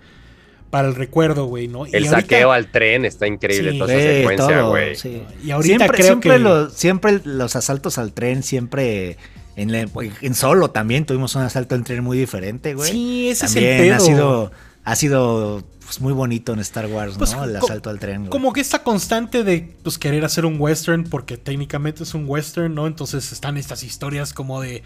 [0.70, 1.86] para el recuerdo, güey, ¿no?
[1.86, 3.78] Y el ahorita- saqueo al tren está increíble, Sí.
[3.78, 4.96] toda esa secuencia, güey.
[4.96, 5.22] sí.
[5.44, 9.18] Y ahorita siempre, creo siempre, que- los, siempre los asaltos al tren, siempre
[9.56, 9.86] en, la-
[10.20, 12.90] en solo también tuvimos un asalto al tren muy diferente, güey.
[12.92, 13.94] Sí, ese también es el pedo.
[13.96, 14.52] ha sido,
[14.84, 17.44] ha sido pues, muy bonito en Star Wars, Pues, ¿no?
[17.44, 18.18] El asalto al tren.
[18.22, 18.30] güey.
[18.30, 22.74] Como que esta constante de pues, querer hacer un western, porque técnicamente es un western,
[22.74, 22.86] ¿no?
[22.86, 24.82] Entonces están estas historias como de.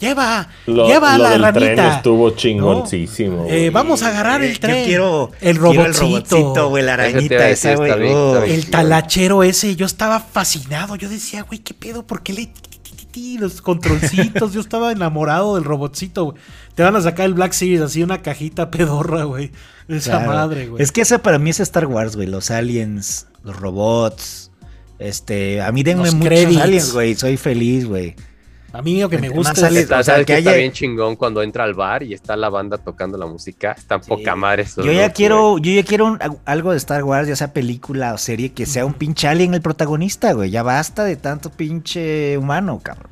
[0.00, 1.96] Lleva, Lo, lleva lo la del tren ranita.
[1.98, 3.46] estuvo chingoncísimo.
[3.48, 4.84] Eh, vamos a agarrar el Yo tren.
[4.86, 6.68] quiero el quiero robotcito.
[6.68, 7.90] güey, la arañita esa, güey.
[7.90, 8.54] está bien, está bien.
[8.56, 10.96] el talachero ese, yo estaba fascinado.
[10.96, 12.04] Yo decía, güey, ¿qué pedo?
[12.04, 12.50] ¿Por qué le.?
[13.14, 16.36] Ti, Los controlcitos, yo estaba enamorado del robotcito, güey.
[16.74, 19.52] Te van a sacar el Black Series así, una cajita pedorra, güey.
[19.88, 20.32] Esa Claro.
[20.32, 20.82] madre, güey.
[20.82, 22.26] Es que ese para mí es Star Wars, güey.
[22.28, 24.50] Los aliens, los robots.
[24.98, 27.14] Este, a mí denme Los muchos aliens, güey.
[27.14, 28.16] Soy feliz, güey.
[28.74, 29.76] A mí lo que me gusta más es.
[29.78, 32.36] Está, o sea, ¿sabes que qué está bien chingón cuando entra al bar y está
[32.36, 33.72] la banda tocando la música?
[33.72, 35.62] Están poca madre Yo ya dos, quiero, güey.
[35.62, 38.84] yo ya quiero un- algo de Star Wars, ya sea película o serie, que sea
[38.84, 40.50] un pinche alien el protagonista, güey.
[40.50, 43.10] Ya basta de tanto pinche humano, cabrón.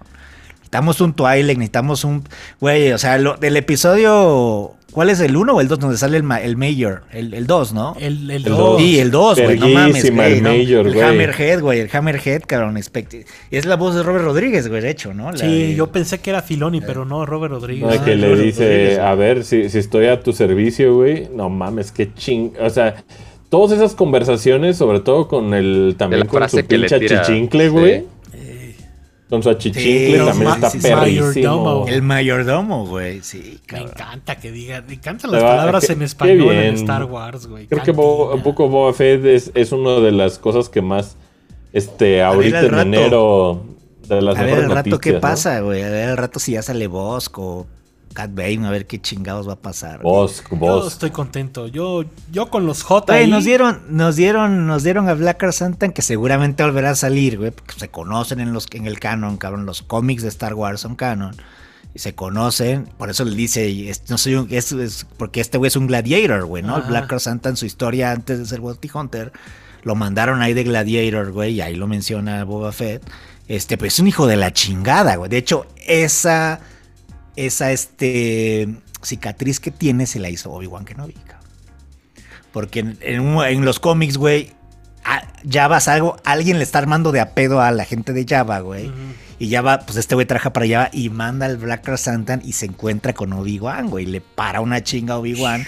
[0.72, 2.24] Necesitamos un Twilight, necesitamos un.
[2.58, 4.72] Güey, o sea, lo- del episodio.
[4.90, 7.02] ¿Cuál es el 1 o el 2 donde sale el, ma- el Mayor?
[7.12, 7.94] El 2, ¿no?
[8.00, 8.58] El, el El dos.
[8.58, 8.80] dos.
[8.80, 10.32] Sí, el 2, güey, no mames, güey.
[10.38, 10.48] el ¿no?
[10.50, 11.06] Mayor, el güey.
[11.06, 12.76] Hammerhead, güey, el Hammerhead, cabrón.
[12.76, 15.30] expect- Y es la voz de Robert Rodríguez, güey, de hecho, ¿no?
[15.30, 17.84] La Sí, de- yo pensé que era Filoni, pero no, Robert Rodríguez.
[17.84, 18.98] No, Ah, que le Robert dice, Rodríguez.
[18.98, 22.52] a ver, si, si estoy a tu servicio, güey, no mames, qué ching...
[22.60, 23.02] O sea,
[23.50, 25.94] todas esas conversaciones, sobre todo con el...
[25.98, 28.04] También con su le pinche achichincle, sí.
[29.32, 30.88] Con su achichincle Sí, también está sí, sí.
[30.88, 31.24] perrísimo.
[31.32, 31.88] Mayordomo.
[31.88, 33.88] El mayordomo, güey, sí, me cabrón.
[33.94, 34.84] encanta que diga.
[34.86, 36.74] Me encantan las palabras qué- en qué español en bien.
[36.74, 37.66] Star Wars, güey.
[37.66, 38.36] Creo que Bo-.
[38.36, 41.16] Book of Boba Fett es, es una de las cosas que más,
[41.72, 42.82] este, ahorita en rato.
[42.82, 43.64] enero,
[44.06, 45.20] de las A ver mejores al rato qué noticias, ¿no?
[45.22, 45.82] pasa, güey.
[45.82, 47.66] A ver al rato si ya sale Bosco
[48.12, 50.00] Cat Bane, a ver qué chingados va a pasar.
[50.02, 50.14] güey.
[50.14, 51.66] Bosk, Yo estoy contento.
[51.68, 53.12] Yo, yo con los J.
[53.12, 56.94] Güey, ahí- nos dieron, nos dieron, nos dieron a Black Santan que seguramente volverá a
[56.94, 59.66] salir, güey, porque se conocen en los, en el canon, cabrón.
[59.66, 61.34] Los cómics de Star Wars son canon.
[61.94, 65.58] Y se conocen, por eso le dice, es- no soy un, es, es- porque este
[65.58, 66.76] güey es un gladiator, güey, ¿no?
[66.76, 66.88] Ajá.
[66.88, 69.30] Black Santan, su historia antes de ser Bounty Hunter,
[69.82, 73.02] lo mandaron ahí de gladiator, güey, y ahí lo menciona Boba Fett.
[73.48, 75.28] Este, pues es un hijo de la chingada, güey.
[75.28, 76.60] De hecho, esa,
[77.36, 78.68] esa, este,
[79.02, 81.14] cicatriz que tiene se la hizo Obi-Wan Kenobi.
[82.52, 84.52] Porque en, en en los cómics, güey,
[85.50, 88.60] Java es algo, alguien le está armando de a pedo a la gente de Java,
[88.60, 88.90] güey.
[89.38, 92.66] Y Java, pues este güey trabaja para Java y manda al Black Santan y se
[92.66, 94.06] encuentra con Obi-Wan, güey.
[94.06, 95.66] Le para una chinga a Obi-Wan.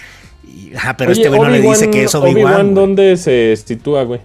[0.97, 2.73] Pero Oye, este güey no le dice que es Obi-Wan, Obi-Wan.
[2.73, 4.21] ¿dónde se sitúa, güey?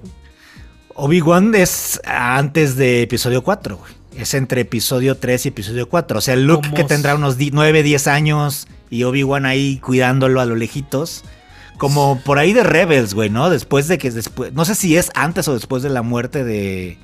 [0.94, 3.99] Obi-Wan es antes de episodio 4, güey.
[4.20, 6.18] Es entre episodio 3 y episodio 4.
[6.18, 10.44] O sea, Luke ¿Cómo que tendrá unos 9, 10 años y Obi-Wan ahí cuidándolo a
[10.44, 11.24] lo lejitos.
[11.78, 13.48] Como por ahí de Rebels, güey, ¿no?
[13.48, 14.52] Después de que después.
[14.52, 16.98] No sé si es antes o después de la muerte de.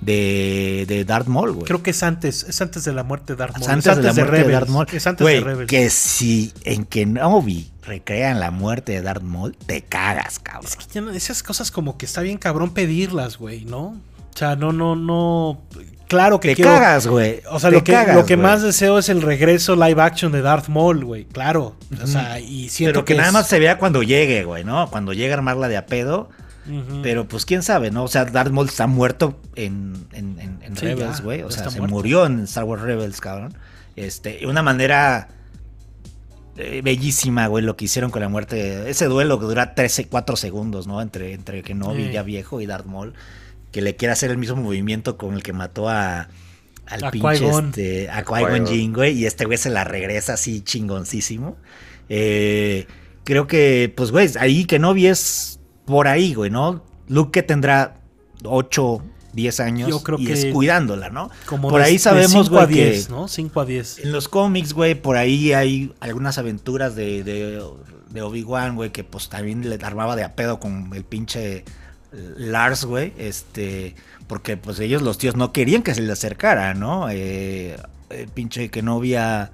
[0.00, 1.66] De, de Darth Maul, güey.
[1.66, 3.62] Creo que es antes, es antes de la muerte de Darth Maul.
[3.64, 4.60] Es antes, es de la muerte de, Rebels.
[4.60, 4.86] Darth Maul.
[4.92, 5.68] Es antes Güey, de Rebels.
[5.68, 10.64] Que si en Kenobi recrean la muerte de Darth Maul, te cagas, cabrón.
[10.66, 14.00] Es que ya no- esas cosas como que está bien cabrón pedirlas, güey, ¿no?
[14.40, 15.60] O sea, no, no, no.
[16.08, 16.70] Claro que Te quiero.
[16.70, 17.42] cagas, güey.
[17.50, 18.46] O sea, Te lo que, cagas, lo que güey.
[18.46, 21.26] más deseo es el regreso live action de Darth Maul, güey.
[21.26, 21.76] Claro.
[22.02, 24.88] O sea, y siento Pero que, nada es- más se vea cuando llegue, güey, ¿no?
[24.90, 26.30] Cuando llegue a armarla de a pedo.
[27.02, 28.04] Pero pues quién sabe, ¿no?
[28.04, 31.42] O sea, Darth Maul está muerto en, en, en- en Sí, Rebels, güey.
[31.42, 31.94] O sea, se muerto.
[31.94, 33.52] murió en Star Wars Rebels, cabrón.
[33.94, 35.28] Este, de una manera
[36.56, 38.88] eh, bellísima, güey, lo que hicieron con la muerte.
[38.88, 41.02] Ese duelo que dura 13, 4 segundos, ¿no?
[41.02, 42.12] Entre, entre Kenobi Sí.
[42.12, 43.14] ya viejo y Darth Maul.
[43.72, 46.28] Que le quiere hacer el mismo movimiento con el que mató a.
[46.86, 47.66] Al A pinche Qui-Gon.
[47.68, 48.66] este, a Qui-Gon.
[48.66, 49.16] Jinn, güey.
[49.16, 51.56] Y este güey se la regresa así chingoncísimo.
[52.08, 52.86] Eh,
[53.24, 56.84] creo que, pues, güey, ahí Kenobi es por ahí, güey, ¿no?
[57.08, 58.00] Luke que tendrá
[58.44, 59.02] 8,
[59.32, 61.30] 10 años Yo creo y que es cuidándola, ¿no?
[61.46, 63.28] Como por de- ahí sabemos, a güey, que 10, ¿no?
[63.28, 63.98] 5 a 10.
[64.00, 67.62] en los cómics, güey, por ahí hay algunas aventuras de, de,
[68.10, 71.64] de Obi-Wan, güey, que pues también le armaba de a pedo con el pinche
[72.12, 73.94] Lars, güey, este,
[74.26, 77.08] porque pues ellos los tíos no querían que se le acercara, ¿no?
[77.10, 77.76] Eh,
[78.10, 79.52] el pinche que no había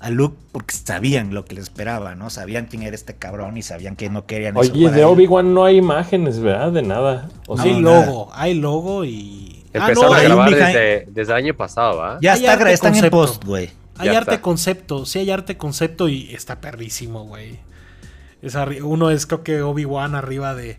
[0.00, 2.28] a Luke porque sabían lo que le esperaba, ¿no?
[2.28, 5.04] Sabían quién era este cabrón y sabían que no querían eso Oye, para de.
[5.04, 6.72] Obi-Wan no hay imágenes, ¿verdad?
[6.72, 7.28] De nada.
[7.46, 8.06] O No, sea, hay nada.
[8.06, 9.64] logo, hay logo y...
[9.74, 12.18] Ah, Empezaron no, a grabar desde, desde el año pasado, ¿va?
[12.20, 13.70] Ya Hay está, están en post, güey.
[13.96, 14.42] hay ya arte está.
[14.42, 17.60] concepto, sí hay arte concepto y está perrísimo, güey.
[18.42, 20.78] Es uno es creo que Obi-Wan arriba de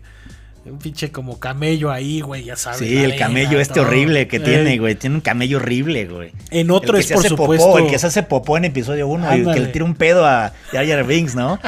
[0.66, 2.78] un pinche como camello ahí, güey, ya sabes.
[2.78, 3.84] Sí, el arena, camello este todo.
[3.86, 4.94] horrible que Eh, tiene, güey.
[4.94, 6.32] Tiene un camello horrible, güey.
[6.50, 7.66] En otro el que es se por hace supuesto.
[7.66, 10.24] popó, el que se hace popó en episodio 1 y que le tira un pedo
[10.26, 11.58] a Jar Jar Binks, ¿no?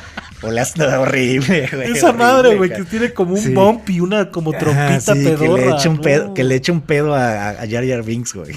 [0.42, 1.92] O le hace horrible, güey.
[1.92, 3.52] Esa horrible, madre, güey, que tiene como un Sí.
[3.52, 5.56] bump y una como trompita Ajá, sí, pedorra.
[5.62, 8.34] que le eche un pedo, que le eche un pedo a, a Jar Jar Binks,
[8.34, 8.56] güey.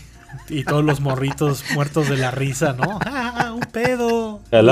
[0.50, 3.00] Y todos los morritos muertos de la risa, ¿no?
[3.06, 4.40] ¡Ah, un pedo!
[4.52, 4.70] Al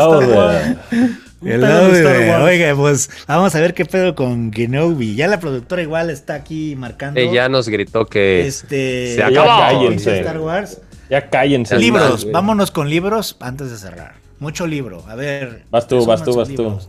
[1.43, 2.43] El lado de Star de- Wars.
[2.43, 5.15] oiga, pues vamos a ver qué pedo con Kenobi.
[5.15, 7.19] Ya la productora igual está aquí marcando.
[7.19, 9.89] Ella nos gritó que este se acabó.
[9.91, 10.81] Star Wars.
[11.09, 11.77] ya cállense.
[11.77, 14.15] Libros, vámonos con libros antes de cerrar.
[14.39, 15.03] Mucho libro.
[15.07, 15.63] A ver.
[15.69, 16.79] Vas tú, vas tú, vas tú.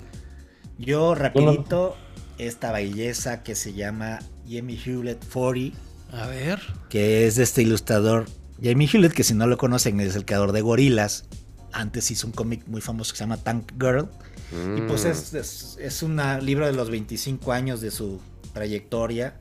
[0.79, 1.97] Yo rapidito
[2.39, 5.77] esta belleza que se llama Jamie Hewlett 40,
[6.13, 6.61] A ver.
[6.89, 8.27] que es de este ilustrador
[8.63, 11.27] Jamie Hewlett, que si no lo conocen es el creador de Gorilas.
[11.73, 14.09] Antes hizo un cómic muy famoso que se llama Tank Girl.
[14.77, 15.09] Y pues Mm.
[15.09, 18.21] es, es, es un libro de los 25 años de su
[18.55, 19.35] trayectoria.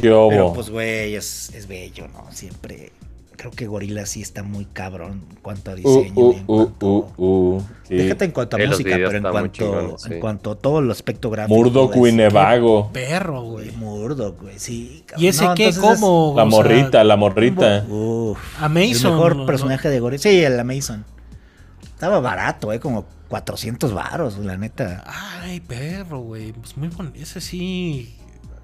[0.00, 2.26] Pero pues, güey, es, es bello, ¿no?
[2.32, 2.92] Siempre.
[3.36, 6.12] Creo que Gorila sí está muy cabrón en cuanto a Uh, diseño.
[6.16, 7.62] uh, y en uh, cuanto- uh, uh.
[7.86, 7.94] Sí.
[7.94, 10.12] Déjate en cuanto a Sí, los música, pero en cuanto, sí.
[10.12, 11.54] en cuanto a todo el aspecto gráfico.
[11.56, 12.90] Murdoch Winnebago.
[12.92, 13.70] Perro, güey.
[13.72, 15.04] Murdoch, güey, sí.
[15.06, 15.24] cabrón.
[15.24, 15.72] ¿Y ese No, qué?
[15.80, 16.34] ¿Cómo?
[16.36, 17.86] La morrita, la morrita.
[17.88, 19.46] Uf, A el mejor ¿no?
[19.46, 20.20] personaje de Gorila.
[20.22, 21.04] Sí, el Mason.
[21.98, 25.02] Estaba barato, eh, como 400 varos, la neta.
[25.04, 26.52] Ay, perro, güey.
[26.52, 27.18] Pues muy bonito.
[27.18, 28.16] Ese sí.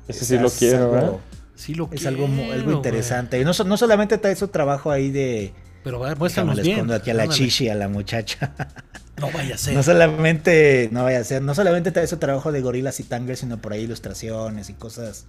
[0.07, 1.13] Ese sí lo Es quiero, algo- ¿verdad?
[1.57, 2.09] Sí lo Es quiero.
[2.11, 2.77] algo, mu- algo güey.
[2.77, 3.41] interesante.
[3.41, 5.53] Y no, no solamente trae su trabajo ahí de.
[5.83, 6.75] Pero muéstranos le bien.
[6.77, 7.39] escondo aquí a la Ándale.
[7.41, 8.53] chichi, a la muchacha.
[9.17, 9.75] No vaya a ser.
[9.75, 13.39] No solamente, no vaya a ser, no solamente trae su trabajo de gorilas y tangers,
[13.41, 15.27] sino por ahí ilustraciones y cosas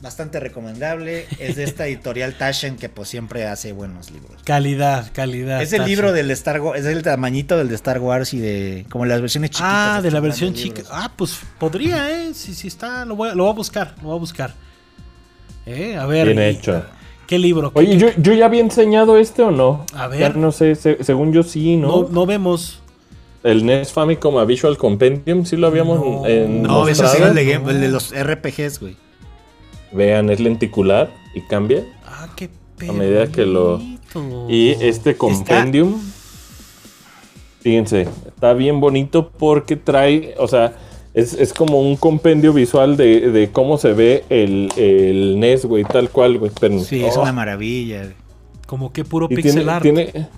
[0.00, 1.26] bastante recomendable.
[1.38, 4.40] Es de esta editorial Taschen que pues siempre hace buenos libros.
[4.44, 5.60] Calidad, calidad.
[5.62, 8.86] Es el libro del Star Wars, es el tamañito del de Star Wars y de
[8.90, 9.70] como las versiones chiquitas.
[9.98, 10.82] Ah, de la versión chica.
[10.90, 12.34] Ah, pues podría, ¿eh?
[12.34, 14.54] Si, si está, lo voy, a, lo voy a buscar, lo voy a buscar.
[15.66, 16.26] Eh, a ver.
[16.28, 16.84] Bien y- hecho.
[17.26, 17.72] ¿Qué libro?
[17.72, 19.86] ¿Qué- Oye, qué- yo, yo ya había enseñado este o no.
[19.94, 20.18] A ver.
[20.20, 22.08] Ya no sé, se- según yo sí, no, ¿no?
[22.10, 22.80] no vemos.
[23.42, 26.26] El NES Famicom a Visual Compendium sí lo habíamos No.
[26.26, 28.96] en No, ese sí el de, el de los RPGs, güey.
[29.92, 31.84] Vean, es lenticular y cambia.
[32.04, 32.48] Ah, qué
[32.88, 34.46] A medida que lo- perrito.
[34.48, 36.00] Y este compendium,
[37.60, 40.74] fíjense, está bien bonito porque trae, o sea,
[41.14, 45.84] es, es como un compendio visual de, de cómo se ve el, el NES, güey,
[45.84, 46.52] tal cual, güey.
[46.84, 48.02] Sí, es Oh, una maravilla.
[48.04, 48.14] güey.
[48.66, 49.82] Como que puro y pixel tiene, art.
[49.82, 50.28] tiene,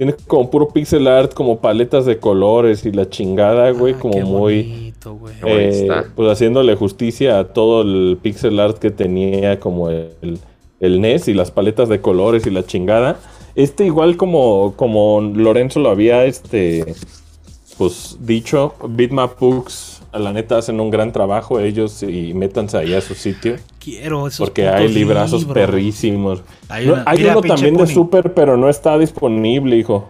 [0.00, 4.14] tiene como puro pixel art, como paletas de colores y la chingada, güey, Ah, como
[4.14, 4.62] qué muy...
[4.62, 5.34] bonito, güey.
[5.34, 6.04] Qué bonito eh, está.
[6.16, 10.38] pues haciéndole justicia a todo el pixel art que tenía como el,
[10.80, 13.18] el NES y las paletas de colores y la chingada.
[13.54, 16.94] Este igual como, como Lorenzo lo había este
[17.76, 23.00] pues dicho, Bitmap Books la neta hacen un gran trabajo ellos y métanse ahí a
[23.00, 25.54] su sitio Quiero esos porque hay librazos libros.
[25.54, 26.42] perrísimos.
[26.68, 27.86] Hay No, una- hay mira, uno también de.
[27.86, 30.08] Super, pero no está disponible, hijo.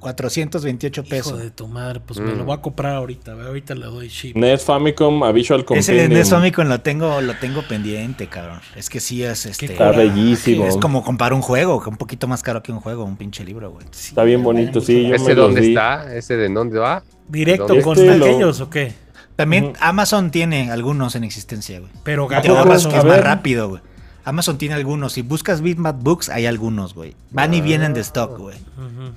[0.00, 1.38] 428 Hijo pesos.
[1.38, 2.46] de tu madre, pues me lo Mm.
[2.46, 3.32] voy a comprar ahorita.
[3.32, 4.36] Ahorita le doy chip.
[4.36, 6.08] NES Famicom Visual Ese Compendium.
[6.10, 8.60] de NES Famicom lo tengo, lo tengo pendiente, cabrón.
[8.76, 9.66] Es que sí es este.
[9.66, 10.66] Está bellísimo.
[10.66, 13.44] Es como comprar un juego, que un poquito más caro que un juego, un pinche
[13.44, 13.86] libro, güey.
[13.90, 15.10] Sí, Está bien bonito, sí.
[15.12, 16.14] ¿Ese dónde está?
[16.14, 17.02] ¿Ese de dónde va?
[17.28, 17.82] ¿Directo ¿Dónde?
[17.82, 18.92] con Este lo- aquellos o qué?
[19.36, 19.74] También.
[19.80, 21.90] Amazon tiene algunos en existencia, güey.
[22.02, 22.58] Pero ¿A Pero?
[22.58, 23.82] Amazon es más rápido, güey.
[24.24, 25.12] Amazon tiene algunos.
[25.12, 27.14] Si buscas Bitmap Books, hay algunos, güey.
[27.30, 28.56] Van y vienen de stock, güey.
[28.76, 29.08] Ujú.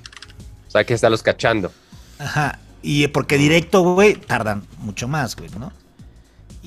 [0.67, 1.71] O sea, que está los cachando.
[2.19, 2.59] Ajá.
[2.83, 5.71] Y porque directo, güey, tardan mucho más, güey, ¿no?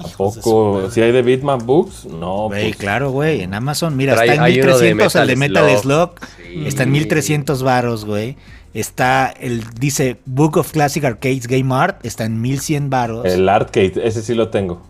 [0.02, 0.90] ¿A Hijos poco?
[0.90, 2.06] ¿Si hay de Bitmap Books?
[2.06, 3.42] No, Güey, pues, claro, güey.
[3.42, 5.80] En Amazon, mira, Pero está hay- en hay uno de 1300 el de Metal Metal
[5.82, 6.10] Slug.
[6.18, 6.30] Slug.
[6.38, 6.66] Sí.
[6.66, 8.36] Está en 1300 varos, güey.
[8.74, 12.04] Está el, dice Book of Classic Arcades Game Art.
[12.06, 13.24] Está en 1100 varos.
[13.26, 14.82] el Arcade, ese sí lo tengo.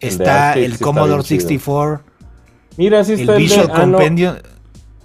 [0.00, 1.40] el está el sí está Commodore chido.
[1.40, 2.02] 64.
[2.76, 3.72] Mira, sí El está el, Visual de...
[3.72, 3.92] ah, no.
[3.98, 4.34] Compendium.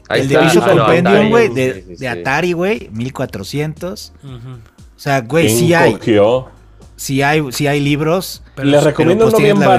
[0.09, 0.45] Ahí el de está.
[0.45, 1.29] Visual Ah, Compendium, Atari.
[1.29, 2.05] güey, de, Sí, sí, de sí.
[2.07, 4.13] Atari, güey, 1400.
[4.23, 4.33] Ujú.
[4.35, 5.97] O sea, güey, sí hay,
[6.95, 8.41] sí hay, sí hay libros.
[8.55, 9.75] Pero Les es- recomiendo pues uno bien tienes la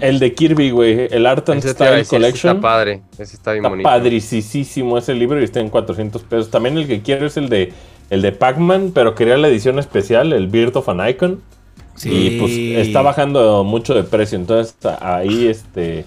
[0.00, 1.08] El de Kirby, güey.
[1.10, 2.56] El Art and Ese Style decir, ese Collection.
[2.56, 3.02] Está padre.
[3.18, 3.88] Ese está bien Está bonito.
[3.88, 6.50] padricísimo ese libro y está en 400 pesos.
[6.50, 7.72] También el que quiero es el de
[8.10, 11.40] el de Pac-Man, pero quería la edición especial, el Birth of an Icon.
[12.04, 12.52] Y pues
[12.86, 14.36] está bajando mucho de precio.
[14.38, 16.04] Entonces ahí este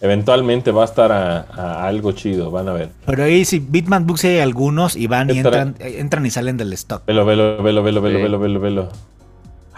[0.00, 2.50] eventualmente va a estar a, a algo chido.
[2.50, 2.90] Van a ver.
[3.06, 6.72] Pero ahí sí, Bitman Books hay algunos y van y entran, entran y salen del
[6.74, 7.04] stock.
[7.06, 8.22] Velo, velo, velo, velo, velo, Sí.
[8.22, 8.88] velo, velo, velo.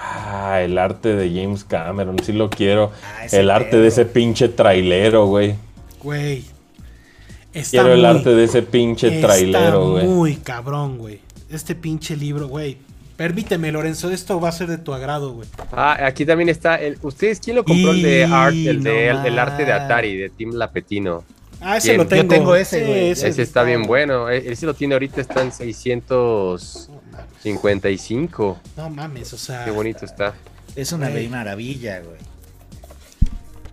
[0.03, 2.91] Ah, el arte de James Cameron, sí lo quiero.
[3.05, 3.83] Ah, ese el arte pedo.
[3.83, 5.55] de ese pinche trailero, güey.
[6.03, 6.45] Güey.
[7.53, 10.07] Está Quiero el arte de ese pinche está trailero, güey.
[10.07, 11.21] muy cabrón, güey.
[11.51, 12.79] Este pinche libro, güey.
[13.17, 15.47] Permíteme, Lorenzo, esto va a ser de tu agrado, güey.
[15.73, 16.77] Ah, aquí también está.
[16.77, 17.91] El, ¿Ustedes quién lo compró?
[17.91, 19.73] el de Art, el, de, no el, arte de.
[19.73, 21.25] Atari, de Tim Lapetino.
[21.61, 22.29] Ah, ese lo Yo tengo.
[22.33, 23.11] tengo ese, güey.
[23.11, 24.31] Ese está bien bueno.
[24.31, 25.53] e- Ese lo tiene ahorita, está en
[27.43, 28.61] 655.
[28.77, 29.65] No mames, o sea.
[29.65, 30.35] Qué bonito está.
[30.77, 31.29] Es una Güey.
[31.29, 32.19] maravilla, güey.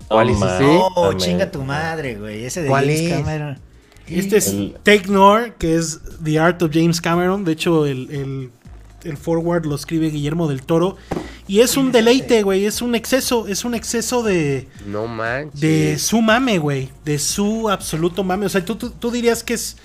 [0.08, 0.64] ¿Cuál es ese?
[0.64, 1.18] No, Amén.
[1.18, 2.46] chinga tu madre, güey.
[2.46, 3.14] Ese de ¿Cuál James es?
[3.18, 3.60] Cameron.
[4.08, 7.44] Este es El- Take Nor, que es The Art of James Cameron.
[7.44, 8.52] De hecho, el, el-
[9.04, 10.96] el forward lo escribe Guillermo del Toro.
[11.46, 12.66] Y es un deleite, güey.
[12.66, 13.48] Es un exceso.
[13.48, 15.60] Es un exceso de, No manches.
[15.60, 16.90] de su mame, güey.
[17.04, 18.46] De su absoluto mame.
[18.46, 19.76] O sea, tú, tú, tú dirías que es.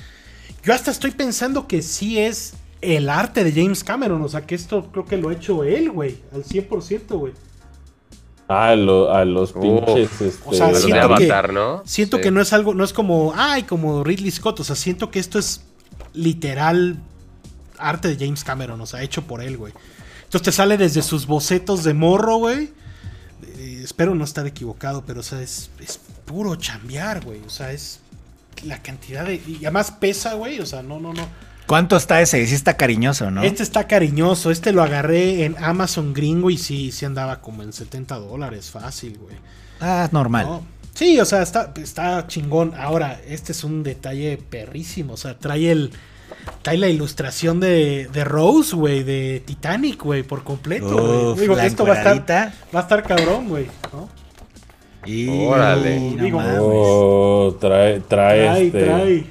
[0.64, 4.20] Yo hasta estoy pensando que sí es el arte de James Cameron.
[4.22, 6.18] O sea, que esto creo que lo ha hecho él, güey.
[6.34, 7.32] Al 100%, güey.
[8.48, 9.62] Ah, lo- a los Uf.
[9.62, 10.20] pinches.
[10.20, 11.82] Este, O sea, A los de siento que- Avatar, ¿no?
[11.86, 12.22] Siento Sí.
[12.24, 15.18] que no es algo, no es como, ay, como Ridley Scott, o sea, siento que
[15.20, 15.62] esto es
[16.12, 16.98] literal
[17.78, 19.72] arte de James Cameron, o sea, hecho por él, güey.
[20.24, 22.70] Entonces te sale desde sus bocetos de morro, güey.
[23.58, 27.40] Eh, espero no estar equivocado, pero, o sea, es, es puro chambear, güey.
[27.46, 28.00] O sea, es
[28.64, 29.36] la cantidad de...
[29.46, 31.26] Y además pesa, güey, o sea, no, no, no.
[31.66, 32.46] ¿Cuánto está ese?
[32.46, 33.42] Sí está cariñoso, ¿no?
[33.42, 37.72] Este está cariñoso, este lo agarré en Amazon gringo y sí, sí andaba como en
[37.72, 39.36] 70 dólares, fácil, güey.
[39.80, 40.46] Ah, normal.
[40.46, 40.62] ¿no?
[40.94, 42.74] Sí, o sea, está, está chingón.
[42.78, 45.14] Ahora, este es un detalle perrísimo.
[45.14, 45.90] O sea, trae el.
[46.62, 51.26] Trae la ilustración de, de Rose, güey, de Titanic, güey, por completo, güey.
[51.32, 52.52] Uf, Digo, esto va a estar.
[52.74, 53.66] Va a estar cabrón, güey.
[53.92, 54.08] ¿no?
[55.06, 55.28] Y...
[55.46, 56.00] Órale.
[56.00, 56.58] no Digo, mames.
[56.60, 59.26] Oh, trae, trae, Trae, este, trae.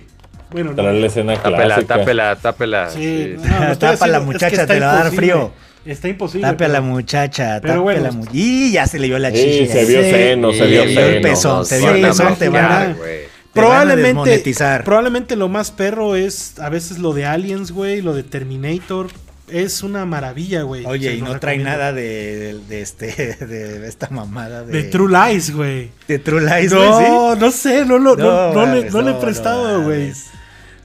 [0.52, 0.76] Bueno, no.
[0.76, 1.96] trae la escena Tápela, clásica.
[1.98, 2.90] tápela, tápela.
[2.90, 3.36] Sí, Sí.
[3.38, 5.52] no, no, Tapa la haciendo- es que muchacha, te la va a dar frío.
[5.86, 6.48] Está imposible.
[6.48, 8.04] Tape a la muchacha, Pero tape bueno.
[8.04, 9.68] la mu- Y ya se le vio la Sí, chichi.
[9.68, 10.12] se vio Sí.
[10.12, 11.22] seno, se Sí, vio se vio el seno.
[11.28, 12.70] pezón, se vio el van pezón, te van a-.
[12.70, 14.84] Te van a Probablemente, desmonetizar.
[14.84, 19.08] probablemente lo más perro es a veces lo de Aliens, güey, lo de Terminator.
[19.50, 20.86] Es una maravilla, güey.
[20.86, 23.08] Oye, y no trae nada de, de este,
[23.46, 25.90] de esta mamada de, De True Lies, güey.
[26.08, 29.10] de True Lies, güey, No, no sé, no, lo- no, no le, mames, no le
[29.10, 30.14] he no, prestado, no güey.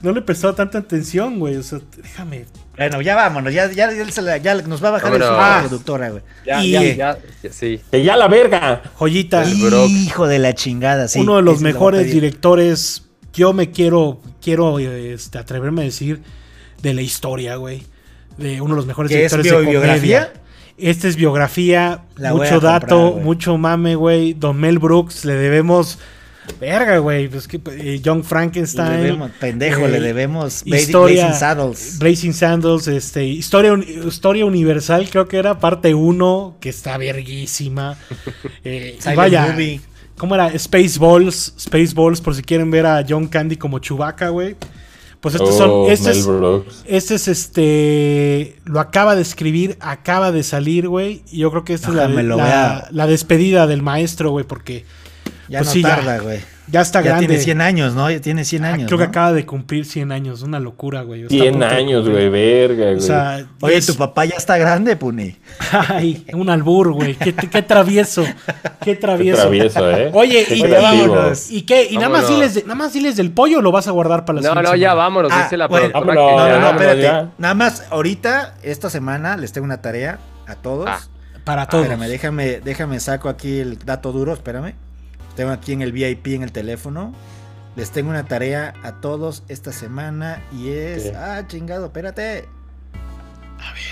[0.01, 1.55] No le he prestado tanta atención, güey.
[1.55, 2.45] O sea, déjame.
[2.77, 5.27] Bueno, ya vámonos, ya, ya, ya se la- ya nos va a bajar Vámonos.
[5.27, 5.55] sueldo Ah.
[5.55, 6.23] la productora, güey.
[6.45, 7.81] Ya, Y- ya, ya, ya, sí.
[7.89, 8.83] ¡Que ya la verga!
[8.95, 9.89] Joyita, El Brock.
[9.89, 11.19] Hijo de la chingada, sí.
[11.19, 12.13] uno de los ese lo voy a mejores pedir.
[12.13, 13.03] directores.
[13.33, 16.21] Yo me quiero, quiero este, atreverme a decir
[16.81, 17.83] de la historia, güey.
[18.37, 20.19] De uno de los mejores ¿Qué es directores de biografía?
[20.27, 20.41] comedia.
[20.77, 23.23] Este es biografía, La voy mucho comprar, dato, güey.
[23.23, 24.33] mucho mame, güey.
[24.35, 25.97] Don Mel Brooks, le debemos.
[26.59, 27.27] Verga, güey.
[27.27, 29.01] Pues que eh, Young Le Frankenstein.
[29.03, 31.99] debemos- pendejo, eh, le debemos Basic- historia, Blazing Saddles.
[31.99, 37.97] Blazing Sandals, este, historia, historia universal, creo que era parte 1, que está verguísima.
[38.63, 39.81] Eh, vaya, Movie.
[40.17, 40.57] ¿cómo era?
[40.57, 44.55] Spaceballs, Spaceballs, por si quieren ver a John Candy como Chewbacca, güey.
[45.19, 50.31] Pues estos Oh, son, este Mel es, este es este, lo acaba de escribir, acaba
[50.31, 51.23] de salir, güey.
[51.31, 54.85] Y yo creo que esta es la, la despedida del maestro, güey, porque
[55.49, 55.95] Ya pues no sí, ya.
[55.95, 56.39] tarda, güey.
[56.69, 57.27] ya está Ya grande.
[57.27, 58.11] tiene 100 años, ¿no?
[58.11, 58.87] Ya tiene 100 Ah, años.
[58.87, 59.09] creo que ¿no?
[59.09, 61.21] acaba de cumplir 100 años, una locura, güey.
[61.23, 62.97] Está a 100 punto de años, güey, verga, güey.
[62.97, 65.37] O sea, Oye, es- tu papá ya está grande, Puni.
[65.89, 67.15] Ay, un albur, güey.
[67.15, 68.23] Qué, qué travieso.
[68.25, 68.33] Qué
[68.81, 69.41] Qué travieso.
[69.43, 70.09] travieso, ¿eh?
[70.13, 71.13] Oye, Qué y, creativo.
[71.15, 71.49] vámonos.
[71.51, 71.87] ¿y qué?
[71.89, 74.25] ¿Y nada más, diles de- nada más diles del pollo o lo vas a guardar
[74.25, 74.95] para la No, siguiente no, ya semana?
[75.03, 75.31] vámonos.
[75.33, 76.31] Ah, dice la bueno, productora vámonos.
[76.31, 76.53] que No, ya.
[76.53, 77.01] no, no, espérate.
[77.01, 77.29] ya.
[77.37, 80.87] Nada más, ahorita, esta semana, les tengo una tarea a todos.
[80.89, 80.99] Ah.
[81.45, 81.85] Para todos.
[81.85, 84.73] Espérame, déjame, déjame saco aquí el dato duro, espérame.
[85.37, 87.13] Tengo aquí en el VIP en el teléfono.
[87.75, 91.03] Les tengo una tarea a todos esta semana y es...
[91.03, 91.15] ¿Qué?
[91.15, 92.45] Ah, chingado, espérate.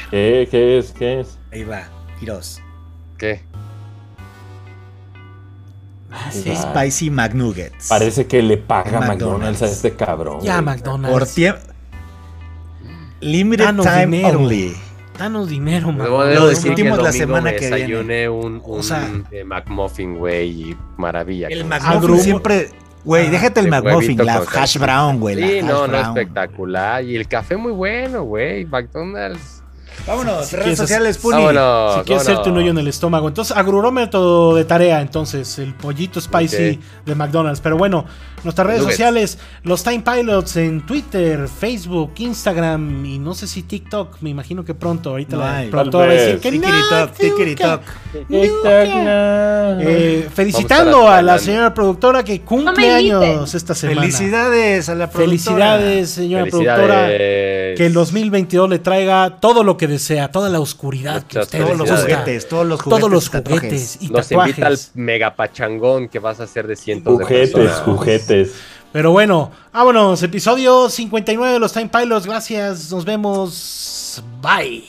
[0.10, 0.92] ¿Qué, ¿Qué es?
[0.92, 1.38] ¿Qué es?
[1.54, 1.84] Ahí va,
[2.20, 2.64] giros.
[3.20, 3.44] ¿Qué?
[6.32, 6.52] Sí.
[6.52, 7.90] Ah, Spicy McNuggets.
[7.90, 9.22] Parece que le paga McDonald's.
[9.22, 10.42] McDonald's a este cabrón.
[10.42, 10.66] Ya, güey.
[10.66, 11.14] McDonald's.
[11.14, 11.62] Por tiempo...
[13.22, 14.40] Limited Danos time dinero.
[14.40, 14.76] only.
[15.18, 16.04] Danos dinero, man.
[16.06, 17.76] Debo, Lo debo decir que el discutimos la semana me que viene.
[17.78, 21.48] desayuné un, un O sea- eh, McMuffin, güey, y maravilla.
[21.50, 22.70] El McMuffin siempre...
[23.04, 25.36] Güey, Ah, déjate el McMuffin, la hash brown, güey.
[25.36, 27.04] Sí, no, no, espectacular.
[27.04, 28.66] Y el café muy bueno, güey.
[28.66, 29.55] McDonald's.
[30.08, 31.38] Vámonos, Si redes sociales, Puni.
[31.38, 31.96] Vámonos.
[31.96, 33.28] si quieres hacerte un hoyo en el estómago.
[33.28, 37.62] Entonces, agrurómetro de tarea, entonces, el pollito spicy de McDonald's.
[37.62, 38.06] Pero bueno,
[38.44, 38.96] nuestras redes Nuggets.
[38.98, 44.64] sociales, los Time Pilots en Twitter, Facebook, Instagram y no sé si TikTok, me imagino
[44.64, 45.10] que pronto.
[45.10, 46.68] Ahorita No la productora va a decir que no.
[49.82, 54.02] Eh, felicitando a la señora productora que cumple años esta semana.
[54.02, 55.26] Felicidades a la productora.
[55.26, 57.08] Felicidades, señora productora.
[57.08, 61.78] Que el 2022 le traiga todo lo que desea, toda la oscuridad que ustedes Todos
[61.78, 62.99] los juguetes, todos los juguetes.
[63.02, 63.60] Todos los y tatuajes.
[63.62, 64.91] juguetes y Nos invita al tatuajes.
[64.95, 67.82] mega pachangón que vas a hacer de cientos de personas.
[67.82, 68.53] juguetes.
[68.91, 70.24] Pero bueno, vámonos.
[70.24, 72.26] Episodio 59 de los Time Pilots.
[72.26, 72.91] Gracias.
[72.91, 74.24] Nos vemos.
[74.41, 74.86] Bye.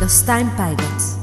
[0.00, 1.15] Los Time Pilots.